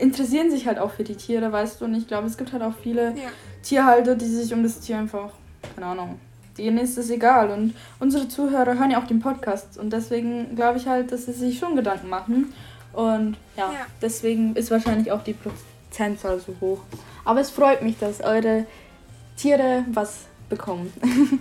interessieren 0.00 0.50
sich 0.50 0.66
halt 0.66 0.78
auch 0.78 0.90
für 0.90 1.04
die 1.04 1.14
Tiere, 1.14 1.52
weißt 1.52 1.80
du. 1.80 1.84
Und 1.86 1.94
ich 1.94 2.06
glaube, 2.06 2.26
es 2.26 2.36
gibt 2.36 2.52
halt 2.52 2.62
auch 2.62 2.74
viele 2.82 3.10
ja. 3.10 3.28
Tierhalter, 3.62 4.14
die 4.14 4.26
sich 4.26 4.52
um 4.52 4.62
das 4.62 4.80
Tier 4.80 4.98
einfach, 4.98 5.30
keine 5.74 5.86
Ahnung, 5.86 6.18
denen 6.58 6.78
ist 6.78 6.98
es 6.98 7.10
egal. 7.10 7.50
Und 7.50 7.74
unsere 7.98 8.28
Zuhörer 8.28 8.78
hören 8.78 8.90
ja 8.90 9.00
auch 9.00 9.06
den 9.06 9.20
Podcast. 9.20 9.78
Und 9.78 9.92
deswegen 9.92 10.56
glaube 10.56 10.78
ich 10.78 10.86
halt, 10.86 11.12
dass 11.12 11.26
sie 11.26 11.32
sich 11.32 11.58
schon 11.58 11.76
Gedanken 11.76 12.08
machen. 12.08 12.52
Und 12.92 13.36
ja, 13.56 13.72
ja, 13.72 13.86
deswegen 14.00 14.54
ist 14.54 14.70
wahrscheinlich 14.70 15.10
auch 15.10 15.22
die 15.22 15.34
Prozentzahl 15.34 16.38
so 16.40 16.54
hoch. 16.60 16.80
Aber 17.24 17.40
es 17.40 17.50
freut 17.50 17.82
mich, 17.82 17.98
dass 17.98 18.20
eure 18.20 18.66
Tiere 19.36 19.84
was 19.92 20.26
bekommen. 20.48 20.92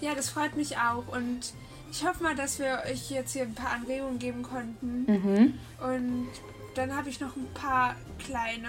ja, 0.00 0.14
das 0.14 0.30
freut 0.30 0.56
mich 0.56 0.76
auch. 0.76 1.06
Und 1.08 1.52
ich 1.90 2.06
hoffe 2.06 2.22
mal, 2.22 2.34
dass 2.34 2.58
wir 2.58 2.82
euch 2.90 3.10
jetzt 3.10 3.32
hier 3.32 3.42
ein 3.42 3.54
paar 3.54 3.72
Anregungen 3.72 4.18
geben 4.18 4.42
konnten. 4.42 5.04
Mhm. 5.06 5.54
Und 5.80 6.28
dann 6.74 6.94
habe 6.94 7.08
ich 7.08 7.20
noch 7.20 7.34
ein 7.36 7.48
paar 7.54 7.96
kleine 8.18 8.68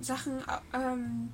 Sachen, 0.00 0.42
ähm, 0.72 1.30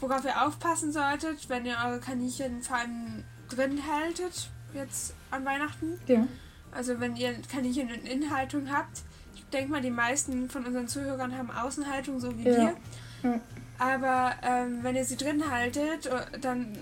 worauf 0.00 0.24
ihr 0.24 0.46
aufpassen 0.46 0.92
solltet, 0.92 1.48
wenn 1.48 1.64
ihr 1.64 1.76
eure 1.84 2.00
Kaninchen 2.00 2.62
vor 2.62 2.76
allem 2.76 3.24
drin 3.48 3.80
haltet, 3.90 4.50
jetzt 4.74 5.14
an 5.30 5.44
Weihnachten. 5.44 5.98
Ja. 6.06 6.26
Also 6.72 7.00
wenn 7.00 7.16
ihr 7.16 7.34
Kaninchen 7.50 7.88
in 7.88 8.02
Innenhaltung 8.02 8.70
habt. 8.70 9.02
Ich 9.34 9.44
denke 9.46 9.70
mal, 9.70 9.80
die 9.80 9.90
meisten 9.90 10.50
von 10.50 10.66
unseren 10.66 10.88
Zuhörern 10.88 11.36
haben 11.36 11.50
Außenhaltung, 11.50 12.20
so 12.20 12.36
wie 12.36 12.48
ja. 12.48 12.74
wir. 13.22 13.40
Aber 13.78 14.34
ähm, 14.42 14.78
wenn 14.82 14.96
ihr 14.96 15.04
sie 15.04 15.16
drin 15.16 15.50
haltet, 15.50 16.10
dann 16.40 16.76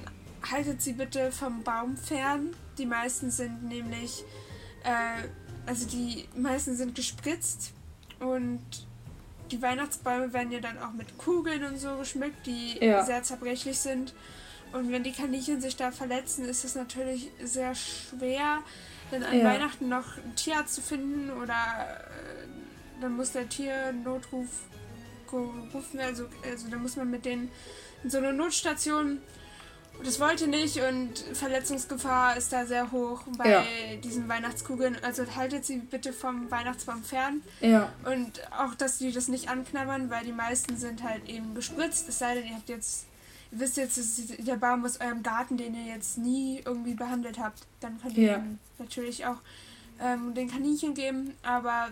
haltet 0.51 0.83
sie 0.83 0.93
bitte 0.93 1.33
vom 1.33 1.63
Baum 1.63 1.97
fern. 1.97 2.55
Die 2.79 2.87
meisten 2.87 3.31
sind 3.31 3.65
nämlich, 3.65 4.25
äh, 4.85 5.29
also 5.67 5.87
die 5.87 6.29
meisten 6.37 6.77
sind 6.77 6.95
gespritzt 6.95 7.73
und 8.21 8.63
die 9.51 9.61
Weihnachtsbäume 9.61 10.33
werden 10.33 10.51
ja 10.51 10.61
dann 10.61 10.79
auch 10.79 10.93
mit 10.93 11.19
Kugeln 11.19 11.65
und 11.65 11.79
so 11.79 11.97
geschmückt, 11.97 12.47
die 12.47 12.79
ja. 12.85 13.05
sehr 13.05 13.23
zerbrechlich 13.23 13.79
sind. 13.79 14.15
Und 14.73 14.91
wenn 14.91 15.05
die 15.05 15.13
Kaninchen 15.13 15.61
sich 15.61 15.77
da 15.77 15.93
verletzen, 15.93 16.45
ist 16.45 16.65
es 16.65 16.75
natürlich 16.75 17.31
sehr 17.43 17.75
schwer, 17.75 18.61
dann 19.11 19.23
an 19.23 19.39
ja. 19.39 19.45
Weihnachten 19.45 19.89
noch 19.89 20.17
einen 20.17 20.35
Tierarzt 20.35 20.75
zu 20.75 20.83
finden 20.83 21.31
oder 21.31 21.55
äh, 21.55 23.01
dann 23.01 23.15
muss 23.15 23.33
der 23.33 23.49
Tiernotruf 23.49 24.49
gerufen 25.31 25.99
werden. 25.99 26.09
Also, 26.09 26.27
also 26.51 26.69
da 26.69 26.77
muss 26.77 26.97
man 26.97 27.11
mit 27.11 27.25
denen 27.25 27.51
in 28.03 28.11
so 28.11 28.19
eine 28.19 28.33
Notstation 28.33 29.21
das 30.03 30.21
wollte 30.21 30.47
nicht 30.49 30.81
und 30.81 31.19
Verletzungsgefahr 31.33 32.37
ist 32.37 32.53
da 32.53 32.67
sehr 32.67 32.93
hoch 32.93 33.23
bei 33.39 33.51
ja. 33.51 33.65
diesen 34.03 34.29
Weihnachtskugeln. 34.29 34.97
Also 35.03 35.25
haltet 35.35 35.65
sie 35.65 35.79
bitte 35.79 36.13
vom 36.13 36.51
Weihnachtsbaum 36.51 37.03
fern. 37.03 37.43
Ja. 37.61 37.93
Und 38.05 38.41
auch, 38.59 38.75
dass 38.75 38.99
die 38.99 39.13
das 39.13 39.29
nicht 39.29 39.49
anknabbern, 39.49 40.11
weil 40.11 40.25
die 40.25 40.33
meisten 40.33 40.77
sind 40.77 41.03
halt 41.03 41.29
eben 41.29 41.55
gespritzt. 41.55 42.09
Es 42.09 42.19
sei 42.19 42.35
denn, 42.35 42.47
ihr 42.47 42.55
habt 42.55 42.69
jetzt, 42.69 43.07
ihr 43.53 43.61
wisst 43.61 43.77
jetzt, 43.77 43.99
der 44.47 44.57
Baum 44.57 44.85
aus 44.85 45.01
eurem 45.01 45.23
Garten, 45.23 45.57
den 45.57 45.75
ihr 45.75 45.95
jetzt 45.95 46.19
nie 46.19 46.61
irgendwie 46.65 46.95
behandelt 46.95 47.39
habt. 47.39 47.61
Dann 47.81 48.01
könnt 48.01 48.19
ihr 48.19 48.33
ja. 48.33 48.43
natürlich 48.79 49.25
auch 49.27 49.39
ähm, 50.01 50.35
den 50.35 50.51
Kaninchen 50.51 50.95
geben. 50.95 51.35
Aber 51.43 51.89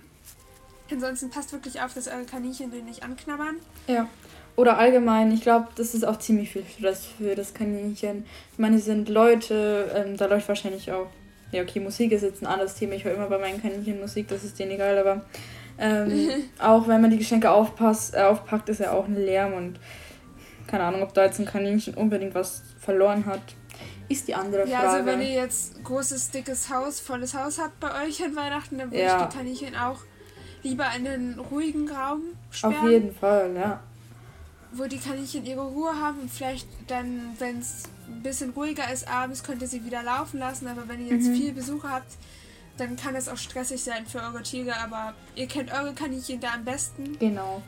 ansonsten 0.91 1.31
passt 1.31 1.53
wirklich 1.53 1.81
auf, 1.81 1.95
dass 1.95 2.09
eure 2.09 2.25
Kaninchen 2.25 2.71
den 2.71 2.85
nicht 2.85 3.03
anknabbern. 3.03 3.57
Ja. 3.87 4.09
Oder 4.55 4.79
allgemein, 4.79 5.33
ich 5.33 5.41
glaube, 5.41 5.69
das 5.77 5.95
ist 5.95 6.07
auch 6.07 6.19
ziemlich 6.19 6.51
viel 6.51 6.65
Stress 6.67 7.07
für 7.07 7.35
das 7.35 7.55
Kaninchen. 7.55 8.27
Ich 8.53 8.59
meine, 8.59 8.77
sie 8.77 8.85
sind 8.85 9.09
Leute, 9.09 9.91
ähm, 9.95 10.17
da 10.17 10.27
läuft 10.27 10.49
wahrscheinlich 10.49 10.93
auch. 10.93 11.07
Ja, 11.53 11.63
okay, 11.63 11.81
Musik 11.81 12.13
ist 12.13 12.23
jetzt 12.23 12.43
ein 12.43 12.47
anderes 12.47 12.75
Thema. 12.75 12.95
Ich 12.95 13.05
höre 13.05 13.15
immer 13.15 13.29
bei 13.29 13.39
meinen 13.39 13.61
Kaninchen 13.61 14.01
Musik, 14.01 14.29
das 14.29 14.45
ist 14.45 14.59
denen 14.59 14.73
egal, 14.73 14.99
aber 14.99 15.25
ähm, 15.79 16.31
auch 16.59 16.87
wenn 16.87 17.01
man 17.01 17.11
die 17.11 17.19
Geschenke 17.19 17.51
aufpasst, 17.51 18.15
äh, 18.15 18.23
aufpackt, 18.23 18.69
ist 18.69 18.81
ja 18.81 18.93
auch 18.93 19.07
ein 19.07 19.17
Lärm 19.17 19.55
und 19.55 19.81
keine 20.67 20.85
Ahnung, 20.85 21.03
ob 21.03 21.13
da 21.15 21.25
jetzt 21.25 21.39
ein 21.39 21.47
Kaninchen 21.47 21.95
unbedingt 21.95 22.35
was 22.35 22.63
verloren 22.79 23.27
hat, 23.27 23.41
ist 24.09 24.29
die 24.29 24.35
andere 24.35 24.67
Frage. 24.67 24.71
Ja, 24.71 24.93
also 24.93 25.07
wenn 25.07 25.21
ihr 25.21 25.33
jetzt 25.33 25.83
großes, 25.83 26.31
dickes 26.31 26.71
Haus, 26.71 27.01
volles 27.01 27.35
Haus 27.35 27.59
habt 27.59 27.81
bei 27.81 28.07
euch 28.07 28.23
an 28.23 28.37
Weihnachten, 28.37 28.79
dann 28.79 28.91
würde 28.91 29.03
ja. 29.03 29.23
ich 29.23 29.29
die 29.29 29.37
Kaninchen 29.37 29.77
auch 29.77 30.01
lieber 30.63 30.85
in 30.97 31.07
einen 31.07 31.39
ruhigen 31.39 31.91
Raum 31.91 32.21
sperren. 32.51 32.77
Auf 32.77 32.91
jeden 32.91 33.15
Fall, 33.15 33.51
ja 33.57 33.83
wo 34.73 34.87
die 34.87 34.99
Kaninchen 34.99 35.45
ihre 35.45 35.63
Ruhe 35.63 35.95
haben 36.01 36.21
und 36.21 36.31
vielleicht 36.31 36.67
dann, 36.87 37.37
wenn 37.39 37.61
es 37.61 37.85
ein 38.09 38.23
bisschen 38.23 38.51
ruhiger 38.51 38.93
ist 38.93 39.09
abends, 39.09 39.43
könnt 39.43 39.63
ihr 39.63 39.69
sie 39.69 39.85
wieder 39.85 40.03
laufen 40.03 40.39
lassen. 40.39 40.67
Aber 40.67 40.89
wenn 40.89 41.07
ihr 41.07 41.17
jetzt 41.17 41.29
mhm. 41.29 41.35
viel 41.37 41.53
Besuch 41.53 41.85
habt, 41.85 42.13
dann 42.79 42.97
kann 42.97 43.15
es 43.15 43.29
auch 43.29 43.37
stressig 43.37 43.83
sein 43.83 44.07
für 44.07 44.21
eure 44.21 44.43
Tiere. 44.43 44.77
Aber 44.77 45.15
ihr 45.35 45.47
kennt 45.47 45.73
eure 45.73 45.93
Kaninchen 45.93 46.41
da 46.41 46.55
am 46.55 46.65
besten. 46.65 47.19
Genau. 47.19 47.63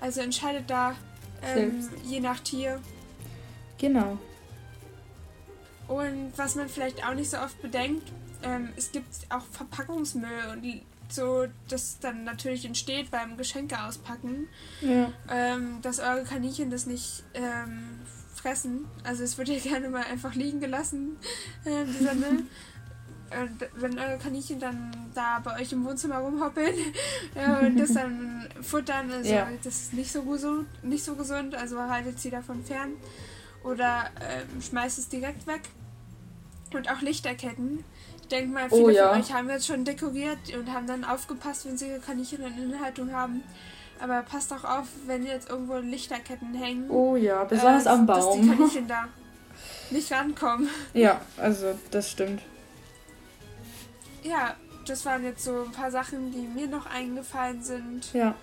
Also 0.00 0.20
entscheidet 0.20 0.68
da 0.68 0.94
ähm, 1.42 1.88
je 2.04 2.20
nach 2.20 2.40
Tier. 2.40 2.80
Genau. 3.78 4.18
Und 5.88 6.32
was 6.36 6.54
man 6.54 6.68
vielleicht 6.68 7.06
auch 7.06 7.14
nicht 7.14 7.30
so 7.30 7.38
oft 7.38 7.60
bedenkt, 7.60 8.10
ähm, 8.42 8.70
es 8.76 8.92
gibt 8.92 9.08
auch 9.28 9.44
Verpackungsmüll 9.52 10.50
und 10.52 10.62
so, 11.14 11.46
das 11.68 11.98
dann 12.00 12.24
natürlich 12.24 12.64
entsteht 12.64 13.10
beim 13.10 13.36
Geschenke 13.36 13.82
auspacken, 13.82 14.48
Ja. 14.80 15.12
ähm, 15.30 15.80
dass 15.82 15.98
eure 16.00 16.24
Kaninchen 16.24 16.70
das 16.70 16.86
nicht 16.86 17.24
ähm, 17.34 18.00
fressen. 18.34 18.86
Also 19.04 19.22
es 19.22 19.36
wird 19.38 19.48
ja 19.48 19.58
gerne 19.62 19.88
mal 19.88 20.04
einfach 20.04 20.34
liegen 20.34 20.60
gelassen, 20.60 21.16
äh, 21.64 21.84
dieser 21.84 22.14
Müll. 22.22 22.44
Und 23.30 23.66
wenn 23.80 23.98
eure 23.98 24.18
Kaninchen 24.18 24.60
dann 24.60 25.10
da 25.14 25.38
bei 25.38 25.58
euch 25.58 25.72
im 25.72 25.84
Wohnzimmer 25.86 26.18
rumhoppeln 26.18 26.74
äh, 27.34 27.66
und 27.66 27.78
das 27.78 27.94
dann 27.94 28.46
futtern, 28.60 29.10
also 29.10 29.32
Ja. 29.32 29.48
das 29.64 29.74
ist 29.84 29.92
nicht 29.94 30.12
so 30.12 30.22
gesund, 30.22 30.66
nicht 30.84 31.02
so 31.02 31.14
gesund, 31.14 31.54
also 31.54 31.80
haltet 31.80 32.20
sie 32.20 32.28
davon 32.30 32.62
fern. 32.62 32.92
Oder 33.64 34.10
ähm, 34.20 34.60
schmeißt 34.60 34.98
es 34.98 35.08
direkt 35.08 35.46
weg. 35.46 35.62
Und 36.74 36.90
auch 36.90 37.00
Lichterketten. 37.00 37.84
Ich 38.32 38.38
denke 38.38 38.54
mal, 38.54 38.70
viele 38.70 38.82
Oh, 38.82 38.88
ja. 38.88 39.10
von 39.12 39.20
euch 39.20 39.30
haben 39.30 39.50
jetzt 39.50 39.66
schon 39.66 39.84
dekoriert 39.84 40.38
und 40.58 40.72
haben 40.72 40.86
dann 40.86 41.04
aufgepasst, 41.04 41.66
wenn 41.66 41.76
sie 41.76 41.88
ihre 41.88 41.98
Kaninchen 42.00 42.42
in 42.42 42.72
Inhaltung 42.72 43.12
haben. 43.12 43.42
Aber 44.00 44.22
passt 44.22 44.50
auch 44.54 44.64
auf, 44.64 44.86
wenn 45.06 45.26
jetzt 45.26 45.50
irgendwo 45.50 45.76
Lichterketten 45.76 46.54
hängen. 46.54 46.88
Oh 46.90 47.14
ja, 47.14 47.44
besonders 47.44 47.84
äh, 47.84 47.90
am 47.90 48.06
Dass 48.06 48.30
die 48.32 48.38
Baum. 48.38 48.48
Kaninchen 48.56 48.88
da 48.88 49.08
nicht 49.90 50.10
rankommen. 50.10 50.70
Ja, 50.94 51.20
also 51.36 51.78
das 51.90 52.10
stimmt. 52.10 52.40
Ja, 54.22 54.56
das 54.86 55.04
waren 55.04 55.24
jetzt 55.24 55.44
so 55.44 55.64
ein 55.64 55.72
paar 55.72 55.90
Sachen, 55.90 56.32
die 56.32 56.48
mir 56.58 56.68
noch 56.68 56.86
eingefallen 56.86 57.62
sind. 57.62 58.14
Ja. 58.14 58.34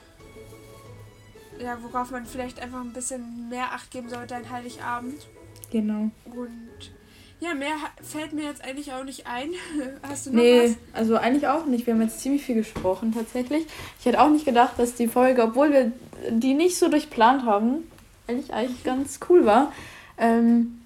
Ja, 1.60 1.80
worauf 1.82 2.12
man 2.12 2.28
vielleicht 2.28 2.62
einfach 2.62 2.82
ein 2.82 2.94
bisschen 2.94 3.50
mehr 3.50 3.74
Acht 3.74 3.90
geben 3.90 4.08
sollte 4.08 4.36
an 4.36 4.48
Heiligabend. 4.52 5.28
Genau. 5.72 6.12
Und 6.26 6.99
ja, 7.40 7.54
mehr 7.54 7.76
fällt 8.02 8.34
mir 8.34 8.44
jetzt 8.44 8.64
eigentlich 8.64 8.92
auch 8.92 9.04
nicht 9.04 9.26
ein. 9.28 9.50
Hast 10.04 10.26
du 10.26 10.32
noch 10.32 10.42
Nee, 10.42 10.70
was? 10.72 10.76
also 10.94 11.16
eigentlich 11.16 11.48
auch 11.48 11.66
nicht. 11.66 11.86
Wir 11.88 11.94
haben 11.94 12.02
jetzt 12.02 12.20
ziemlich 12.20 12.44
viel 12.44 12.56
gesprochen 12.56 13.14
tatsächlich. 13.14 13.66
Ich 14.00 14.06
hätte 14.06 14.22
auch 14.22 14.30
nicht 14.30 14.46
gedacht, 14.46 14.74
dass 14.78 14.96
die 14.96 15.08
Folge, 15.08 15.44
obwohl 15.44 15.72
wir 15.72 15.92
die 16.30 16.54
nicht 16.54 16.78
so 16.78 16.90
durchplant 16.90 17.46
haben, 17.46 17.90
eigentlich 18.28 18.54
eigentlich 18.54 18.84
ganz 18.84 19.20
cool 19.30 19.46
war. 19.46 19.72
Ähm, 20.18 20.82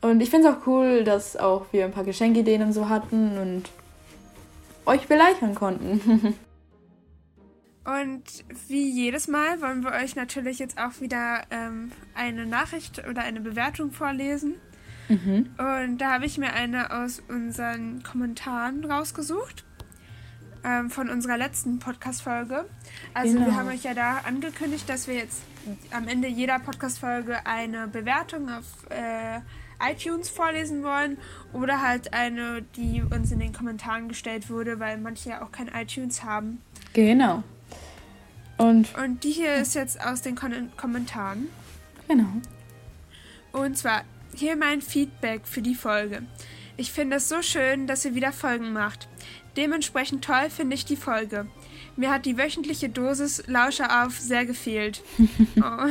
und 0.00 0.20
ich 0.20 0.30
finde 0.30 0.48
es 0.48 0.54
auch 0.54 0.66
cool, 0.66 1.04
dass 1.04 1.36
auch 1.36 1.66
wir 1.70 1.84
ein 1.84 1.92
paar 1.92 2.04
Geschenkideen 2.04 2.62
und 2.62 2.72
so 2.72 2.88
hatten 2.88 3.38
und 3.38 3.70
euch 4.86 5.06
bereichern 5.06 5.54
konnten. 5.54 6.34
Und 7.84 8.22
wie 8.68 8.88
jedes 8.88 9.26
Mal 9.26 9.60
wollen 9.60 9.82
wir 9.82 9.90
euch 9.90 10.14
natürlich 10.14 10.60
jetzt 10.60 10.78
auch 10.78 11.00
wieder 11.00 11.42
ähm, 11.50 11.90
eine 12.14 12.46
Nachricht 12.46 13.02
oder 13.10 13.22
eine 13.22 13.40
Bewertung 13.40 13.90
vorlesen. 13.90 14.54
Mhm. 15.08 15.50
Und 15.58 15.98
da 15.98 16.12
habe 16.12 16.26
ich 16.26 16.38
mir 16.38 16.52
eine 16.52 16.92
aus 16.92 17.22
unseren 17.28 18.02
Kommentaren 18.02 18.84
rausgesucht. 18.84 19.64
Ähm, 20.64 20.90
von 20.90 21.10
unserer 21.10 21.36
letzten 21.36 21.80
Podcast-Folge. 21.80 22.66
Also 23.14 23.34
Genau. 23.34 23.46
wir 23.46 23.56
haben 23.56 23.68
euch 23.68 23.82
ja 23.82 23.94
da 23.94 24.18
angekündigt, 24.18 24.88
dass 24.88 25.08
wir 25.08 25.14
jetzt 25.16 25.42
am 25.90 26.06
Ende 26.06 26.28
jeder 26.28 26.60
Podcast-Folge 26.60 27.44
eine 27.46 27.88
Bewertung 27.88 28.48
auf 28.48 28.64
äh, 28.90 29.40
iTunes 29.90 30.28
vorlesen 30.28 30.84
wollen 30.84 31.18
oder 31.52 31.82
halt 31.82 32.14
eine, 32.14 32.62
die 32.76 33.02
uns 33.02 33.32
in 33.32 33.40
den 33.40 33.52
Kommentaren 33.52 34.08
gestellt 34.08 34.50
wurde, 34.50 34.78
weil 34.78 34.98
manche 34.98 35.30
ja 35.30 35.42
auch 35.42 35.50
kein 35.50 35.66
iTunes 35.66 36.22
haben. 36.22 36.60
Genau. 36.92 37.42
Und 38.56 38.96
Und 38.96 39.24
die 39.24 39.32
hier 39.32 39.56
ist 39.56 39.74
jetzt 39.74 40.00
aus 40.06 40.22
den 40.22 40.36
Kon 40.36 40.70
Kommentaren. 40.76 41.48
genau. 42.06 42.28
Und 43.50 43.76
zwar 43.76 44.02
hier 44.34 44.56
mein 44.56 44.80
Feedback 44.82 45.42
für 45.46 45.62
die 45.62 45.74
Folge. 45.74 46.22
Ich 46.76 46.90
finde 46.92 47.16
es 47.16 47.28
so 47.28 47.42
schön, 47.42 47.86
dass 47.86 48.04
ihr 48.04 48.14
wieder 48.14 48.32
Folgen 48.32 48.72
macht. 48.72 49.08
Dementsprechend 49.56 50.24
toll 50.24 50.48
finde 50.48 50.74
ich 50.74 50.84
die 50.84 50.96
Folge. 50.96 51.46
Mir 51.96 52.10
hat 52.10 52.24
die 52.24 52.38
wöchentliche 52.38 52.88
Dosis 52.88 53.42
Lauscher 53.46 54.04
auf 54.04 54.18
sehr 54.18 54.46
gefehlt. 54.46 55.02
oh. 55.62 55.86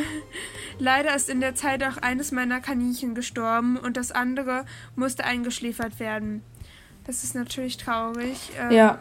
Leider 0.79 1.15
ist 1.15 1.29
in 1.29 1.39
der 1.41 1.53
Zeit 1.53 1.83
auch 1.83 1.97
eines 1.97 2.31
meiner 2.31 2.59
Kaninchen 2.59 3.13
gestorben 3.13 3.77
und 3.77 3.97
das 3.97 4.11
andere 4.11 4.65
musste 4.95 5.23
eingeschläfert 5.25 5.99
werden. 5.99 6.41
Das 7.05 7.23
ist 7.23 7.35
natürlich 7.35 7.77
traurig. 7.77 8.49
Ähm, 8.59 8.71
Ja, 8.71 8.99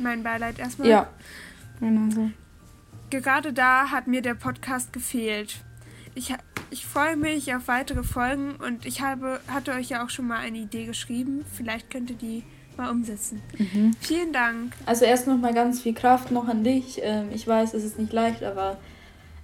Mein 0.00 0.24
Beileid 0.24 0.58
erstmal. 0.58 0.88
ja. 0.88 1.08
Genau 1.78 2.10
so. 2.10 2.30
Gerade 3.10 3.52
da 3.52 3.90
hat 3.90 4.06
mir 4.08 4.22
der 4.22 4.34
Podcast 4.34 4.92
gefehlt. 4.92 5.64
Ich, 6.14 6.34
ich 6.70 6.86
freue 6.86 7.16
mich 7.16 7.54
auf 7.54 7.68
weitere 7.68 8.02
Folgen 8.02 8.56
und 8.56 8.84
ich 8.86 9.00
habe, 9.00 9.40
hatte 9.48 9.72
euch 9.72 9.88
ja 9.90 10.04
auch 10.04 10.10
schon 10.10 10.26
mal 10.26 10.38
eine 10.38 10.58
Idee 10.58 10.84
geschrieben. 10.86 11.44
Vielleicht 11.56 11.90
könnt 11.90 12.10
ihr 12.10 12.16
die 12.16 12.42
mal 12.76 12.90
umsetzen. 12.90 13.42
Mhm. 13.58 13.92
Vielen 14.00 14.32
Dank. 14.32 14.72
Also 14.86 15.04
erst 15.04 15.26
noch 15.26 15.36
mal 15.38 15.54
ganz 15.54 15.80
viel 15.80 15.94
Kraft 15.94 16.30
noch 16.30 16.48
an 16.48 16.64
dich. 16.64 17.00
Ähm, 17.02 17.28
ich 17.32 17.46
weiß, 17.46 17.74
es 17.74 17.84
ist 17.84 17.98
nicht 17.98 18.12
leicht, 18.12 18.42
aber 18.42 18.78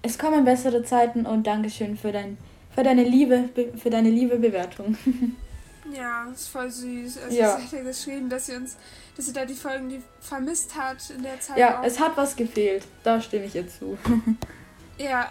es 0.03 0.19
kommen 0.19 0.45
bessere 0.45 0.83
Zeiten 0.85 1.27
und 1.27 1.47
Dankeschön 1.47 1.97
für 1.97 2.13
dein 2.13 2.37
für 2.75 2.83
deine 2.83 3.05
Liebe 3.05 3.49
be- 3.55 3.73
für 3.77 3.89
deine 3.91 4.11
liebe 4.11 4.37
Bewertung. 4.39 4.97
Ja, 5.97 6.27
ist 6.35 6.49
voll 6.49 6.69
süß. 6.69 7.17
Also 7.19 7.39
Ja. 7.39 7.57
hat 7.57 7.71
ja 7.71 7.81
geschrieben, 7.85 8.29
dass 8.29 8.47
sie 8.47 8.57
uns, 8.57 8.77
dass 9.17 9.27
sie 9.27 9.33
da 9.33 9.45
die 9.45 9.55
Folgen 9.55 9.89
die 9.89 10.03
vermisst 10.21 10.75
hat 10.77 10.97
in 11.17 11.23
der 11.23 11.39
Zeit. 11.39 11.57
Ja, 11.59 11.79
auch. 11.81 11.85
es 11.85 12.01
hat 12.01 12.17
was 12.17 12.35
gefehlt. 12.35 12.83
Da 13.05 13.21
stimme 13.21 13.45
ich 13.45 13.55
ihr 13.55 13.69
zu. 13.69 13.97
ja. 14.99 15.31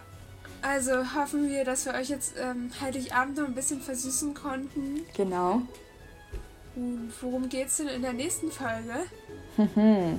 Also 0.67 1.13
hoffen 1.13 1.47
wir, 1.49 1.63
dass 1.63 1.86
wir 1.86 1.93
euch 1.93 2.10
jetzt 2.10 2.34
ähm, 2.39 2.71
Heiligabend 2.82 3.38
noch 3.38 3.45
ein 3.45 3.54
bisschen 3.54 3.82
versüßen 3.82 4.34
konnten. 4.34 5.01
Genau. 5.15 5.62
Und 6.75 7.13
worum 7.21 7.47
geht's 7.49 7.78
denn 7.78 7.88
in 7.88 8.01
der 8.01 8.13
nächsten 8.13 8.51
Folge? 8.51 9.06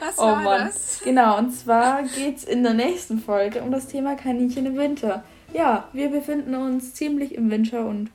Was 0.00 0.18
Oh 0.18 0.22
war 0.22 0.42
Mann. 0.42 0.66
das? 0.66 1.00
Genau, 1.04 1.38
und 1.38 1.52
zwar 1.52 2.02
geht's 2.02 2.44
in 2.44 2.62
der 2.62 2.74
nächsten 2.74 3.20
Folge 3.20 3.62
um 3.62 3.70
das 3.70 3.86
Thema 3.86 4.16
Kaninchen 4.16 4.66
im 4.66 4.76
Winter. 4.76 5.22
Ja, 5.54 5.88
wir 5.92 6.10
befinden 6.10 6.54
uns 6.54 6.94
ziemlich 6.94 7.34
im 7.34 7.50
Winter 7.50 7.86
und 7.86 8.10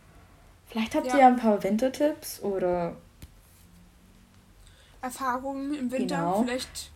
vielleicht 0.68 0.96
habt 0.96 1.08
Ja. 1.08 1.14
ihr 1.14 1.20
ja 1.22 1.28
ein 1.28 1.38
paar 1.38 1.64
Wintertipps 1.64 2.42
oder 2.42 2.96
Erfahrungen 5.02 5.74
im 5.76 5.92
Winter. 5.92 6.18
Genau. 6.18 6.44
Vielleicht 6.44 6.92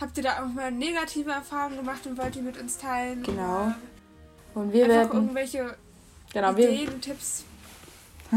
habt 0.00 0.16
ihr 0.16 0.22
da 0.22 0.44
auch 0.44 0.52
mal 0.52 0.70
negative 0.70 1.30
Erfahrungen 1.30 1.76
gemacht 1.78 2.06
und 2.06 2.18
wollt 2.18 2.34
die 2.34 2.42
mit 2.42 2.60
uns 2.60 2.78
teilen. 2.78 3.22
Genau. 3.22 3.72
Und 4.54 4.72
wir 4.72 4.84
einfach 4.84 4.96
werden 4.96 5.12
irgendwelche 5.12 5.76
genau 6.32 6.56
wir 6.56 6.70
Ideen, 6.70 7.00
Tipps. 7.00 7.44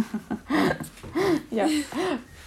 Ja. 1.50 1.68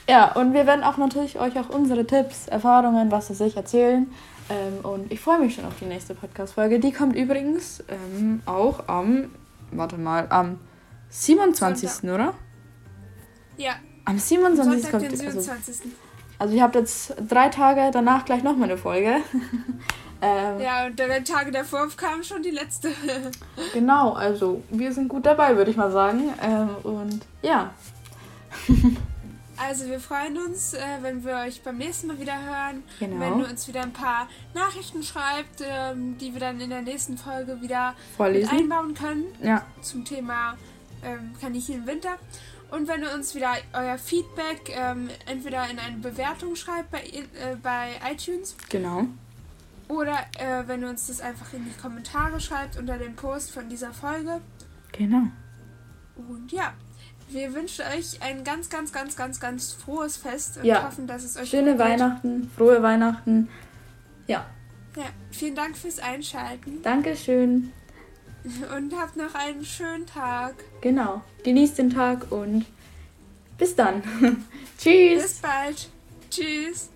ja, 0.09 0.33
und 0.33 0.53
wir 0.55 0.67
werden 0.67 0.85
auch 0.85 0.97
natürlich 0.97 1.41
euch 1.41 1.59
auch 1.59 1.69
unsere 1.71 2.07
Tipps, 2.07 2.47
Erfahrungen, 2.47 3.11
was 3.11 3.31
weiß 3.31 3.41
ich, 3.41 3.57
erzählen. 3.57 4.09
Ähm, 4.49 4.85
und 4.85 5.11
ich 5.13 5.21
freue 5.21 5.41
mich 5.41 5.55
schon 5.55 5.65
auf 5.65 5.75
die 5.81 5.87
nächste 5.87 6.15
Podcast-Folge. 6.15 6.79
Die 6.79 6.93
kommt 6.93 7.17
übrigens 7.17 7.83
ähm, 7.89 8.43
auch 8.47 8.89
am, 8.89 9.31
warte 9.73 9.99
mal, 9.99 10.27
am 10.31 10.61
27. 11.11 12.11
oder? 12.11 12.35
Ja, 13.57 13.75
Am 14.05 14.19
27. 14.19 14.83
Sonntag, 14.83 14.91
kommt 14.91 15.03
den 15.05 15.19
die, 15.19 15.27
also, 15.27 15.41
27. 15.41 15.93
also 16.43 16.57
ihr 16.57 16.63
habt 16.63 16.75
jetzt 16.75 17.15
drei 17.29 17.49
Tage 17.51 17.91
danach 17.93 18.25
gleich 18.25 18.43
nochmal 18.43 18.69
eine 18.69 18.77
Folge. 18.77 19.19
ähm, 20.23 20.61
Ja, 20.61 20.87
und 20.87 20.99
drei 20.99 21.21
Tage 21.21 21.53
davor 21.53 21.89
kam 21.97 22.25
schon 22.25 22.43
die 22.43 22.51
letzte. 22.51 22.91
Genau, 23.73 24.13
also 24.13 24.63
wir 24.69 24.93
sind 24.93 25.07
gut 25.07 25.25
dabei, 25.25 25.57
würde 25.57 25.71
ich 25.71 25.77
mal 25.77 25.93
sagen. 25.93 26.35
Ähm, 26.43 26.71
und 26.83 27.21
ja, 27.43 27.71
Also 29.57 29.87
wir 29.87 30.01
freuen 30.01 30.37
uns, 30.39 30.75
äh, 30.75 30.81
wenn 31.03 31.25
wir 31.25 31.37
euch 31.37 31.63
beim 31.63 31.79
nächsten 31.79 32.09
Mal 32.09 32.19
wieder 32.19 32.35
hören. 32.35 32.83
Genau. 32.99 33.21
Wenn 33.21 33.39
du 33.39 33.45
uns 33.45 33.69
wieder 33.69 33.83
ein 33.83 33.93
paar 33.93 34.27
Nachrichten 34.55 35.05
schreibt, 35.05 35.63
ähm, 35.63 36.19
die 36.19 36.33
wir 36.33 36.41
dann 36.41 36.61
in 36.61 36.71
der 36.71 36.83
nächsten 36.83 37.17
Folge 37.17 37.61
wieder 37.61 37.95
einbauen 38.19 38.95
können. 38.95 39.27
Ja, 39.41 39.65
zum 39.81 40.05
Thema 40.05 40.57
ähm, 41.05 41.35
Kaninchen 41.41 41.77
im 41.77 41.87
Winter. 41.87 42.17
Und 42.73 42.89
wenn 42.89 43.03
ihr 43.03 43.13
uns 43.15 43.35
wieder 43.35 43.53
euer 43.75 43.99
Feedback 43.99 44.73
ähm, 44.75 45.11
entweder 45.27 45.69
in 45.71 45.79
eine 45.79 45.99
Bewertung 45.99 46.57
schreibt 46.57 46.91
bei, 46.91 47.01
äh, 47.03 47.57
bei 47.63 47.91
iTunes 48.11 48.57
genau. 48.71 49.05
oder 49.89 50.19
äh, 50.39 50.67
wenn 50.67 50.81
ihr 50.81 50.89
uns 50.89 51.07
das 51.07 51.21
einfach 51.21 51.53
in 51.53 51.67
die 51.67 51.81
Kommentare 51.81 52.41
schreibt 52.41 52.79
unter 52.79 52.97
dem 52.97 53.15
Post 53.15 53.51
von 53.51 53.69
dieser 53.69 53.93
Folge. 53.93 54.41
Genau. 54.93 55.25
Und 56.17 56.51
ja, 56.51 56.73
wir 57.29 57.53
wünschen 57.53 57.85
euch 57.95 58.23
ein 58.23 58.43
ganz, 58.43 58.71
ganz, 58.71 58.91
ganz, 58.91 59.17
ganz, 59.17 59.39
ganz 59.39 59.73
frohes 59.75 60.17
Fest 60.17 60.57
und 60.57 60.65
Ja. 60.65 60.85
hoffen, 60.87 61.07
dass 61.07 61.25
es 61.25 61.37
euch 61.37 61.51
Schöne. 61.51 61.79
Weihnachten, 61.79 62.51
frohe 62.57 62.83
Weihnachten. 62.83 63.51
Ja, 64.27 64.47
Ja, 64.97 65.05
vielen 65.31 65.55
Dank 65.55 65.77
fürs 65.77 65.99
Einschalten 65.99 66.81
Dankeschön. 66.83 67.71
Und 68.45 68.97
habt 68.97 69.17
noch 69.17 69.35
einen 69.35 69.65
schönen 69.65 70.07
Tag. 70.07 70.55
Genau. 70.81 71.23
Genießt 71.45 71.79
den 71.79 71.91
Tag 71.91 72.31
und 72.31 72.67
bis 73.59 73.75
dann. 73.77 74.03
Tschüss. 74.79 75.23
Bis 75.23 75.35
bald. 75.41 75.89
Tschüss. 76.31 76.92